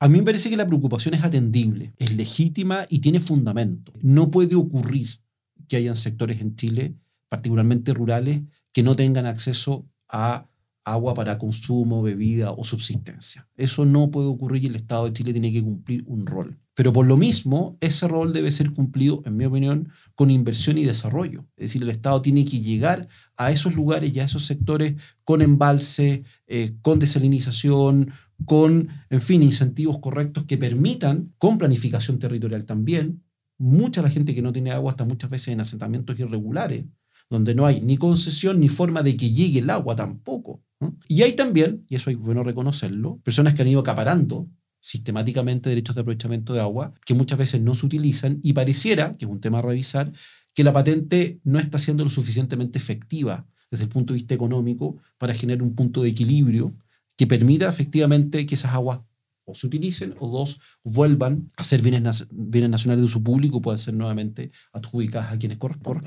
A 0.00 0.08
mí 0.08 0.18
me 0.18 0.24
parece 0.24 0.50
que 0.50 0.56
la 0.56 0.66
preocupación 0.66 1.14
es 1.14 1.22
atendible, 1.22 1.92
es 1.96 2.12
legítima 2.16 2.86
y 2.88 2.98
tiene 2.98 3.20
fundamento. 3.20 3.92
No 4.02 4.32
puede 4.32 4.56
ocurrir 4.56 5.20
que 5.68 5.76
hayan 5.76 5.94
sectores 5.94 6.40
en 6.40 6.56
Chile, 6.56 6.94
particularmente 7.28 7.94
rurales, 7.94 8.40
que 8.72 8.82
no 8.82 8.96
tengan 8.96 9.26
acceso 9.26 9.86
a 10.08 10.48
agua 10.84 11.14
para 11.14 11.38
consumo, 11.38 12.02
bebida 12.02 12.52
o 12.52 12.64
subsistencia. 12.64 13.48
Eso 13.56 13.84
no 13.84 14.10
puede 14.10 14.28
ocurrir 14.28 14.64
y 14.64 14.66
el 14.68 14.76
Estado 14.76 15.04
de 15.04 15.12
Chile 15.12 15.32
tiene 15.32 15.52
que 15.52 15.62
cumplir 15.62 16.02
un 16.06 16.26
rol. 16.26 16.58
Pero 16.74 16.92
por 16.92 17.06
lo 17.06 17.16
mismo, 17.16 17.76
ese 17.80 18.06
rol 18.06 18.32
debe 18.32 18.52
ser 18.52 18.70
cumplido, 18.70 19.22
en 19.26 19.36
mi 19.36 19.44
opinión, 19.44 19.88
con 20.14 20.30
inversión 20.30 20.78
y 20.78 20.84
desarrollo. 20.84 21.44
Es 21.56 21.64
decir, 21.64 21.82
el 21.82 21.90
Estado 21.90 22.22
tiene 22.22 22.44
que 22.44 22.60
llegar 22.60 23.08
a 23.36 23.50
esos 23.50 23.74
lugares 23.74 24.14
y 24.14 24.20
a 24.20 24.24
esos 24.24 24.46
sectores 24.46 24.94
con 25.24 25.42
embalse, 25.42 26.22
eh, 26.46 26.76
con 26.80 27.00
desalinización, 27.00 28.12
con, 28.44 28.88
en 29.10 29.20
fin, 29.20 29.42
incentivos 29.42 29.98
correctos 29.98 30.44
que 30.44 30.56
permitan, 30.56 31.34
con 31.38 31.58
planificación 31.58 32.20
territorial 32.20 32.64
también, 32.64 33.24
mucha 33.58 34.00
la 34.00 34.10
gente 34.10 34.34
que 34.34 34.42
no 34.42 34.52
tiene 34.52 34.70
agua 34.70 34.92
está 34.92 35.04
muchas 35.04 35.30
veces 35.30 35.48
en 35.48 35.60
asentamientos 35.60 36.18
irregulares, 36.20 36.84
donde 37.30 37.54
no 37.54 37.66
hay 37.66 37.80
ni 37.80 37.96
concesión 37.96 38.60
ni 38.60 38.68
forma 38.68 39.02
de 39.02 39.16
que 39.16 39.30
llegue 39.30 39.60
el 39.60 39.70
agua 39.70 39.96
tampoco. 39.96 40.62
Y 41.08 41.22
hay 41.22 41.32
también, 41.32 41.84
y 41.88 41.96
eso 41.96 42.10
hay 42.10 42.16
bueno 42.16 42.42
reconocerlo, 42.42 43.20
personas 43.22 43.54
que 43.54 43.62
han 43.62 43.68
ido 43.68 43.80
acaparando 43.80 44.48
sistemáticamente 44.80 45.68
derechos 45.68 45.96
de 45.96 46.02
aprovechamiento 46.02 46.54
de 46.54 46.60
agua 46.60 46.94
que 47.04 47.14
muchas 47.14 47.38
veces 47.38 47.60
no 47.60 47.74
se 47.74 47.86
utilizan 47.86 48.38
y 48.42 48.52
pareciera, 48.52 49.16
que 49.16 49.24
es 49.24 49.30
un 49.30 49.40
tema 49.40 49.58
a 49.58 49.62
revisar, 49.62 50.12
que 50.54 50.64
la 50.64 50.72
patente 50.72 51.40
no 51.44 51.58
está 51.58 51.78
siendo 51.78 52.04
lo 52.04 52.10
suficientemente 52.10 52.78
efectiva 52.78 53.46
desde 53.70 53.84
el 53.84 53.90
punto 53.90 54.12
de 54.12 54.20
vista 54.20 54.34
económico 54.34 54.98
para 55.18 55.34
generar 55.34 55.62
un 55.62 55.74
punto 55.74 56.02
de 56.02 56.10
equilibrio 56.10 56.74
que 57.16 57.26
permita 57.26 57.68
efectivamente 57.68 58.46
que 58.46 58.54
esas 58.54 58.72
aguas 58.72 59.00
o 59.44 59.54
se 59.54 59.66
utilicen 59.66 60.14
o 60.18 60.28
dos 60.28 60.60
vuelvan 60.84 61.48
a 61.56 61.64
ser 61.64 61.82
bienes, 61.82 62.28
nacionales 62.70 63.02
de 63.02 63.06
uso 63.06 63.22
público 63.22 63.60
puedan 63.60 63.78
ser 63.78 63.94
nuevamente 63.94 64.50
adjudicadas 64.72 65.32
a 65.32 65.38
quienes 65.38 65.58
corresponden. 65.58 66.04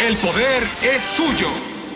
El 0.00 0.16
poder 0.16 0.62
es 0.82 1.02
suyo. 1.02 1.46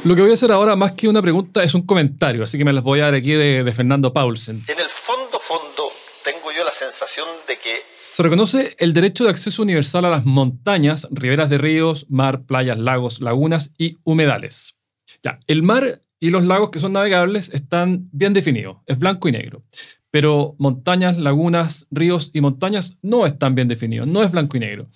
Lo 0.04 0.14
que 0.14 0.20
voy 0.20 0.30
a 0.30 0.34
hacer 0.34 0.52
ahora, 0.52 0.76
más 0.76 0.92
que 0.92 1.08
una 1.08 1.22
pregunta, 1.22 1.62
es 1.62 1.74
un 1.74 1.86
comentario, 1.86 2.44
así 2.44 2.58
que 2.58 2.64
me 2.64 2.72
las 2.74 2.84
voy 2.84 3.00
a 3.00 3.04
dar 3.04 3.14
aquí 3.14 3.32
de, 3.32 3.72
Fernando 3.74 4.12
Paulsen. 4.12 4.62
En 4.68 4.78
el 4.78 4.88
fondo, 4.90 5.38
fondo, 5.40 5.84
tengo 6.22 6.52
yo 6.54 6.64
la 6.64 6.70
sensación 6.70 7.26
de 7.48 7.56
que... 7.56 7.80
Se 8.10 8.22
reconoce 8.22 8.76
el 8.78 8.92
derecho 8.92 9.24
de 9.24 9.30
acceso 9.30 9.62
universal 9.62 10.04
a 10.04 10.10
las 10.10 10.26
montañas, 10.26 11.08
riberas 11.12 11.48
de 11.48 11.56
ríos, 11.56 12.04
mar, 12.10 12.44
playas, 12.44 12.78
lagos, 12.78 13.22
lagunas 13.22 13.72
y 13.78 13.96
humedales. 14.04 14.76
Ya, 15.22 15.40
el 15.46 15.62
mar 15.62 16.02
y 16.20 16.28
los 16.28 16.44
lagos 16.44 16.68
que 16.68 16.80
son 16.80 16.92
navegables 16.92 17.48
están 17.54 18.10
bien 18.12 18.34
definidos, 18.34 18.76
es 18.86 18.98
blanco 18.98 19.30
y 19.30 19.32
negro. 19.32 19.64
Pero 20.10 20.56
montañas, 20.58 21.16
lagunas, 21.16 21.86
ríos 21.90 22.30
y 22.34 22.42
montañas 22.42 22.98
no 23.00 23.24
están 23.24 23.54
bien 23.54 23.66
definidos, 23.66 24.06
no 24.06 24.22
es 24.22 24.30
blanco 24.30 24.58
y 24.58 24.60
negro. 24.60 24.90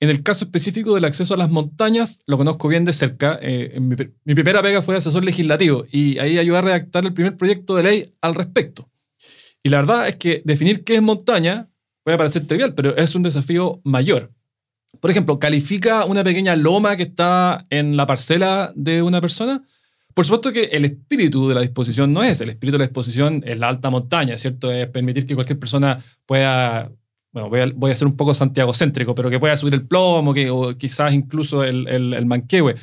En 0.00 0.10
el 0.10 0.22
caso 0.22 0.44
específico 0.44 0.94
del 0.94 1.04
acceso 1.04 1.34
a 1.34 1.36
las 1.36 1.50
montañas, 1.50 2.20
lo 2.26 2.38
conozco 2.38 2.68
bien 2.68 2.84
de 2.84 2.92
cerca. 2.92 3.38
Eh, 3.42 3.78
mi, 3.80 3.96
primera 4.34 4.62
pega 4.62 4.80
fue 4.80 4.94
de 4.94 4.98
asesor 4.98 5.24
legislativo 5.24 5.86
y 5.90 6.18
ahí 6.18 6.38
ayudé 6.38 6.58
a 6.58 6.62
redactar 6.62 7.04
el 7.04 7.12
primer 7.12 7.36
proyecto 7.36 7.74
de 7.74 7.82
ley 7.82 8.14
al 8.20 8.36
respecto. 8.36 8.88
Y 9.62 9.70
la 9.70 9.78
verdad 9.78 10.08
es 10.08 10.16
que 10.16 10.40
definir 10.44 10.84
qué 10.84 10.94
es 10.94 11.02
montaña 11.02 11.68
puede 12.04 12.16
parecer 12.16 12.46
trivial, 12.46 12.74
pero 12.74 12.96
es 12.96 13.14
un 13.16 13.24
desafío 13.24 13.80
mayor. 13.82 14.30
Por 15.00 15.10
ejemplo, 15.10 15.38
¿califica 15.40 16.04
una 16.04 16.22
pequeña 16.22 16.54
loma 16.54 16.96
que 16.96 17.02
está 17.02 17.66
en 17.68 17.96
la 17.96 18.06
parcela 18.06 18.72
de 18.76 19.02
una 19.02 19.20
persona? 19.20 19.62
Por 20.14 20.24
supuesto 20.24 20.52
que 20.52 20.64
el 20.64 20.84
espíritu 20.84 21.48
de 21.48 21.54
la 21.54 21.60
disposición 21.60 22.12
no 22.12 22.22
es. 22.22 22.40
El 22.40 22.48
espíritu 22.48 22.74
de 22.74 22.78
la 22.78 22.86
disposición 22.86 23.42
es 23.44 23.58
la 23.58 23.68
alta 23.68 23.90
montaña, 23.90 24.38
¿cierto? 24.38 24.70
Es 24.70 24.88
permitir 24.88 25.26
que 25.26 25.34
cualquier 25.34 25.58
persona 25.58 25.98
pueda 26.24 26.90
bueno, 27.32 27.50
voy 27.76 27.90
a, 27.90 27.94
ser 27.94 28.08
un 28.08 28.16
poco 28.16 28.34
santiagocéntrico, 28.34 29.14
pero 29.14 29.30
que 29.30 29.38
pueda 29.38 29.56
subir 29.56 29.74
el 29.74 29.86
plomo, 29.86 30.32
que, 30.32 30.50
o 30.50 30.76
quizás 30.76 31.12
incluso 31.12 31.62
el, 31.62 31.86
el, 31.88 32.26
manquehue. 32.26 32.74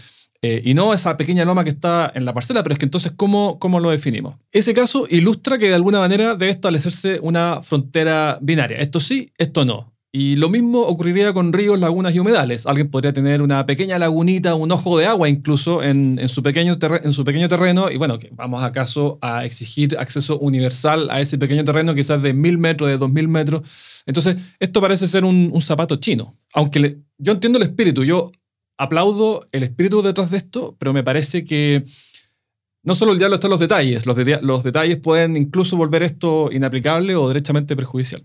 Eh, 0.42 0.62
y 0.64 0.74
no 0.76 0.94
esa 0.94 1.18
pequeña 1.18 1.44
loma 1.44 1.64
que 1.64 1.72
está 1.72 2.12
en 2.14 2.26
la 2.26 2.34
parcela, 2.34 2.62
pero 2.62 2.74
es 2.74 2.80
que 2.80 2.86
entonces, 2.86 3.14
¿cómo, 3.16 3.58
¿cómo 3.58 3.80
lo 3.80 3.90
definimos? 3.90 4.36
Ese 4.52 4.74
caso 4.74 5.06
ilustra 5.10 5.58
que 5.58 5.70
de 5.70 5.74
alguna 5.74 6.00
manera 6.00 6.36
debe 6.36 6.52
establecerse 6.52 7.20
una 7.20 7.62
frontera 7.64 8.38
binaria. 8.42 8.78
Esto 8.78 9.00
sí, 9.00 9.32
esto 9.38 9.66
no. 9.66 9.95
Y 10.18 10.38
lo 10.38 10.48
mismo 10.48 10.80
ocurriría 10.80 11.34
con 11.34 11.52
ríos, 11.52 11.78
lagunas 11.78 12.16
y 12.16 12.20
humedales. 12.20 12.66
Alguien 12.68 12.90
podría 12.90 13.12
tener 13.12 13.42
una 13.42 13.66
pequeña 13.66 14.00
lagunita, 14.00 14.56
un 14.56 14.72
ojo 14.72 14.98
de 14.98 15.08
agua 15.08 15.28
incluso 15.28 15.84
en, 15.84 16.30
su, 16.30 16.42
pequeño 16.42 16.80
terreno. 16.80 17.92
Y 17.92 17.98
bueno, 17.98 18.18
vamos 18.32 18.64
acaso 18.64 19.20
a 19.22 19.44
exigir 19.44 19.98
acceso 20.00 20.40
universal 20.40 21.10
a 21.12 21.20
ese 21.20 21.38
pequeño 21.38 21.66
terreno, 21.66 21.94
quizás 21.94 22.24
de 22.24 22.34
mil 22.34 22.58
metros, 22.58 22.90
de 22.90 22.98
dos 22.98 23.12
mil 23.12 23.28
metros. 23.28 23.64
Entonces, 24.06 24.38
esto 24.58 24.80
parece 24.80 25.06
ser 25.10 25.26
un, 25.26 25.52
zapato 25.62 25.98
chino. 25.98 26.34
Aunque 26.54 26.98
yo 27.18 27.34
entiendo 27.34 27.58
el 27.58 27.64
espíritu, 27.64 28.06
yo 28.06 28.32
aplaudo 28.78 29.46
el 29.52 29.64
espíritu 29.64 30.02
detrás 30.02 30.32
de 30.32 30.38
esto, 30.38 30.78
pero 30.80 30.94
me 30.94 31.04
parece 31.04 31.44
que 31.44 31.84
no 32.84 32.96
solo 32.96 33.12
el 33.12 33.18
diablo 33.18 33.36
está 33.36 33.48
en 33.48 33.52
los 33.52 33.60
detalles. 33.60 34.06
Los, 34.06 34.16
los 34.44 34.64
detalles 34.64 34.96
pueden 34.96 35.36
incluso 35.36 35.76
volver 35.76 36.04
esto 36.04 36.54
inaplicable 36.54 37.18
o 37.18 37.28
derechamente 37.28 37.76
perjudicial. 37.76 38.24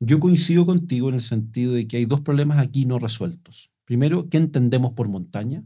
Yo 0.00 0.18
coincido 0.18 0.64
contigo 0.64 1.10
en 1.10 1.16
el 1.16 1.20
sentido 1.20 1.74
de 1.74 1.86
que 1.86 1.98
hay 1.98 2.06
dos 2.06 2.20
problemas 2.20 2.58
aquí 2.58 2.86
no 2.86 2.98
resueltos. 2.98 3.70
Primero, 3.84 4.28
¿qué 4.30 4.38
entendemos 4.38 4.92
por 4.92 5.08
montaña? 5.08 5.62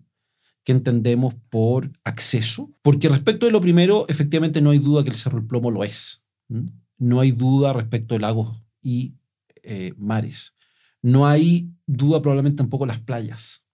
¿Qué 0.65 0.73
entendemos 0.73 1.35
por 1.51 1.93
acceso? 2.03 2.73
Porque 2.83 3.09
respecto 3.09 3.47
de 3.47 3.53
lo 3.53 3.61
primero, 3.61 4.07
efectivamente 4.09 4.61
no 4.61 4.71
hay 4.71 4.79
duda 4.79 5.05
que 5.05 5.11
el 5.11 5.17
Cerro 5.17 5.39
del 5.39 5.47
Plomo 5.47 5.71
lo 5.71 5.85
es. 5.85 6.25
No 6.99 7.21
hay 7.21 7.31
duda 7.31 7.73
respecto 7.73 8.15
de 8.15 8.21
lagos 8.21 8.65
y 8.83 9.15
eh, 9.63 9.93
mares. 9.97 10.55
No 11.01 11.27
hay 11.27 11.71
duda 11.87 12.21
probablemente 12.23 12.57
tampoco 12.57 12.87
las 12.87 12.99
playas. 12.99 13.67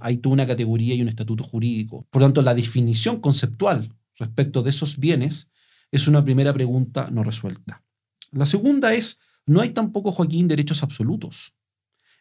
Hay 0.00 0.18
toda 0.18 0.32
una 0.32 0.46
categoría 0.46 0.94
y 0.94 1.02
un 1.02 1.08
estatuto 1.08 1.44
jurídico. 1.44 2.06
Por 2.10 2.22
tanto, 2.22 2.42
la 2.42 2.54
definición 2.54 3.20
conceptual 3.20 3.94
respecto 4.16 4.62
de 4.62 4.70
esos 4.70 4.98
bienes 4.98 5.48
es 5.92 6.08
una 6.08 6.24
primera 6.24 6.52
pregunta 6.52 7.08
no 7.12 7.22
resuelta. 7.22 7.84
La 8.32 8.46
segunda 8.46 8.94
es, 8.94 9.20
no 9.48 9.60
hay 9.60 9.70
tampoco, 9.70 10.12
Joaquín, 10.12 10.46
derechos 10.46 10.82
absolutos. 10.82 11.54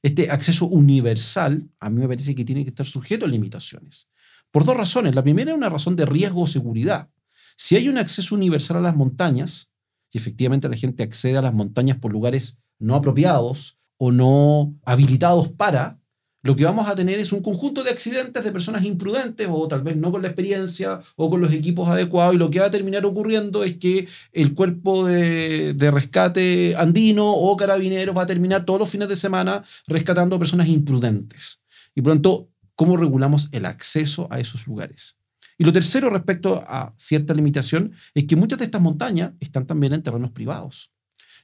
Este 0.01 0.31
acceso 0.31 0.65
universal, 0.65 1.69
a 1.79 1.89
mí 1.89 1.99
me 1.99 2.07
parece 2.07 2.33
que 2.33 2.45
tiene 2.45 2.63
que 2.63 2.69
estar 2.69 2.85
sujeto 2.85 3.25
a 3.25 3.27
limitaciones. 3.27 4.07
Por 4.51 4.63
dos 4.63 4.77
razones. 4.77 5.15
La 5.15 5.23
primera 5.23 5.51
es 5.51 5.57
una 5.57 5.69
razón 5.69 5.95
de 5.95 6.05
riesgo 6.05 6.43
o 6.43 6.47
seguridad. 6.47 7.09
Si 7.55 7.75
hay 7.75 7.89
un 7.89 7.97
acceso 7.97 8.35
universal 8.35 8.77
a 8.77 8.81
las 8.81 8.95
montañas, 8.95 9.71
y 10.11 10.17
efectivamente 10.17 10.69
la 10.69 10.77
gente 10.77 11.03
accede 11.03 11.37
a 11.37 11.41
las 11.41 11.53
montañas 11.53 11.97
por 11.97 12.11
lugares 12.11 12.57
no 12.79 12.95
apropiados 12.95 13.77
o 13.97 14.11
no 14.11 14.75
habilitados 14.85 15.49
para, 15.49 15.99
lo 16.43 16.55
que 16.55 16.65
vamos 16.65 16.87
a 16.87 16.95
tener 16.95 17.19
es 17.19 17.31
un 17.31 17.41
conjunto 17.41 17.83
de 17.83 17.89
accidentes 17.89 18.43
de 18.43 18.51
personas 18.51 18.83
imprudentes 18.83 19.47
o 19.49 19.67
tal 19.67 19.81
vez 19.81 19.97
no 19.97 20.11
con 20.11 20.21
la 20.21 20.27
experiencia 20.27 21.01
o 21.15 21.29
con 21.29 21.41
los 21.41 21.51
equipos 21.51 21.89
adecuados 21.89 22.35
y 22.35 22.37
lo 22.37 22.49
que 22.49 22.59
va 22.59 22.67
a 22.67 22.71
terminar 22.71 23.05
ocurriendo 23.05 23.63
es 23.63 23.77
que 23.77 24.07
el 24.31 24.53
cuerpo 24.53 25.05
de, 25.05 25.75
rescate 25.91 26.75
andino 26.77 27.31
o 27.31 27.57
carabineros 27.57 28.15
va 28.15 28.23
a 28.23 28.27
terminar 28.27 28.65
todos 28.65 28.79
los 28.79 28.89
fines 28.89 29.09
de 29.09 29.15
semana 29.15 29.63
rescatando 29.87 30.37
personas 30.37 30.67
imprudentes. 30.67 31.61
Y 31.95 32.01
por 32.01 32.11
lo 32.11 32.15
tanto, 32.15 32.49
¿cómo 32.75 32.97
regulamos 32.97 33.49
el 33.51 33.65
acceso 33.65 34.27
a 34.29 34.39
esos 34.39 34.67
lugares? 34.67 35.17
Y 35.57 35.63
lo 35.63 35.73
tercero 35.73 36.09
respecto 36.11 36.63
a 36.67 36.93
cierta 36.97 37.33
limitación 37.33 37.91
es 38.13 38.25
que 38.25 38.35
muchas 38.35 38.59
de 38.59 38.65
estas 38.65 38.81
montañas 38.81 39.31
están 39.39 39.65
también 39.65 39.93
en 39.93 40.03
terrenos 40.03 40.31
privados. 40.31 40.91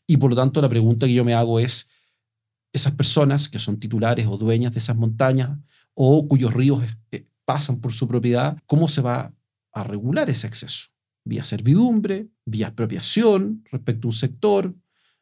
Y 0.06 0.18
por 0.18 0.30
lo 0.30 0.36
tanto 0.36 0.62
la 0.62 0.70
pregunta 0.70 1.08
que 1.08 1.14
yo 1.14 1.24
me 1.24 1.34
hago 1.34 1.60
es, 1.60 1.90
esas 2.74 2.94
personas 2.94 3.48
que 3.48 3.60
son 3.60 3.80
titulares 3.80 4.26
o 4.28 4.38
dueñas 4.38 4.74
de 4.74 4.80
esas 4.80 4.98
montañas 4.98 5.52
o 5.94 6.28
cuyos 6.28 6.54
ríos 6.54 6.84
eh, 7.12 7.26
pasan 7.46 7.80
por 7.80 7.94
su 7.94 8.08
propiedad, 8.08 8.58
¿cómo 8.66 8.88
se 8.88 9.02
va 9.02 9.32
a 9.72 9.84
regular 9.84 10.30
ese 10.30 10.48
acceso? 10.48 10.90
Vía 11.24 11.44
servidumbre, 11.44 12.28
vía 12.46 12.68
expropiación 12.68 13.64
respecto 13.72 14.08
a 14.08 14.10
un 14.10 14.14
sector, 14.14 14.76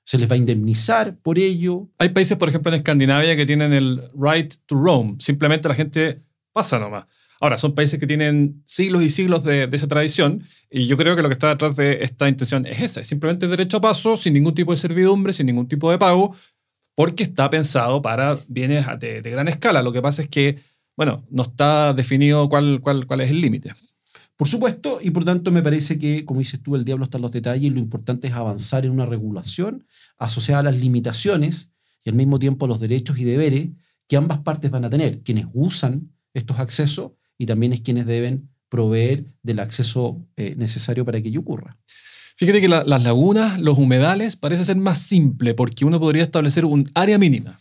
se 0.04 0.18
les 0.18 0.30
va 0.30 0.36
a 0.36 0.38
indemnizar 0.38 1.18
por 1.18 1.38
ello. 1.38 1.90
Hay 2.00 2.10
países, 2.10 2.38
por 2.38 2.50
ejemplo, 2.50 2.72
en 2.72 2.78
Escandinavia 2.78 3.36
que 3.36 3.46
tienen 3.46 3.74
el 3.74 4.02
right 4.16 4.54
to 4.66 4.76
roam, 4.76 5.20
simplemente 5.20 5.68
la 5.68 5.76
gente 5.76 6.24
pasa 6.54 6.80
nomás. 6.80 7.06
Ahora, 7.40 7.58
son 7.58 7.74
países 7.74 8.00
que 8.00 8.06
tienen 8.06 8.62
siglos 8.66 9.02
y 9.02 9.10
siglos 9.10 9.44
de, 9.44 9.68
esa 9.72 9.88
tradición 9.88 10.44
y 10.70 10.86
yo 10.86 10.96
creo 10.96 11.16
que 11.16 11.24
lo 11.24 11.28
que 11.28 11.34
está 11.34 11.50
detrás 11.50 11.76
de 11.76 12.04
esta 12.04 12.30
intención 12.30 12.68
es 12.68 12.82
esa, 12.82 13.02
es 13.02 13.08
simplemente 13.08 13.48
derecho 13.48 13.78
a 13.78 13.82
paso, 13.82 14.16
sin 14.16 14.34
ningún 14.34 14.54
tipo 14.54 14.72
de 14.72 14.78
servidumbre, 14.78 15.34
sin 15.34 15.48
ningún 15.48 15.68
tipo 15.68 15.90
de 15.90 15.98
pago, 15.98 16.36
porque 17.02 17.24
está 17.24 17.50
pensado 17.50 18.00
para 18.00 18.38
bienes 18.48 18.86
de, 19.00 19.22
gran 19.22 19.48
escala. 19.48 19.82
Lo 19.82 19.92
que 19.92 20.04
pasa 20.04 20.22
es 20.22 20.28
que, 20.28 20.60
bueno, 20.96 21.26
no 21.32 21.42
está 21.42 21.96
definido 21.96 22.48
cuál, 22.48 22.80
cuál, 22.80 23.08
cuál 23.08 23.22
es 23.22 23.32
el 23.32 23.42
límite. 23.42 23.74
Por 24.38 24.48
supuesto, 24.48 25.00
y 25.02 25.10
por 25.10 25.26
tanto 25.26 25.50
me 25.50 25.64
parece 25.64 25.98
que, 25.98 26.26
como 26.26 26.42
dices 26.42 26.62
tú, 26.62 26.76
el 26.76 26.86
diablo 26.86 27.06
está 27.06 27.18
en 27.18 27.24
los 27.24 27.32
detalles 27.32 27.72
lo 27.72 27.80
importante 27.80 28.28
es 28.28 28.36
avanzar 28.36 28.86
en 28.86 28.92
una 28.92 29.08
regulación 29.08 29.88
asociada 30.20 30.60
a 30.60 30.64
las 30.66 30.78
limitaciones 30.78 31.72
y 32.04 32.12
al 32.12 32.16
mismo 32.16 32.38
tiempo 32.38 32.66
a 32.66 32.68
los 32.68 32.80
derechos 32.80 33.18
y 33.18 33.24
deberes 33.24 33.70
que 34.08 34.16
ambas 34.16 34.38
partes 34.38 34.70
van 34.70 34.86
a 34.86 34.92
tener, 34.92 35.24
quienes 35.24 35.48
usan 35.54 36.12
estos 36.36 36.60
accesos 36.60 37.14
y 37.36 37.48
también 37.48 37.74
es 37.74 37.82
quienes 37.82 38.06
deben 38.06 38.48
proveer 38.70 39.26
del 39.42 39.60
acceso 39.60 40.24
eh, 40.38 40.54
necesario 40.56 41.04
para 41.04 41.20
que 41.20 41.30
ello 41.30 41.40
ocurra. 41.40 41.80
Fíjate 42.41 42.60
que 42.60 42.67
las 42.67 43.04
lagunas, 43.04 43.60
los 43.60 43.77
humedales, 43.77 44.36
parece 44.36 44.65
ser 44.65 44.75
más 44.75 44.97
simple 44.97 45.54
porque 45.54 45.86
uno 45.86 45.99
podría 45.99 46.23
establecer 46.23 46.65
un 46.65 46.89
área 46.95 47.19
mínima. 47.19 47.60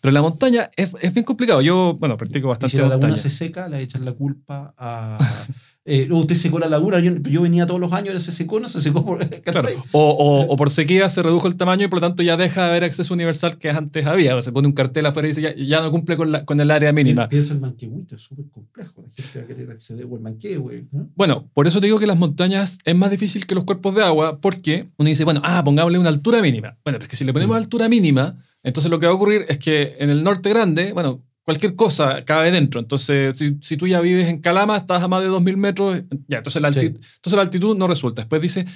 Pero 0.00 0.12
la 0.12 0.22
montaña 0.22 0.70
es, 0.76 0.94
es 1.00 1.12
bien 1.12 1.24
complicado. 1.24 1.60
Yo, 1.60 1.96
bueno, 1.98 2.16
practico 2.16 2.46
bastante. 2.46 2.76
Y 2.76 2.78
si 2.78 2.82
la 2.82 2.88
laguna 2.88 3.16
se 3.16 3.30
seca, 3.30 3.66
le 3.66 3.80
echan 3.82 4.04
la 4.04 4.12
culpa 4.12 4.74
a, 4.78 5.18
eh, 5.84 6.06
usted 6.12 6.36
secó 6.36 6.60
la 6.60 6.68
laguna, 6.68 7.00
yo, 7.00 7.42
venía 7.42 7.66
todos 7.66 7.80
los 7.80 7.92
años, 7.92 8.22
se 8.22 8.30
secó, 8.30 8.60
no 8.60 8.68
se 8.68 8.80
secó 8.80 9.04
por... 9.04 9.18
O, 9.92 10.56
por 10.56 10.70
sequía 10.70 11.08
se 11.08 11.22
redujo 11.22 11.48
el 11.48 11.56
tamaño 11.56 11.86
y 11.86 11.88
por 11.88 12.00
lo 12.00 12.06
tanto 12.06 12.22
ya 12.22 12.36
deja 12.36 12.64
de 12.64 12.70
haber 12.70 12.84
acceso 12.84 13.12
universal 13.14 13.58
que 13.58 13.70
antes 13.70 14.06
había. 14.06 14.36
O 14.36 14.42
se 14.42 14.52
pone 14.52 14.68
un 14.68 14.74
cartel 14.74 15.06
afuera 15.06 15.28
y 15.28 15.32
dice 15.32 15.54
ya, 15.66 15.80
no 15.80 15.90
cumple 15.90 16.16
con, 16.16 16.30
la, 16.30 16.44
con 16.44 16.60
el 16.60 16.70
área 16.70 16.92
mínima. 16.92 17.28
Piensa 17.28 17.54
el 17.54 17.60
manquehuito, 17.60 18.14
es 18.14 18.22
súper 18.22 18.46
complejo. 18.50 19.02
La 19.02 19.10
gente 19.10 19.38
va 19.38 19.44
a 19.44 19.48
querer 19.48 19.70
acceder 19.70 20.06
al 20.10 20.20
manquehue. 20.20 20.84
Bueno, 21.16 21.48
por 21.52 21.66
eso 21.66 21.80
te 21.80 21.86
digo 21.86 21.98
que 21.98 22.06
las 22.06 22.18
montañas 22.18 22.78
es 22.84 22.96
más 22.96 23.10
difícil 23.10 23.46
que 23.46 23.54
los 23.54 23.64
cuerpos 23.64 23.94
de 23.94 24.02
agua 24.02 24.40
porque 24.40 24.88
uno 24.96 25.08
dice, 25.08 25.24
bueno, 25.24 25.40
ah, 25.44 25.62
pongámosle 25.64 25.98
una 25.98 26.10
altura 26.10 26.40
mínima. 26.42 26.76
Bueno, 26.84 26.98
pero 26.98 27.04
es 27.04 27.08
que 27.08 27.16
si 27.16 27.24
le 27.24 27.32
ponemos 27.32 27.56
mm. 27.56 27.62
altura 27.62 27.88
mínima, 27.88 28.38
entonces 28.62 28.90
lo 28.90 29.00
que 29.00 29.06
va 29.06 29.12
a 29.12 29.16
ocurrir 29.16 29.44
es 29.48 29.58
que 29.58 29.96
en 29.98 30.10
el 30.10 30.22
norte 30.22 30.48
grande, 30.48 30.92
bueno, 30.92 31.22
cualquier 31.44 31.74
cosa 31.74 32.22
cabe 32.24 32.50
dentro. 32.50 32.80
Entonces, 32.80 33.38
si, 33.38 33.56
si, 33.60 33.76
tú 33.76 33.86
ya 33.86 34.00
vives 34.00 34.28
en 34.28 34.40
Calama, 34.40 34.76
estás 34.76 35.02
a 35.02 35.08
más 35.08 35.22
de 35.22 35.30
2.000 35.30 35.56
metros, 35.56 36.02
ya, 36.28 36.38
entonces 36.38 36.62
la, 36.62 36.68
altitud, 36.68 36.96
entonces 36.96 37.32
la 37.34 37.42
altitud 37.42 37.76
no 37.76 37.86
resulta. 37.86 38.22
Después 38.22 38.40
dice, 38.40 38.66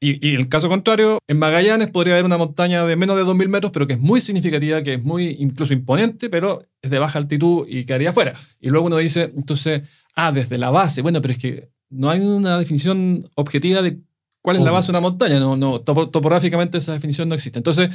y, 0.00 0.26
y 0.26 0.34
el 0.36 0.48
caso 0.48 0.68
contrario, 0.68 1.18
en 1.26 1.38
Magallanes 1.38 1.90
podría 1.90 2.14
haber 2.14 2.24
una 2.24 2.38
montaña 2.38 2.84
de 2.84 2.96
menos 2.96 3.16
de 3.16 3.24
2.000 3.24 3.48
metros, 3.48 3.72
pero 3.72 3.86
que 3.86 3.94
es 3.94 4.00
muy 4.00 4.20
significativa, 4.20 4.82
que 4.82 4.94
es 4.94 5.02
muy 5.02 5.36
incluso 5.40 5.72
imponente, 5.72 6.30
pero 6.30 6.62
es 6.80 6.90
de 6.90 6.98
baja 6.98 7.18
altitud 7.18 7.66
y 7.68 7.84
quedaría 7.84 8.10
afuera. 8.10 8.34
Y 8.60 8.68
luego 8.68 8.86
uno 8.86 8.96
dice, 8.96 9.32
entonces, 9.36 9.82
ah, 10.14 10.32
desde 10.32 10.58
la 10.58 10.70
base, 10.70 11.02
bueno, 11.02 11.20
pero 11.20 11.32
es 11.32 11.38
que 11.38 11.70
no 11.90 12.10
hay 12.10 12.20
una 12.20 12.58
definición 12.58 13.24
objetiva 13.34 13.82
de 13.82 13.98
cuál 14.42 14.56
es 14.56 14.62
la 14.62 14.70
base 14.70 14.86
de 14.86 14.98
una 14.98 15.00
montaña, 15.00 15.40
no, 15.40 15.56
no, 15.56 15.80
topográficamente 15.80 16.78
esa 16.78 16.92
definición 16.92 17.28
no 17.28 17.34
existe. 17.34 17.58
Entonces, 17.58 17.90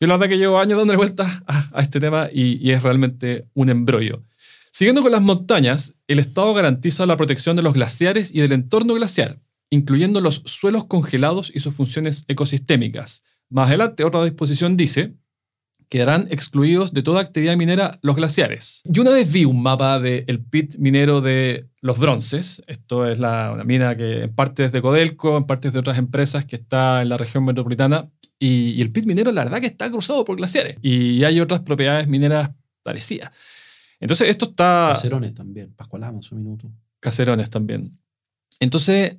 yo 0.00 0.06
la 0.06 0.16
verdad 0.16 0.28
que 0.28 0.38
llevo 0.38 0.58
años 0.58 0.78
dándole 0.78 0.96
vueltas 0.96 1.42
a, 1.46 1.80
este 1.80 1.98
tema 1.98 2.28
y, 2.32 2.70
es 2.70 2.82
realmente 2.82 3.46
un 3.54 3.68
embrollo. 3.68 4.22
Siguiendo 4.70 5.02
con 5.02 5.10
las 5.10 5.22
montañas, 5.22 5.94
el 6.06 6.20
Estado 6.20 6.54
garantiza 6.54 7.04
la 7.06 7.16
protección 7.16 7.56
de 7.56 7.62
los 7.62 7.74
glaciares 7.74 8.32
y 8.32 8.40
del 8.40 8.52
entorno 8.52 8.94
glaciar, 8.94 9.40
incluyendo 9.70 10.20
los 10.20 10.42
suelos 10.44 10.84
congelados 10.84 11.50
y 11.52 11.60
sus 11.60 11.74
funciones 11.74 12.24
ecosistémicas. 12.28 13.24
Más 13.50 13.68
adelante, 13.68 14.04
otra 14.04 14.22
disposición 14.22 14.76
dice, 14.76 15.14
quedarán 15.88 16.28
excluidos 16.30 16.92
de 16.92 17.02
toda 17.02 17.20
actividad 17.20 17.56
minera 17.56 17.98
los 18.02 18.14
glaciares. 18.14 18.82
Yo 18.84 19.02
una 19.02 19.10
vez 19.10 19.32
vi 19.32 19.46
un 19.46 19.62
mapa 19.62 19.98
del 19.98 20.40
pit 20.44 20.76
minero 20.76 21.20
de 21.20 21.66
los 21.80 21.98
bronces. 21.98 22.62
Esto 22.68 23.06
es 23.08 23.18
la, 23.18 23.50
una 23.52 23.64
mina 23.64 23.96
que 23.96 24.24
en 24.24 24.34
parte 24.34 24.64
es 24.64 24.70
de 24.70 24.82
Codelco, 24.82 25.36
en 25.36 25.44
parte 25.44 25.68
es 25.68 25.74
de 25.74 25.80
otras 25.80 25.98
empresas 25.98 26.44
que 26.44 26.56
está 26.56 27.02
en 27.02 27.08
la 27.08 27.16
región 27.16 27.44
metropolitana 27.44 28.10
y, 28.38 28.80
el 28.80 28.92
pit 28.92 29.04
minero, 29.04 29.32
la 29.32 29.44
verdad 29.44 29.60
que 29.60 29.66
está 29.66 29.90
cruzado 29.90 30.24
por 30.24 30.36
glaciares. 30.36 30.76
Y 30.82 31.24
hay 31.24 31.40
otras 31.40 31.60
propiedades 31.60 32.06
mineras 32.06 32.50
parecidas. 32.82 33.32
Entonces, 34.00 34.28
esto 34.28 34.46
está. 34.50 34.90
Caserones 34.90 35.34
también. 35.34 35.72
Pascualamos 35.74 36.30
un 36.32 36.42
minuto. 36.42 36.70
Caserones 37.00 37.50
también. 37.50 37.98
Entonces, 38.60 39.16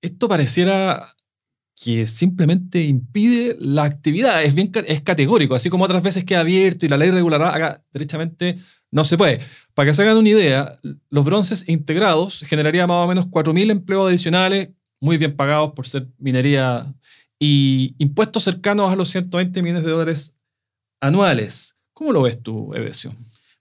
esto 0.00 0.28
pareciera 0.28 1.14
que 1.74 2.06
simplemente 2.06 2.82
impide 2.82 3.56
la 3.60 3.84
actividad. 3.84 4.42
Es 4.42 4.54
bien 4.54 4.70
es 4.86 5.00
categórico, 5.00 5.54
así 5.54 5.70
como 5.70 5.84
otras 5.84 6.02
veces 6.02 6.24
queda 6.24 6.40
abierto 6.40 6.86
y 6.86 6.88
la 6.88 6.96
ley 6.96 7.10
regulará, 7.10 7.54
acá 7.54 7.82
derechamente 7.92 8.56
no 8.90 9.04
se 9.04 9.16
puede. 9.16 9.40
Para 9.74 9.88
que 9.88 9.94
se 9.94 10.02
hagan 10.02 10.18
una 10.18 10.28
idea, 10.28 10.78
los 11.08 11.24
bronces 11.24 11.64
integrados 11.68 12.40
generarían 12.46 12.88
más 12.88 13.04
o 13.04 13.08
menos 13.08 13.26
4.000 13.26 13.70
empleos 13.70 14.08
adicionales, 14.08 14.70
muy 15.00 15.16
bien 15.16 15.34
pagados 15.34 15.72
por 15.72 15.86
ser 15.86 16.08
minería 16.18 16.94
y 17.44 17.96
impuestos 17.98 18.44
cercanos 18.44 18.92
a 18.92 18.94
los 18.94 19.08
120 19.08 19.64
millones 19.64 19.82
de 19.82 19.90
dólares 19.90 20.36
anuales. 21.00 21.74
¿Cómo 21.92 22.12
lo 22.12 22.22
ves 22.22 22.40
tú, 22.40 22.72
Edesio? 22.72 23.12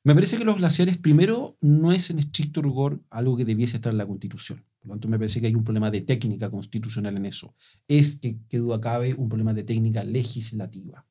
Me 0.04 0.13
parece 0.13 0.38
que 0.38 0.46
los 0.46 0.58
glaciares, 0.58 1.00
primero, 1.00 1.58
no 1.62 1.91
es 1.91 2.12
en 2.12 2.20
estricto 2.20 2.62
rigor 2.62 3.02
algo 3.10 3.36
que 3.36 3.44
debiese 3.44 3.78
estar 3.78 3.91
en 3.91 3.98
la 3.98 4.06
Constitución. 4.06 4.63
Por 4.78 4.88
lo 4.88 4.94
tanto, 4.94 5.08
me 5.08 5.17
parece 5.17 5.41
que 5.41 5.48
hay 5.48 5.56
un 5.56 5.63
problema 5.63 5.89
de 5.89 6.02
técnica 6.02 6.52
constitucional 6.52 7.17
en 7.17 7.26
eso. 7.26 7.56
Es, 7.88 8.17
que, 8.17 8.38
que 8.48 8.60
duda 8.60 8.80
cabe, 8.80 9.15
un 9.15 9.28
problema 9.28 9.52
de 9.52 9.63
técnica 9.63 10.04
legislativa. 10.04 11.04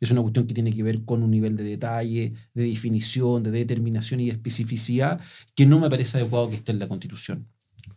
Es 0.00 0.10
una 0.10 0.20
cuestión 0.20 0.48
que 0.48 0.54
tiene 0.54 0.72
que 0.72 0.82
ver 0.82 1.04
con 1.04 1.22
un 1.22 1.30
nivel 1.30 1.56
de 1.56 1.62
detalle, 1.62 2.32
de 2.54 2.64
definición, 2.64 3.44
de 3.44 3.52
determinación 3.52 4.18
y 4.18 4.26
de 4.26 4.32
especificidad 4.32 5.20
que 5.54 5.64
no 5.64 5.78
me 5.78 5.88
parece 5.88 6.18
adecuado 6.18 6.50
que 6.50 6.56
esté 6.56 6.72
en 6.72 6.80
la 6.80 6.88
Constitución. 6.88 7.46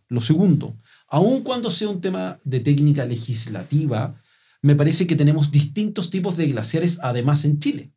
Lo 0.08 0.20
segundo, 0.20 0.76
aun 1.08 1.42
cuando 1.42 1.70
sea 1.70 1.88
un 1.88 2.00
tema 2.00 2.40
de 2.44 2.60
técnica 2.60 3.04
legislativa, 3.04 4.19
me 4.62 4.74
parece 4.74 5.06
que 5.06 5.16
tenemos 5.16 5.50
distintos 5.50 6.10
tipos 6.10 6.36
de 6.36 6.48
glaciares 6.48 6.98
además 7.02 7.44
en 7.44 7.58
Chile. 7.58 7.92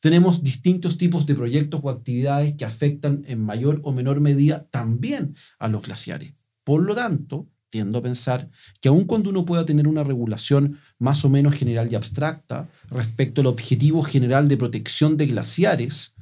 Tenemos 0.00 0.42
distintos 0.42 0.96
tipos 0.96 1.26
de 1.26 1.34
proyectos 1.34 1.80
o 1.82 1.90
actividades 1.90 2.54
que 2.54 2.64
afectan 2.64 3.22
en 3.26 3.44
mayor 3.44 3.80
o 3.84 3.92
menor 3.92 4.20
medida 4.20 4.66
también 4.70 5.36
a 5.58 5.68
los 5.68 5.82
glaciares. 5.82 6.34
Por 6.64 6.82
lo 6.82 6.94
tanto, 6.94 7.48
tiendo 7.68 7.98
a 7.98 8.02
pensar 8.02 8.50
que 8.80 8.88
aun 8.88 9.04
cuando 9.04 9.30
uno 9.30 9.44
pueda 9.44 9.64
tener 9.64 9.86
una 9.86 10.02
regulación 10.02 10.78
más 10.98 11.24
o 11.24 11.28
menos 11.28 11.54
general 11.54 11.88
y 11.90 11.94
abstracta 11.94 12.68
respecto 12.88 13.42
al 13.42 13.46
objetivo 13.46 14.02
general 14.02 14.48
de 14.48 14.56
protección 14.56 15.16
de 15.16 15.26
glaciares, 15.26 16.14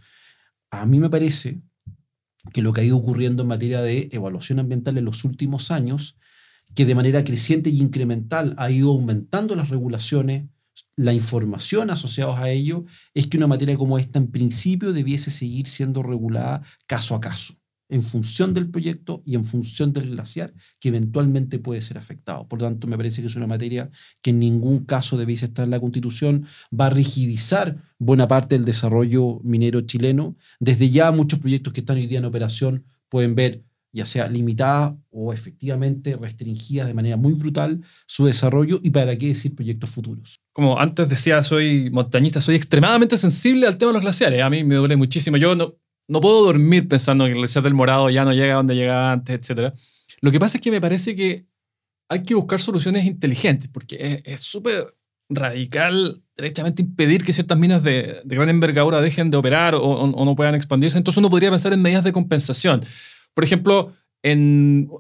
a 0.71 0.85
mí 0.85 0.99
me 0.99 1.09
parece 1.09 1.61
que 2.53 2.63
lo 2.63 2.73
que 2.73 2.83
ha 2.83 2.85
ido 2.85 2.97
ocurriendo 2.97 3.43
en 3.43 3.49
materia 3.49 3.81
de 3.81 4.09
evaluación 4.13 4.59
ambiental 4.59 4.99
en 4.99 5.05
los 5.05 5.25
últimos 5.25 5.71
años, 5.71 6.17
que 6.75 6.85
de 6.85 6.95
manera 6.95 7.25
creciente 7.25 7.71
y 7.71 7.81
incremental 7.81 8.55
ha 8.59 8.71
ido 8.71 8.91
aumentando 8.91 9.57
las 9.57 9.69
regulaciones, 9.69 10.49
la 10.97 11.13
información 11.13 11.91
asociada 11.91 12.41
a 12.41 12.51
ello, 12.51 12.85
es 13.15 13.27
que 13.27 13.37
una 13.37 13.47
materia 13.47 13.77
como 13.77 13.99
esta 13.99 14.19
en 14.19 14.31
principio 14.31 14.93
debiese 14.93 15.31
seguir 15.31 15.67
siendo 15.67 16.03
regulada 16.03 16.63
caso 16.87 17.15
a 17.15 17.21
caso. 17.21 17.55
en 17.89 18.03
función 18.03 18.53
del 18.53 18.69
proyecto 18.71 19.23
y 19.25 19.35
en 19.35 19.45
función 19.45 19.93
del 19.93 20.11
glaciar 20.11 20.53
que 20.79 20.89
eventualmente 20.89 21.59
puede 21.59 21.81
ser 21.81 21.99
afectado. 21.99 22.47
Por 22.47 22.59
tanto, 22.59 22.87
me 22.87 22.97
parece 22.97 23.21
que 23.23 23.29
es 23.29 23.37
una 23.37 23.47
materia 23.47 23.91
que 24.23 24.31
en 24.31 24.41
ningún 24.41 24.85
caso 24.85 25.17
debiese 25.17 25.47
estar 25.47 25.65
en 25.65 25.71
la 25.71 25.81
Constitución, 25.81 26.47
va 26.79 26.87
a 26.87 26.91
rigidizar 26.91 27.83
buena 27.99 28.29
parte 28.29 28.57
del 28.57 28.65
desarrollo 28.65 29.41
minero 29.43 29.81
chileno. 29.83 30.37
Desde 30.61 30.91
ya 30.91 31.11
muchos 31.13 31.39
proyectos 31.39 31.73
que 31.73 31.81
están 31.81 31.97
hoy 31.97 32.07
día 32.07 32.19
en 32.19 32.27
operación 32.27 32.85
pueden 33.09 33.35
ver 33.35 33.65
ya 33.93 34.05
sea 34.05 34.29
limitada 34.29 34.97
o 35.11 35.33
efectivamente 35.33 36.17
restringida 36.17 36.85
de 36.85 36.95
manera 36.95 37.17
muy 37.17 37.33
brutal 37.33 37.81
su 38.07 38.27
desarrollo 38.27 38.81
y 38.83 38.91
para 38.91 39.17
qué 39.17 39.29
decir 39.29 39.55
proyectos 39.55 39.91
futuros. 39.91 40.41
Como 40.53 40.79
antes 40.79 41.09
decía, 41.09 41.43
soy 41.43 41.91
montañista, 41.91 42.41
soy 42.41 42.57
extremadamente 42.57 43.17
sensible 43.17 43.67
al 43.67 43.79
tema 43.79 43.91
de 43.91 43.95
los 43.95 44.03
glaciares. 44.03 44.43
A 44.43 44.51
mí 44.51 44.65
me 44.65 44.75
duele 44.75 44.97
muchísimo. 44.97 45.37
Yo 45.37 45.55
no, 45.55 45.75
no 46.09 46.21
puedo 46.21 46.45
dormir 46.45 46.89
pensando 46.89 47.25
que 47.25 47.33
el 47.33 47.39
glaciar 47.39 47.65
del 47.65 47.75
Morado 47.75 48.11
ya 48.11 48.25
no 48.25 48.33
llega 48.33 48.55
a 48.55 48.57
donde 48.57 48.75
llegaba 48.75 49.13
antes, 49.13 49.51
etc. 49.51 49.73
Lo 50.21 50.31
que 50.31 50.41
pasa 50.41 50.59
es 50.59 50.63
que 50.63 50.71
me 50.71 50.81
parece 50.81 51.17
que 51.17 51.47
hay 52.09 52.23
que 52.23 52.35
buscar 52.35 52.61
soluciones 52.61 53.05
inteligentes, 53.05 53.69
porque 53.69 54.23
es 54.25 54.41
súper 54.41 54.95
radical 55.29 56.23
derechamente 56.37 56.83
impedir 56.83 57.23
que 57.23 57.33
ciertas 57.33 57.59
minas 57.59 57.83
de, 57.83 58.23
gran 58.25 58.49
envergadura 58.49 59.01
dejen 59.01 59.31
de 59.31 59.37
operar 59.37 59.75
o, 59.75 59.83
o, 59.83 60.25
no 60.25 60.35
puedan 60.35 60.55
expandirse. 60.55 60.97
Entonces 60.97 61.19
uno 61.19 61.29
podría 61.29 61.51
pensar 61.51 61.73
en 61.73 61.83
medidas 61.83 62.05
de 62.05 62.13
compensación. 62.13 62.81
Por 63.39 63.45
ejemplo, 63.45 63.93
en, 64.25 64.91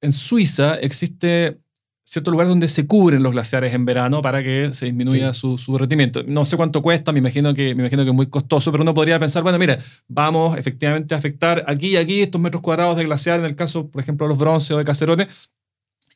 en 0.00 0.12
Suiza 0.12 0.74
existe 0.80 1.60
cierto 2.04 2.32
lugar 2.32 2.48
donde 2.48 2.66
se 2.66 2.88
cubren 2.88 3.22
los 3.22 3.30
glaciares 3.30 3.72
en 3.72 3.84
verano 3.84 4.20
para 4.20 4.42
que 4.42 4.72
se 4.72 4.86
disminuya 4.86 5.32
su, 5.32 5.56
su, 5.58 5.74
derretimiento. 5.74 6.24
No 6.26 6.44
sé 6.44 6.56
cuánto 6.56 6.82
cuesta, 6.82 7.12
me 7.12 7.20
imagino, 7.20 7.54
que, 7.54 7.72
me 7.76 7.82
imagino 7.82 8.02
que 8.02 8.10
es 8.10 8.16
muy 8.16 8.26
costoso, 8.26 8.72
pero 8.72 8.82
uno 8.82 8.94
podría 8.94 9.20
pensar, 9.20 9.44
bueno, 9.44 9.60
mira, 9.60 9.78
vamos 10.08 10.58
efectivamente 10.58 11.14
a 11.14 11.18
afectar 11.18 11.62
aquí 11.68 11.90
y 11.90 11.96
aquí 11.96 12.20
estos 12.20 12.40
metros 12.40 12.62
cuadrados 12.62 12.96
de 12.96 13.04
glaciar, 13.04 13.38
en 13.38 13.44
el 13.44 13.54
caso, 13.54 13.88
por 13.88 14.02
ejemplo, 14.02 14.26
de 14.26 14.30
los 14.30 14.38
bronces 14.38 14.72
o 14.72 14.78
de 14.78 14.84
cacerones, 14.84 15.28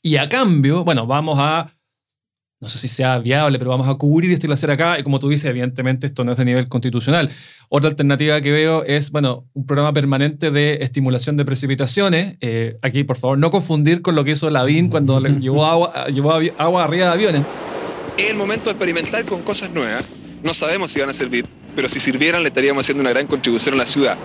y 0.02 0.16
a 0.16 0.28
cambio, 0.28 0.82
bueno, 0.82 1.06
vamos 1.06 1.38
a 1.38 1.70
no 2.60 2.68
sé 2.68 2.78
si 2.78 2.88
sea 2.88 3.18
viable, 3.18 3.58
pero 3.58 3.70
vamos 3.70 3.86
a 3.88 3.94
cubrir 3.94 4.32
este 4.32 4.48
glaciar 4.48 4.72
acá. 4.72 4.98
Y 4.98 5.04
como 5.04 5.20
tú 5.20 5.28
dices, 5.28 5.44
evidentemente 5.44 6.06
esto 6.06 6.24
no 6.24 6.32
es 6.32 6.38
de 6.38 6.44
nivel 6.44 6.68
constitucional. 6.68 7.30
Otra 7.68 7.90
alternativa 7.90 8.40
que 8.40 8.50
veo 8.50 8.82
es, 8.84 9.12
bueno, 9.12 9.46
un 9.54 9.64
programa 9.64 9.92
permanente 9.92 10.50
de 10.50 10.78
estimulación 10.80 11.36
de 11.36 11.44
precipitaciones. 11.44 12.36
Eh, 12.40 12.76
aquí, 12.82 13.04
por 13.04 13.16
favor, 13.16 13.38
no 13.38 13.50
confundir 13.50 14.02
con 14.02 14.16
lo 14.16 14.24
que 14.24 14.32
hizo 14.32 14.50
Lavín 14.50 14.88
cuando 14.88 15.20
le 15.20 15.30
llevó, 15.40 15.66
agua, 15.66 16.06
llevó 16.06 16.32
agua 16.32 16.84
arriba 16.84 17.06
de 17.06 17.12
aviones. 17.12 17.42
Es 18.16 18.30
el 18.30 18.36
momento 18.36 18.64
de 18.64 18.72
experimentar 18.72 19.24
con 19.24 19.42
cosas 19.42 19.70
nuevas. 19.70 20.40
No 20.42 20.52
sabemos 20.52 20.90
si 20.90 20.98
van 21.00 21.10
a 21.10 21.14
servir, 21.14 21.44
pero 21.76 21.88
si 21.88 22.00
sirvieran 22.00 22.42
le 22.42 22.48
estaríamos 22.48 22.84
haciendo 22.84 23.02
una 23.02 23.10
gran 23.10 23.28
contribución 23.28 23.74
a 23.74 23.78
la 23.78 23.86
ciudad. 23.86 24.18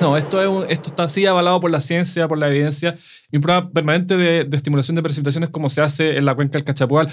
No, 0.00 0.16
esto, 0.16 0.64
es 0.64 0.72
esto 0.72 0.88
está 0.88 1.04
así 1.04 1.26
avalado 1.26 1.60
por 1.60 1.70
la 1.70 1.80
ciencia, 1.80 2.26
por 2.26 2.38
la 2.38 2.48
evidencia, 2.48 2.96
y 3.30 3.36
un 3.36 3.42
programa 3.42 3.70
permanente 3.70 4.16
de, 4.16 4.48
estimulación 4.56 4.96
de 4.96 5.02
precipitaciones 5.02 5.50
como 5.50 5.68
se 5.68 5.82
hace 5.82 6.16
en 6.16 6.24
la 6.24 6.34
cuenca 6.34 6.56
del 6.58 6.64
Cachapual. 6.64 7.08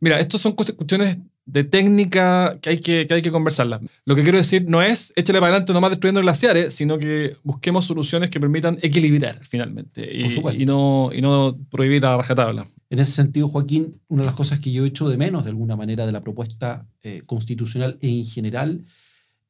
Mira, 0.00 0.18
estas 0.18 0.40
son 0.40 0.52
cuestiones 0.52 1.18
de 1.44 1.64
técnica 1.64 2.58
que 2.62 2.70
hay 2.70 2.80
que, 2.80 3.06
que 3.06 3.14
hay 3.14 3.22
que 3.22 3.30
conversarlas. 3.30 3.80
Lo 4.06 4.14
que 4.14 4.22
quiero 4.22 4.38
decir 4.38 4.64
no 4.66 4.80
es 4.80 5.12
échale 5.16 5.40
para 5.40 5.50
adelante 5.50 5.72
nomás 5.72 5.90
destruyendo 5.90 6.20
glaciares, 6.20 6.74
sino 6.74 6.96
que 6.96 7.36
busquemos 7.42 7.84
soluciones 7.84 8.30
que 8.30 8.40
permitan 8.40 8.78
equilibrar 8.82 9.40
finalmente 9.42 10.08
y, 10.10 10.26
y, 10.62 10.66
no, 10.66 11.10
y 11.12 11.20
no 11.20 11.58
prohibir 11.70 12.06
a 12.06 12.16
rajatabla. 12.16 12.66
En 12.88 12.98
ese 12.98 13.12
sentido, 13.12 13.48
Joaquín, 13.48 14.00
una 14.08 14.22
de 14.22 14.26
las 14.26 14.34
cosas 14.34 14.60
que 14.60 14.72
yo 14.72 14.84
he 14.84 14.88
hecho 14.88 15.08
de 15.08 15.16
menos 15.16 15.44
de 15.44 15.50
alguna 15.50 15.76
manera 15.76 16.06
de 16.06 16.12
la 16.12 16.22
propuesta 16.22 16.86
eh, 17.02 17.22
constitucional 17.26 17.98
en 18.00 18.24
general 18.24 18.84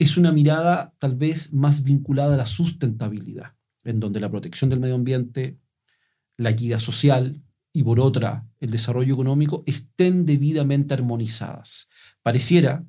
es 0.01 0.17
una 0.17 0.33
mirada 0.33 0.95
tal 0.99 1.15
vez 1.15 1.53
más 1.53 1.83
vinculada 1.83 2.35
a 2.35 2.39
la 2.39 2.47
sustentabilidad, 2.47 3.55
en 3.85 4.01
donde 4.01 4.19
la 4.19 4.31
protección 4.31 4.71
del 4.71 4.81
medio 4.81 4.95
ambiente, 4.95 5.59
la 6.39 6.51
equidad 6.51 6.79
social 6.79 7.45
y 7.75 7.83
por 7.83 8.01
otra 8.01 8.49
el 8.61 8.71
desarrollo 8.71 9.13
económico 9.13 9.63
estén 9.67 10.25
debidamente 10.25 10.95
armonizadas. 10.95 11.89
Pareciera, 12.23 12.83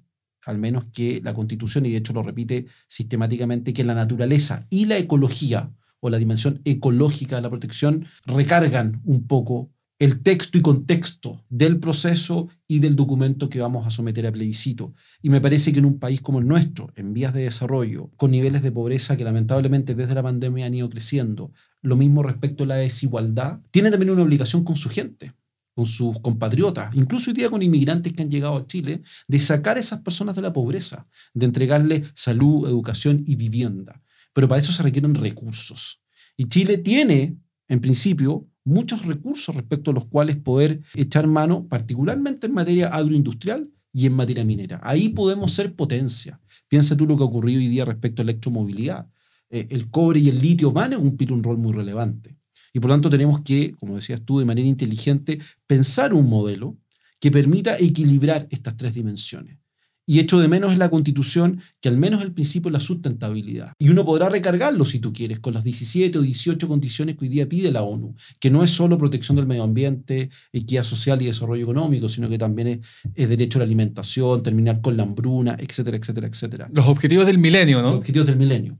al 0.46 0.58
menos 0.58 0.86
que 0.86 1.20
la 1.22 1.34
Constitución, 1.34 1.86
y 1.86 1.92
de 1.92 1.98
hecho 1.98 2.14
lo 2.14 2.24
repite 2.24 2.68
sistemáticamente, 2.88 3.74
que 3.74 3.84
la 3.84 3.94
naturaleza 3.94 4.66
y 4.70 4.86
la 4.86 4.98
ecología 4.98 5.70
o 6.00 6.10
la 6.10 6.18
dimensión 6.18 6.62
ecológica 6.64 7.36
de 7.36 7.42
la 7.42 7.50
protección 7.50 8.06
recargan 8.26 9.02
un 9.04 9.28
poco 9.28 9.70
el 10.02 10.24
texto 10.24 10.58
y 10.58 10.62
contexto 10.62 11.46
del 11.48 11.80
proceso 11.80 12.50
y 12.68 12.80
del 12.80 12.96
documento 12.96 13.50
que 13.50 13.62
vamos 13.62 13.86
a 13.86 13.92
someter 13.92 14.26
a 14.26 14.32
plebiscito. 14.32 14.96
Y 15.22 15.30
me 15.30 15.40
parece 15.40 15.72
que 15.72 15.78
en 15.78 15.86
un 15.86 16.00
país 16.00 16.22
como 16.22 16.40
el 16.40 16.48
nuestro, 16.48 16.92
en 16.96 17.14
vías 17.14 17.36
de 17.36 17.44
desarrollo, 17.44 18.10
con 18.18 18.32
niveles 18.32 18.64
de 18.64 18.72
pobreza 18.72 19.16
que 19.16 19.24
lamentablemente 19.24 19.94
desde 19.94 20.16
la 20.16 20.24
pandemia 20.24 20.66
han 20.66 20.74
ido 20.74 20.90
creciendo, 20.90 21.52
lo 21.84 21.96
mismo 21.98 22.24
respecto 22.24 22.64
a 22.64 22.68
la 22.68 22.76
desigualdad, 22.78 23.60
tiene 23.70 23.92
también 23.92 24.10
una 24.10 24.24
obligación 24.24 24.64
con 24.64 24.76
su 24.76 24.90
gente, 24.90 25.34
con 25.76 25.86
sus 25.86 26.20
compatriotas, 26.20 26.96
incluso 26.96 27.30
hoy 27.30 27.36
día 27.36 27.52
con 27.52 27.62
inmigrantes 27.62 28.12
que 28.12 28.24
han 28.24 28.30
llegado 28.32 28.58
a 28.58 28.66
Chile, 28.66 29.04
de 29.28 29.38
sacar 29.38 29.78
a 29.78 29.82
esas 29.82 30.00
personas 30.00 30.36
de 30.36 30.42
la 30.42 30.52
pobreza, 30.52 31.06
de 31.36 31.46
entregarles 31.46 32.12
salud, 32.16 32.68
educación 32.68 33.24
y 33.28 33.36
vivienda. 33.36 34.02
Pero 34.34 34.48
para 34.48 34.58
eso 34.58 34.72
se 34.72 34.82
requieren 34.82 35.14
recursos. 35.14 36.02
Y 36.36 36.46
Chile 36.46 36.80
tiene, 36.80 37.38
en 37.68 37.82
principio, 37.82 38.48
muchos 38.64 39.06
recursos 39.06 39.56
respecto 39.56 39.92
a 39.92 39.94
los 39.94 40.06
cuales 40.06 40.38
poder 40.38 40.82
echar 40.96 41.28
mano, 41.28 41.68
particularmente 41.68 42.48
en 42.48 42.54
materia 42.54 42.88
agroindustrial 42.90 43.70
y 43.94 44.06
en 44.06 44.14
materia 44.14 44.46
minera. 44.46 44.80
Ahí 44.84 45.10
podemos 45.10 45.54
ser 45.54 45.76
potencia. 45.76 46.40
Piensa 46.68 46.96
tú 46.96 47.06
lo 47.06 47.18
que 47.18 47.24
ha 47.24 47.28
ocurrido 47.28 47.60
hoy 47.60 47.68
día 47.68 47.86
respecto 47.86 48.22
a 48.22 48.24
electromovilidad. 48.24 49.08
Eh, 49.50 49.68
el 49.70 49.90
cobre 49.90 50.20
y 50.20 50.30
el 50.30 50.42
litio 50.42 50.72
van 50.72 50.94
a 50.94 50.98
cumplir 50.98 51.34
un 51.34 51.44
rol 51.44 51.58
muy 51.58 51.74
relevante. 51.74 52.38
Y 52.74 52.80
por 52.80 52.92
tanto 52.92 53.10
tenemos 53.10 53.42
que, 53.42 53.74
como 53.76 53.96
decías 53.96 54.22
tú, 54.22 54.40
de 54.40 54.46
manera 54.46 54.68
inteligente, 54.68 55.40
pensar 55.68 56.14
un 56.14 56.30
modelo 56.30 56.78
que 57.20 57.32
permita 57.32 57.78
equilibrar 57.78 58.48
estas 58.50 58.78
tres 58.78 58.94
dimensiones 58.94 59.61
y 60.06 60.20
echo 60.20 60.40
de 60.40 60.48
menos 60.48 60.74
en 60.74 60.80
la 60.80 60.90
Constitución 60.90 61.62
que 61.80 61.90
al 61.90 61.98
menos 61.98 62.22
el 62.22 62.34
principio 62.34 62.70
de 62.70 62.74
la 62.74 62.80
sustentabilidad. 62.80 63.74
Y 63.80 63.90
uno 63.90 64.06
podrá 64.06 64.30
recargarlo 64.30 64.86
si 64.86 65.00
tú 65.00 65.14
quieres, 65.14 65.40
con 65.40 65.54
las 65.54 65.64
17 65.64 66.18
o 66.18 66.22
18 66.22 66.68
condiciones 66.68 67.16
que 67.16 67.26
hoy 67.26 67.30
día 67.30 67.48
pide 67.48 67.72
la 67.72 67.84
ONU, 67.84 68.16
que 68.40 68.50
no 68.50 68.64
es 68.64 68.72
solo 68.72 68.98
protección 68.98 69.36
del 69.36 69.46
medio 69.46 69.64
ambiente, 69.64 70.30
equidad 70.52 70.84
social 70.84 71.22
y 71.22 71.26
desarrollo 71.26 71.64
económico, 71.64 72.10
sino 72.10 72.30
que 72.30 72.38
también 72.38 72.82
es, 73.16 73.30
derecho 73.30 73.58
a 73.58 73.60
la 73.60 73.66
alimentación, 73.66 74.44
terminar 74.44 74.82
con 74.82 74.98
la 74.98 75.04
hambruna, 75.04 75.56
etcétera, 75.60 75.98
etcétera, 75.98 76.28
etcétera. 76.28 76.70
Los 76.74 76.88
objetivos 76.88 77.26
del 77.26 77.38
milenio, 77.38 77.82
¿no? 77.82 77.90
Los 77.90 77.98
objetivos 78.00 78.28
del 78.28 78.38
milenio. 78.38 78.78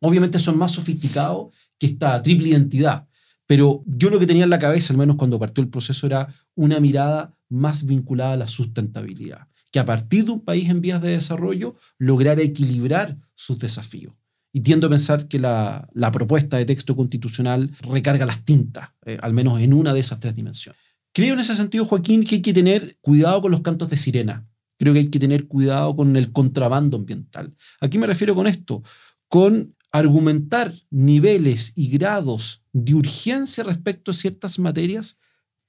Obviamente 0.00 0.38
son 0.38 0.56
más 0.56 0.70
sofisticados 0.72 1.54
que 1.78 1.86
esta 1.86 2.20
triple 2.22 2.48
identidad, 2.48 3.06
pero 3.46 3.82
yo 3.86 4.10
lo 4.10 4.18
que 4.18 4.26
tenía 4.26 4.44
en 4.44 4.50
la 4.50 4.58
cabeza, 4.58 4.92
al 4.92 4.98
menos 4.98 5.16
cuando 5.16 5.38
partió 5.38 5.62
el 5.62 5.68
proceso, 5.68 6.06
era 6.06 6.26
una 6.54 6.80
mirada 6.80 7.34
más 7.48 7.84
vinculada 7.84 8.32
a 8.32 8.36
la 8.36 8.46
sustentabilidad 8.46 9.46
que 9.70 9.78
a 9.78 9.84
partir 9.84 10.24
de 10.24 10.32
un 10.32 10.40
país 10.40 10.68
en 10.68 10.80
vías 10.80 11.00
de 11.00 11.10
desarrollo 11.10 11.76
lograra 11.98 12.42
equilibrar 12.42 13.16
sus 13.34 13.58
desafíos. 13.58 14.14
Y 14.52 14.60
tiendo 14.60 14.88
a 14.88 14.90
pensar 14.90 15.28
que 15.28 15.38
la, 15.38 15.88
propuesta 16.12 16.56
de 16.56 16.64
texto 16.64 16.96
constitucional 16.96 17.70
recarga 17.82 18.26
las 18.26 18.44
tintas, 18.44 18.90
eh, 19.06 19.16
al 19.20 19.32
menos 19.32 19.60
en 19.60 19.72
una 19.72 19.94
de 19.94 20.00
esas 20.00 20.18
tres 20.18 20.34
dimensiones. 20.34 20.80
Creo 21.12 21.34
en 21.34 21.40
ese 21.40 21.54
sentido, 21.54 21.84
Joaquín, 21.84 22.24
que 22.24 22.36
hay 22.36 22.42
que 22.42 22.52
tener 22.52 22.96
cuidado 23.00 23.42
con 23.42 23.52
los 23.52 23.60
cantos 23.62 23.90
de 23.90 23.96
sirena. 23.96 24.48
Creo 24.78 24.92
que 24.92 25.00
hay 25.00 25.08
que 25.08 25.18
tener 25.18 25.46
cuidado 25.46 25.94
con 25.94 26.16
el 26.16 26.32
contrabando 26.32 26.96
ambiental. 26.96 27.54
¿A 27.80 27.88
qué 27.88 27.98
me 27.98 28.06
refiero 28.06 28.34
con 28.34 28.46
esto? 28.46 28.82
Con 29.28 29.76
argumentar 29.92 30.72
niveles 30.90 31.72
y 31.74 31.90
grados 31.90 32.62
de 32.72 32.94
urgencia 32.94 33.64
respecto 33.64 34.10
a 34.10 34.14
ciertas 34.14 34.58
materias, 34.58 35.16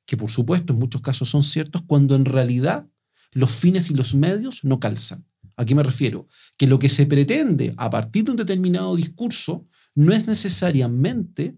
que 0.05 0.17
por 0.17 0.29
supuesto 0.29 0.73
en 0.73 0.79
muchos 0.79 1.01
casos 1.01 1.29
son 1.29 1.43
ciertos, 1.43 1.81
cuando 1.81 2.15
en 2.15 2.25
realidad 2.25 2.87
los 3.31 3.51
fines 3.51 3.89
y 3.89 3.93
los 3.93 4.13
medios 4.13 4.63
no 4.63 4.79
calzan. 4.79 5.25
¿A 5.55 5.65
qué 5.65 5.75
me 5.75 5.83
refiero? 5.83 6.27
Que 6.57 6.67
lo 6.67 6.79
que 6.79 6.89
se 6.89 7.05
pretende 7.05 7.73
a 7.77 7.89
partir 7.89 8.23
de 8.23 8.31
un 8.31 8.37
determinado 8.37 8.95
discurso 8.95 9.67
no 9.95 10.13
es 10.13 10.27
necesariamente 10.27 11.57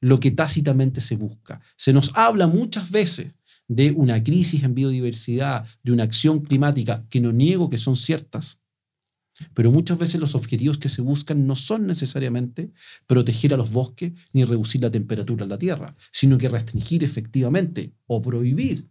lo 0.00 0.20
que 0.20 0.30
tácitamente 0.30 1.00
se 1.00 1.16
busca. 1.16 1.60
Se 1.76 1.92
nos 1.92 2.12
habla 2.14 2.46
muchas 2.46 2.90
veces 2.90 3.34
de 3.66 3.90
una 3.90 4.22
crisis 4.22 4.62
en 4.62 4.74
biodiversidad, 4.74 5.66
de 5.82 5.92
una 5.92 6.04
acción 6.04 6.40
climática, 6.40 7.06
que 7.10 7.20
no 7.20 7.32
niego 7.32 7.68
que 7.68 7.78
son 7.78 7.96
ciertas, 7.96 8.60
pero 9.54 9.70
muchas 9.70 9.98
veces 9.98 10.20
los 10.20 10.34
objetivos 10.34 10.78
que 10.78 10.88
se 10.88 11.02
buscan 11.02 11.46
no 11.46 11.54
son 11.54 11.86
necesariamente 11.86 12.72
proteger 13.06 13.54
a 13.54 13.56
los 13.56 13.70
bosques 13.70 14.12
ni 14.32 14.44
reducir 14.44 14.82
la 14.82 14.90
temperatura 14.90 15.44
de 15.44 15.50
la 15.50 15.58
Tierra, 15.58 15.94
sino 16.10 16.38
que 16.38 16.48
restringir 16.48 17.04
efectivamente 17.04 17.92
o 18.06 18.20
prohibir 18.20 18.88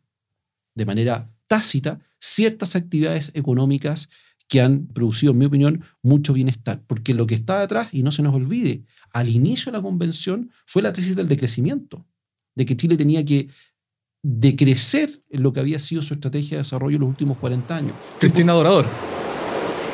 de 0.76 0.86
manera 0.86 1.34
tácita 1.48 2.00
ciertas 2.20 2.76
actividades 2.76 3.32
económicas 3.36 4.10
que 4.48 4.62
han 4.62 4.88
producido, 4.88 5.34
en 5.34 5.40
mi 5.40 5.46
opinión, 5.46 5.84
mucho 6.02 6.34
bienestar. 6.34 6.82
Porque 6.88 7.14
lo 7.14 7.28
que 7.28 7.36
está 7.36 7.60
detrás, 7.60 7.90
y 7.92 8.04
no 8.04 8.12
se 8.12 8.24
nos 8.24 8.34
olvide, 8.34 8.84
al 9.12 9.30
inicio 9.30 9.72
de 9.72 9.78
la 9.78 9.82
convención 9.82 10.52
fue 10.66 10.82
la 10.82 10.94
tesis 10.94 11.16
del 11.16 11.28
decrecimiento, 11.28 12.06
de 12.56 12.66
que 12.66 12.78
Chile 12.78 12.98
tenía 12.98 13.24
que 13.26 13.50
decrecer 14.24 15.22
en 15.30 15.44
lo 15.44 15.54
que 15.54 15.60
había 15.60 15.80
sido 15.80 16.02
su 16.02 16.14
estrategia 16.14 16.58
de 16.58 16.64
desarrollo 16.64 16.96
en 16.96 17.02
los 17.02 17.10
últimos 17.10 17.38
40 17.38 17.76
años. 17.76 17.94
Cristina 18.20 18.54
Dorador. 18.54 18.86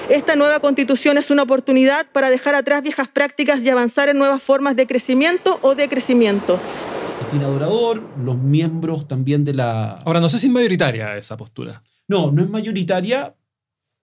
Esta 0.09 0.35
nueva 0.35 0.59
constitución 0.59 1.17
es 1.17 1.29
una 1.31 1.43
oportunidad 1.43 2.07
para 2.11 2.29
dejar 2.29 2.55
atrás 2.55 2.83
viejas 2.83 3.07
prácticas 3.07 3.63
y 3.63 3.69
avanzar 3.69 4.09
en 4.09 4.17
nuevas 4.17 4.43
formas 4.43 4.75
de 4.75 4.85
crecimiento 4.85 5.59
o 5.61 5.75
decrecimiento. 5.75 6.59
Cristina 7.19 7.47
Dorador, 7.47 8.03
los 8.23 8.37
miembros 8.37 9.07
también 9.07 9.45
de 9.45 9.53
la... 9.53 9.93
Ahora, 10.05 10.19
no 10.19 10.29
sé 10.29 10.39
si 10.39 10.47
es 10.47 10.53
mayoritaria 10.53 11.15
esa 11.15 11.37
postura. 11.37 11.81
No, 12.07 12.31
no 12.31 12.41
es 12.41 12.49
mayoritaria, 12.49 13.35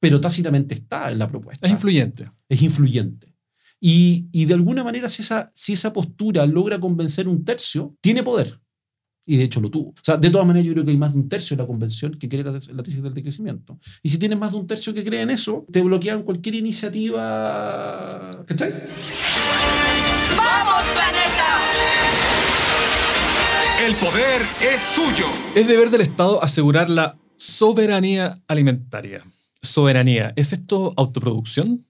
pero 0.01 0.21
tácitamente 0.21 0.75
está 0.75 1.11
en 1.11 1.19
la 1.19 1.29
propuesta. 1.29 1.67
Es 1.67 1.73
influyente. 1.73 2.31
Es 2.49 2.63
influyente. 2.63 3.35
Y, 3.79 4.29
y 4.33 4.45
de 4.45 4.55
alguna 4.55 4.85
manera, 4.85 5.09
si 5.09 5.23
esa, 5.23 5.51
si 5.55 5.73
esa 5.73 5.93
postura 5.93 6.45
logra 6.47 6.79
convencer 6.79 7.29
un 7.29 7.45
tercio, 7.45 7.97
tiene 8.01 8.23
poder. 8.23 8.61
Y 9.27 9.37
de 9.37 9.45
hecho 9.45 9.61
lo 9.61 9.71
tuvo. 9.71 9.91
O 9.91 9.95
sea, 10.03 10.17
de 10.17 10.29
todas 10.31 10.47
maneras, 10.47 10.67
yo 10.67 10.73
creo 10.73 10.85
que 10.85 10.91
hay 10.91 10.97
más 10.97 11.13
de 11.13 11.21
un 11.21 11.29
tercio 11.29 11.57
de 11.57 11.63
la 11.63 11.67
convención 11.67 12.19
que 12.19 12.29
cree 12.29 12.43
la, 12.43 12.53
la 12.53 12.83
tesis 12.83 13.03
del 13.03 13.15
decrecimiento. 13.15 13.79
Y 14.03 14.09
si 14.11 14.19
tienes 14.19 14.39
más 14.39 14.51
de 14.51 14.59
un 14.59 14.67
tercio 14.67 14.93
que 14.93 15.05
cree 15.05 15.23
en 15.23 15.31
eso, 15.31 15.67
te 15.71 15.83
bloquean 15.83 16.23
cualquier 16.23 16.57
iniciativa. 16.57 18.45
¿Cachai? 18.47 18.73
¡Vamos, 20.37 20.83
planeta! 20.93 21.47
El 23.87 23.95
poder 23.95 24.43
es 24.61 24.83
suyo. 24.83 25.27
Es 25.55 25.67
deber 25.67 25.91
del 25.91 26.01
Estado 26.03 26.43
asegurar 26.43 26.91
la 26.91 27.17
soberanía 27.41 28.43
alimentaria. 28.49 29.23
Soberanía, 29.63 30.35
¿es 30.37 30.53
esto 30.53 30.93
autoproducción? 30.95 31.87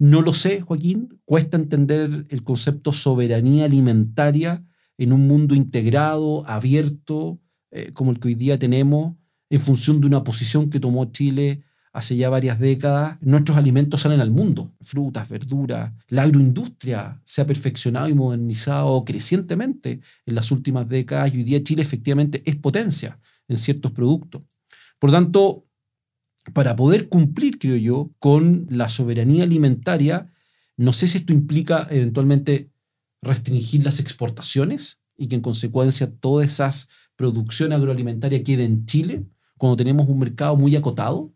No 0.00 0.22
lo 0.22 0.32
sé, 0.32 0.60
Joaquín. 0.60 1.20
Cuesta 1.24 1.56
entender 1.56 2.26
el 2.28 2.42
concepto 2.42 2.92
soberanía 2.92 3.64
alimentaria 3.64 4.64
en 4.98 5.12
un 5.12 5.28
mundo 5.28 5.54
integrado, 5.54 6.44
abierto, 6.48 7.40
eh, 7.70 7.92
como 7.92 8.10
el 8.10 8.18
que 8.18 8.28
hoy 8.28 8.34
día 8.34 8.58
tenemos, 8.58 9.14
en 9.50 9.60
función 9.60 10.00
de 10.00 10.08
una 10.08 10.24
posición 10.24 10.68
que 10.68 10.80
tomó 10.80 11.04
Chile 11.12 11.62
hace 11.92 12.16
ya 12.16 12.28
varias 12.28 12.58
décadas. 12.58 13.18
Nuestros 13.20 13.56
alimentos 13.56 14.00
salen 14.00 14.20
al 14.20 14.32
mundo, 14.32 14.74
frutas, 14.80 15.28
verduras. 15.28 15.92
La 16.08 16.22
agroindustria 16.22 17.22
se 17.24 17.40
ha 17.40 17.46
perfeccionado 17.46 18.08
y 18.08 18.14
modernizado 18.14 19.04
crecientemente 19.04 20.00
en 20.26 20.34
las 20.34 20.50
últimas 20.50 20.88
décadas 20.88 21.32
y 21.32 21.36
hoy 21.36 21.44
día 21.44 21.62
Chile 21.62 21.82
efectivamente 21.82 22.42
es 22.44 22.56
potencia 22.56 23.20
en 23.48 23.56
ciertos 23.56 23.92
productos. 23.92 24.42
Por 24.98 25.10
tanto, 25.10 25.66
para 26.52 26.76
poder 26.76 27.08
cumplir, 27.08 27.58
creo 27.58 27.76
yo, 27.76 28.10
con 28.18 28.66
la 28.68 28.88
soberanía 28.88 29.44
alimentaria, 29.44 30.32
no 30.76 30.92
sé 30.92 31.06
si 31.06 31.18
esto 31.18 31.32
implica 31.32 31.86
eventualmente 31.90 32.70
restringir 33.22 33.84
las 33.84 34.00
exportaciones 34.00 34.98
y 35.16 35.28
que 35.28 35.36
en 35.36 35.40
consecuencia 35.40 36.12
toda 36.12 36.44
esa 36.44 36.70
producción 37.16 37.72
agroalimentaria 37.72 38.42
quede 38.42 38.64
en 38.64 38.84
Chile 38.86 39.24
cuando 39.56 39.76
tenemos 39.76 40.08
un 40.08 40.18
mercado 40.18 40.56
muy 40.56 40.76
acotado. 40.76 41.32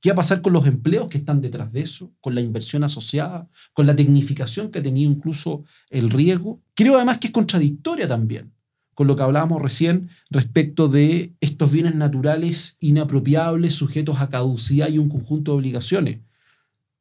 ¿Qué 0.00 0.10
va 0.10 0.12
a 0.12 0.16
pasar 0.16 0.42
con 0.42 0.52
los 0.52 0.66
empleos 0.66 1.08
que 1.08 1.18
están 1.18 1.40
detrás 1.40 1.72
de 1.72 1.80
eso? 1.80 2.12
Con 2.20 2.34
la 2.34 2.42
inversión 2.42 2.84
asociada, 2.84 3.48
con 3.72 3.86
la 3.86 3.96
tecnificación 3.96 4.70
que 4.70 4.78
ha 4.78 4.82
tenido 4.82 5.10
incluso 5.10 5.64
el 5.90 6.10
riego. 6.10 6.62
Creo 6.74 6.96
además 6.96 7.18
que 7.18 7.28
es 7.28 7.32
contradictoria 7.32 8.06
también 8.06 8.52
con 8.96 9.06
lo 9.06 9.14
que 9.14 9.24
hablábamos 9.24 9.60
recién 9.60 10.08
respecto 10.30 10.88
de 10.88 11.34
estos 11.42 11.70
bienes 11.70 11.94
naturales 11.94 12.78
inapropiables, 12.80 13.74
sujetos 13.74 14.20
a 14.20 14.30
caducidad 14.30 14.88
y 14.88 14.96
un 14.96 15.10
conjunto 15.10 15.52
de 15.52 15.58
obligaciones. 15.58 16.20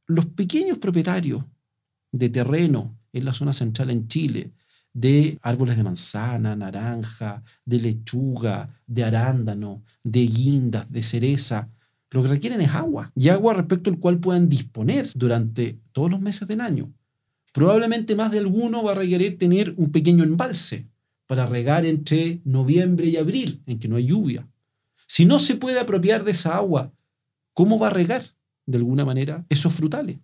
Los 0.05 0.25
pequeños 0.25 0.77
propietarios 0.77 1.45
de 2.11 2.27
terreno 2.27 2.93
en 3.13 3.23
la 3.23 3.33
zona 3.33 3.53
central 3.53 3.91
en 3.91 4.09
Chile, 4.09 4.51
de 4.91 5.39
árboles 5.41 5.77
de 5.77 5.85
manzana, 5.85 6.53
naranja, 6.53 7.41
de 7.63 7.79
lechuga, 7.79 8.77
de 8.85 9.05
arándano, 9.05 9.81
de 10.03 10.27
guindas, 10.27 10.91
de 10.91 11.01
cereza, 11.01 11.69
lo 12.11 12.21
que 12.21 12.27
requieren 12.27 12.59
es 12.59 12.71
agua, 12.71 13.13
y 13.15 13.29
agua 13.29 13.53
respecto 13.53 13.89
al 13.89 13.99
cual 13.99 14.19
puedan 14.19 14.49
disponer 14.49 15.09
durante 15.15 15.79
todos 15.93 16.11
los 16.11 16.19
meses 16.19 16.45
del 16.45 16.59
año. 16.59 16.91
Probablemente 17.53 18.17
más 18.17 18.31
de 18.31 18.39
alguno 18.39 18.83
va 18.83 18.91
a 18.91 18.95
requerir 18.95 19.37
tener 19.37 19.73
un 19.77 19.93
pequeño 19.93 20.25
embalse 20.25 20.89
para 21.27 21.45
regar 21.45 21.85
entre 21.85 22.41
noviembre 22.43 23.07
y 23.07 23.17
abril, 23.17 23.61
en 23.65 23.79
que 23.79 23.87
no 23.87 23.95
hay 23.95 24.07
lluvia. 24.07 24.47
Si 25.07 25.25
no 25.25 25.39
se 25.39 25.55
puede 25.55 25.79
apropiar 25.79 26.23
de 26.23 26.31
esa 26.31 26.55
agua, 26.55 26.91
¿cómo 27.53 27.79
va 27.79 27.87
a 27.87 27.91
regar 27.91 28.23
de 28.65 28.77
alguna 28.77 29.05
manera 29.05 29.45
esos 29.49 29.73
frutales? 29.73 30.17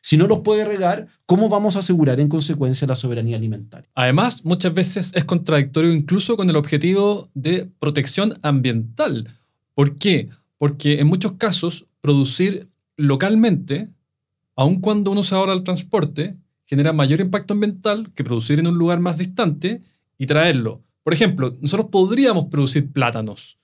Si 0.00 0.18
no 0.18 0.26
los 0.26 0.40
puede 0.40 0.66
regar, 0.66 1.08
¿cómo 1.24 1.48
vamos 1.48 1.76
a 1.76 1.78
asegurar 1.78 2.20
en 2.20 2.28
consecuencia 2.28 2.86
la 2.86 2.94
soberanía 2.94 3.38
alimentaria? 3.38 3.88
Además, 3.94 4.44
muchas 4.44 4.74
veces 4.74 5.12
es 5.14 5.24
contradictorio 5.24 5.92
incluso 5.94 6.36
con 6.36 6.50
el 6.50 6.56
objetivo 6.56 7.30
de 7.32 7.70
protección 7.78 8.38
ambiental. 8.42 9.30
¿Por 9.74 9.96
qué? 9.96 10.28
Porque 10.58 11.00
en 11.00 11.06
muchos 11.06 11.32
casos 11.32 11.86
producir 12.02 12.68
localmente, 12.98 13.88
aun 14.56 14.80
cuando 14.80 15.10
uno 15.10 15.22
se 15.22 15.34
ahorra 15.34 15.54
el 15.54 15.62
transporte, 15.62 16.36
genera 16.66 16.92
mayor 16.92 17.20
impacto 17.20 17.54
ambiental 17.54 18.12
que 18.14 18.24
producir 18.24 18.58
en 18.58 18.66
un 18.66 18.76
lugar 18.76 19.00
más 19.00 19.16
distante 19.16 19.82
y 20.24 20.26
traerlo. 20.26 20.82
Por 21.02 21.12
ejemplo, 21.12 21.52
nosotros 21.60 21.88
podríamos 21.90 22.46
producir 22.46 22.90
plátanos 22.90 23.58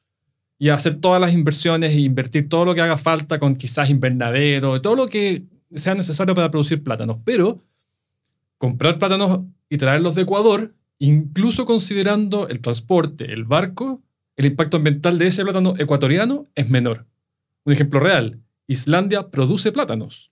y 0.59 0.69
hacer 0.69 1.01
todas 1.01 1.21
las 1.21 1.33
inversiones 1.33 1.95
e 1.95 2.01
invertir 2.01 2.49
todo 2.49 2.67
lo 2.67 2.75
que 2.75 2.83
haga 2.83 2.99
falta 2.99 3.39
con 3.39 3.57
quizás 3.57 3.89
invernadero, 3.89 4.81
todo 4.83 4.95
lo 4.95 5.07
que 5.07 5.45
sea 5.75 5.95
necesario 5.95 6.35
para 6.35 6.51
producir 6.51 6.83
plátanos, 6.85 7.19
pero 7.25 7.59
comprar 8.59 8.99
plátanos 8.99 9.41
y 9.71 9.79
traerlos 9.79 10.15
de 10.15 10.23
Ecuador, 10.23 10.75
incluso 10.99 11.65
considerando 11.65 12.47
el 12.49 12.61
transporte, 12.61 13.33
el 13.33 13.45
barco, 13.45 14.03
el 14.37 14.45
impacto 14.45 14.77
ambiental 14.77 15.19
de 15.19 15.29
ese 15.29 15.43
plátano 15.43 15.75
ecuatoriano 15.79 16.45
es 16.55 16.69
menor. 16.69 17.07
Un 17.65 17.73
ejemplo 17.73 18.01
real, 18.01 18.39
Islandia 18.67 19.31
produce 19.31 19.73
plátanos. 19.73 20.31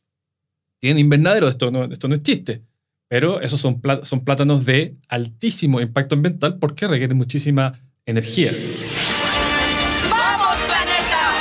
Tiene 0.78 1.00
invernadero, 1.00 1.48
esto 1.48 1.70
no, 1.70 1.84
esto 1.84 2.06
no 2.06 2.16
es 2.16 2.22
chiste. 2.22 2.62
Pero 3.08 3.40
esos 3.40 3.60
son, 3.60 3.80
son 4.02 4.24
plátanos 4.24 4.66
de 4.66 4.96
altísimo 5.08 5.80
impacto 5.80 6.14
ambiental 6.14 6.58
porque 6.58 6.86
requieren 6.86 7.16
muchísima 7.16 7.72
energía. 8.04 8.52
¡Vamos, 10.10 10.56
planeta! 10.66 11.34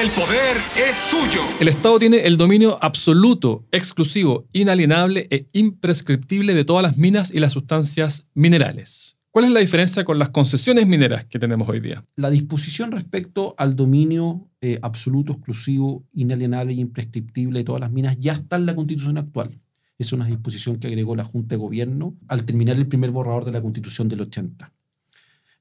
El 0.00 0.10
poder 0.10 0.56
es 0.76 0.96
suyo. 0.96 1.42
El 1.58 1.66
Estado 1.66 1.98
tiene 1.98 2.18
el 2.18 2.36
dominio 2.36 2.78
absoluto, 2.80 3.66
exclusivo, 3.72 4.46
inalienable 4.52 5.26
e 5.30 5.46
imprescriptible 5.52 6.54
de 6.54 6.64
todas 6.64 6.82
las 6.84 6.96
minas 6.96 7.32
y 7.32 7.40
las 7.40 7.52
sustancias 7.52 8.26
minerales. 8.34 9.19
¿Cuál 9.32 9.44
es 9.44 9.52
la 9.52 9.60
diferencia 9.60 10.02
con 10.02 10.18
las 10.18 10.30
concesiones 10.30 10.88
mineras 10.88 11.24
que 11.24 11.38
tenemos 11.38 11.68
hoy 11.68 11.78
día? 11.78 12.04
La 12.16 12.30
disposición 12.30 12.90
respecto 12.90 13.54
al 13.58 13.76
dominio 13.76 14.50
eh, 14.60 14.80
absoluto, 14.82 15.32
exclusivo, 15.34 16.04
inalienable 16.12 16.72
e 16.72 16.80
imprescriptible 16.80 17.60
de 17.60 17.64
todas 17.64 17.80
las 17.80 17.92
minas 17.92 18.18
ya 18.18 18.32
está 18.32 18.56
en 18.56 18.66
la 18.66 18.74
constitución 18.74 19.18
actual. 19.18 19.60
Es 19.98 20.12
una 20.12 20.26
disposición 20.26 20.78
que 20.78 20.88
agregó 20.88 21.14
la 21.14 21.22
Junta 21.22 21.54
de 21.54 21.60
Gobierno 21.60 22.16
al 22.26 22.44
terminar 22.44 22.76
el 22.76 22.88
primer 22.88 23.12
borrador 23.12 23.44
de 23.44 23.52
la 23.52 23.62
constitución 23.62 24.08
del 24.08 24.22
80. 24.22 24.72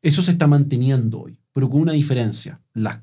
Eso 0.01 0.23
se 0.23 0.31
está 0.31 0.47
manteniendo 0.47 1.21
hoy, 1.21 1.37
pero 1.53 1.69
con 1.69 1.81
una 1.81 1.93
diferencia. 1.93 2.59
Las 2.73 3.01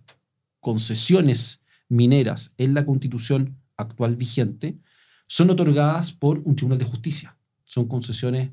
concesiones 0.59 1.62
mineras 1.89 2.55
en 2.59 2.75
la 2.75 2.85
constitución 2.85 3.57
actual 3.77 4.17
vigente 4.17 4.81
son 5.29 5.51
otorgadas 5.51 6.11
por 6.11 6.41
un 6.45 6.57
tribunal 6.57 6.79
de 6.79 6.87
justicia. 6.87 7.37
Son 7.64 7.87
concesiones 7.87 8.51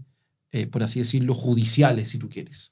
eh, 0.53 0.67
por 0.67 0.83
así 0.83 0.99
decirlo, 0.99 1.33
judiciales, 1.33 2.09
si 2.09 2.19
tú 2.19 2.29
quieres. 2.29 2.71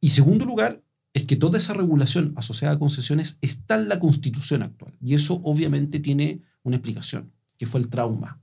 Y 0.00 0.10
segundo 0.10 0.44
lugar, 0.44 0.82
es 1.12 1.24
que 1.24 1.36
toda 1.36 1.58
esa 1.58 1.74
regulación 1.74 2.32
asociada 2.36 2.74
a 2.74 2.78
concesiones 2.78 3.38
está 3.40 3.76
en 3.76 3.88
la 3.88 4.00
constitución 4.00 4.62
actual. 4.62 4.94
Y 5.00 5.14
eso 5.14 5.40
obviamente 5.44 6.00
tiene 6.00 6.40
una 6.64 6.76
explicación, 6.76 7.30
que 7.56 7.66
fue 7.66 7.80
el 7.80 7.88
trauma 7.88 8.40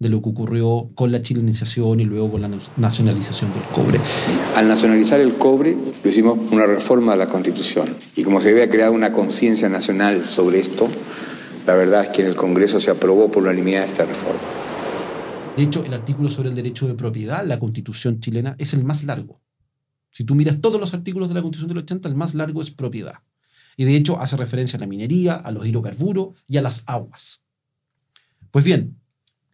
de 0.00 0.08
lo 0.08 0.20
que 0.20 0.30
ocurrió 0.30 0.90
con 0.94 1.12
la 1.12 1.22
chilenización 1.22 2.00
y 2.00 2.04
luego 2.06 2.32
con 2.32 2.42
la 2.42 2.50
nacionalización 2.76 3.52
del 3.52 3.62
cobre. 3.64 4.00
Al 4.56 4.66
nacionalizar 4.66 5.20
el 5.20 5.34
cobre, 5.34 5.76
hicimos 6.04 6.38
una 6.50 6.66
reforma 6.66 7.12
de 7.12 7.18
la 7.18 7.28
Constitución. 7.28 7.96
Y 8.16 8.24
como 8.24 8.40
se 8.40 8.50
había 8.50 8.68
creado 8.68 8.92
una 8.92 9.12
conciencia 9.12 9.68
nacional 9.68 10.26
sobre 10.26 10.58
esto, 10.58 10.88
la 11.66 11.74
verdad 11.74 12.04
es 12.04 12.08
que 12.08 12.22
en 12.22 12.28
el 12.28 12.36
Congreso 12.36 12.80
se 12.80 12.90
aprobó 12.90 13.30
por 13.30 13.44
unanimidad 13.44 13.84
esta 13.84 14.04
reforma. 14.06 14.59
De 15.56 15.64
hecho, 15.64 15.84
el 15.84 15.92
artículo 15.92 16.30
sobre 16.30 16.48
el 16.48 16.54
derecho 16.54 16.86
de 16.86 16.94
propiedad, 16.94 17.44
la 17.44 17.58
constitución 17.58 18.20
chilena, 18.20 18.56
es 18.58 18.72
el 18.72 18.84
más 18.84 19.04
largo. 19.04 19.40
Si 20.10 20.24
tú 20.24 20.34
miras 20.34 20.60
todos 20.60 20.80
los 20.80 20.94
artículos 20.94 21.28
de 21.28 21.34
la 21.34 21.42
constitución 21.42 21.68
del 21.68 21.78
80, 21.78 22.08
el 22.08 22.14
más 22.14 22.34
largo 22.34 22.62
es 22.62 22.70
propiedad. 22.70 23.20
Y 23.76 23.84
de 23.84 23.96
hecho 23.96 24.20
hace 24.20 24.36
referencia 24.36 24.76
a 24.76 24.80
la 24.80 24.86
minería, 24.86 25.34
a 25.34 25.50
los 25.50 25.66
hidrocarburos 25.66 26.34
y 26.46 26.56
a 26.56 26.62
las 26.62 26.82
aguas. 26.86 27.42
Pues 28.50 28.64
bien, 28.64 28.98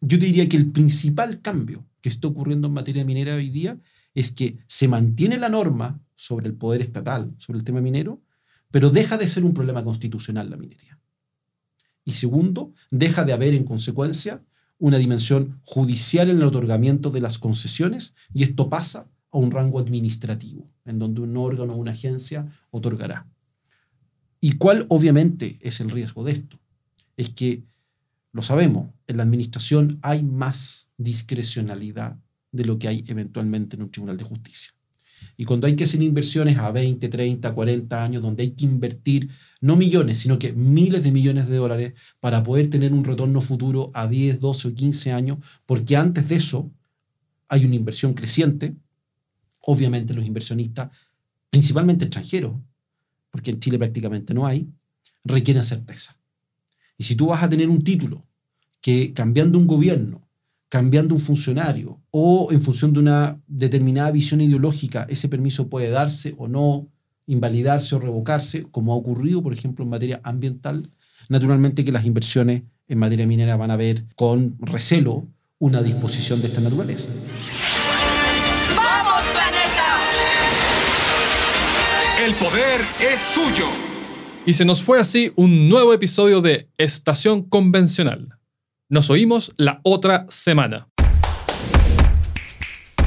yo 0.00 0.18
te 0.18 0.26
diría 0.26 0.48
que 0.48 0.56
el 0.56 0.70
principal 0.70 1.40
cambio 1.40 1.86
que 2.00 2.08
está 2.08 2.28
ocurriendo 2.28 2.68
en 2.68 2.74
materia 2.74 3.04
minera 3.04 3.34
hoy 3.34 3.50
día 3.50 3.78
es 4.14 4.32
que 4.32 4.58
se 4.66 4.88
mantiene 4.88 5.38
la 5.38 5.48
norma 5.48 6.00
sobre 6.14 6.46
el 6.46 6.54
poder 6.54 6.80
estatal, 6.80 7.34
sobre 7.38 7.58
el 7.58 7.64
tema 7.64 7.80
minero, 7.80 8.22
pero 8.70 8.90
deja 8.90 9.18
de 9.18 9.28
ser 9.28 9.44
un 9.44 9.54
problema 9.54 9.84
constitucional 9.84 10.50
la 10.50 10.56
minería. 10.56 10.98
Y 12.04 12.12
segundo, 12.12 12.72
deja 12.90 13.24
de 13.24 13.32
haber 13.32 13.54
en 13.54 13.64
consecuencia 13.64 14.42
una 14.78 14.98
dimensión 14.98 15.60
judicial 15.64 16.30
en 16.30 16.38
el 16.38 16.44
otorgamiento 16.44 17.10
de 17.10 17.20
las 17.20 17.38
concesiones 17.38 18.14
y 18.32 18.42
esto 18.42 18.68
pasa 18.68 19.08
a 19.30 19.38
un 19.38 19.50
rango 19.50 19.78
administrativo, 19.78 20.68
en 20.84 20.98
donde 20.98 21.20
un 21.20 21.36
órgano 21.36 21.74
o 21.74 21.76
una 21.76 21.92
agencia 21.92 22.46
otorgará. 22.70 23.26
¿Y 24.40 24.52
cuál 24.52 24.86
obviamente 24.88 25.58
es 25.60 25.80
el 25.80 25.90
riesgo 25.90 26.24
de 26.24 26.32
esto? 26.32 26.58
Es 27.16 27.30
que, 27.30 27.64
lo 28.32 28.42
sabemos, 28.42 28.90
en 29.06 29.16
la 29.16 29.22
administración 29.22 29.98
hay 30.02 30.22
más 30.22 30.88
discrecionalidad 30.98 32.18
de 32.52 32.64
lo 32.64 32.78
que 32.78 32.88
hay 32.88 33.04
eventualmente 33.08 33.76
en 33.76 33.82
un 33.82 33.90
tribunal 33.90 34.16
de 34.16 34.24
justicia. 34.24 34.72
Y 35.36 35.44
cuando 35.44 35.66
hay 35.66 35.76
que 35.76 35.84
hacer 35.84 36.02
inversiones 36.02 36.56
a 36.58 36.70
20, 36.70 37.08
30, 37.08 37.54
40 37.54 38.02
años, 38.04 38.22
donde 38.22 38.42
hay 38.42 38.50
que 38.52 38.64
invertir 38.64 39.28
no 39.60 39.76
millones, 39.76 40.18
sino 40.18 40.38
que 40.38 40.52
miles 40.52 41.02
de 41.02 41.12
millones 41.12 41.48
de 41.48 41.56
dólares 41.56 41.92
para 42.20 42.42
poder 42.42 42.70
tener 42.70 42.92
un 42.92 43.04
retorno 43.04 43.40
futuro 43.40 43.90
a 43.94 44.06
10, 44.06 44.40
12 44.40 44.68
o 44.68 44.74
15 44.74 45.12
años, 45.12 45.38
porque 45.66 45.96
antes 45.96 46.28
de 46.28 46.36
eso 46.36 46.70
hay 47.48 47.64
una 47.64 47.74
inversión 47.74 48.14
creciente, 48.14 48.76
obviamente 49.60 50.14
los 50.14 50.24
inversionistas, 50.24 50.90
principalmente 51.50 52.04
extranjeros, 52.04 52.54
porque 53.30 53.50
en 53.50 53.60
Chile 53.60 53.78
prácticamente 53.78 54.34
no 54.34 54.46
hay, 54.46 54.68
requieren 55.24 55.62
certeza. 55.62 56.16
Y 56.96 57.04
si 57.04 57.14
tú 57.14 57.26
vas 57.26 57.42
a 57.42 57.48
tener 57.48 57.68
un 57.68 57.82
título 57.82 58.22
que 58.80 59.12
cambiando 59.12 59.58
un 59.58 59.66
gobierno 59.66 60.25
cambiando 60.76 61.14
un 61.14 61.22
funcionario 61.22 62.02
o 62.10 62.48
en 62.52 62.60
función 62.60 62.92
de 62.92 63.00
una 63.00 63.40
determinada 63.46 64.10
visión 64.10 64.42
ideológica, 64.42 65.06
ese 65.08 65.26
permiso 65.26 65.70
puede 65.70 65.88
darse 65.88 66.34
o 66.36 66.48
no, 66.48 66.86
invalidarse 67.26 67.94
o 67.94 67.98
revocarse, 67.98 68.64
como 68.70 68.92
ha 68.92 68.96
ocurrido, 68.96 69.42
por 69.42 69.54
ejemplo, 69.54 69.84
en 69.84 69.88
materia 69.88 70.20
ambiental. 70.22 70.90
Naturalmente 71.30 71.82
que 71.82 71.92
las 71.92 72.04
inversiones 72.04 72.64
en 72.88 72.98
materia 72.98 73.26
minera 73.26 73.56
van 73.56 73.70
a 73.70 73.76
ver 73.76 74.04
con 74.16 74.58
recelo 74.58 75.26
una 75.58 75.80
disposición 75.80 76.42
de 76.42 76.48
esta 76.48 76.60
naturaleza. 76.60 77.08
¡Vamos, 78.76 79.22
planeta! 79.32 79.96
El 82.22 82.34
poder 82.34 82.82
es 83.00 83.18
suyo. 83.32 83.64
Y 84.44 84.52
se 84.52 84.66
nos 84.66 84.82
fue 84.82 85.00
así 85.00 85.32
un 85.36 85.70
nuevo 85.70 85.94
episodio 85.94 86.42
de 86.42 86.68
Estación 86.76 87.44
Convencional. 87.44 88.35
Nos 88.88 89.10
oímos 89.10 89.52
la 89.56 89.80
otra 89.82 90.26
semana. 90.28 90.86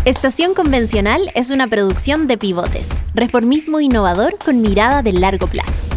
Estación 0.04 0.54
Convencional 0.54 1.32
es 1.36 1.52
una 1.52 1.68
producción 1.68 2.28
de 2.28 2.38
pivotes, 2.38 3.06
reformismo 3.14 3.80
innovador 3.80 4.38
con 4.44 4.60
mirada 4.60 5.02
de 5.04 5.14
largo 5.14 5.48
plazo. 5.48 5.89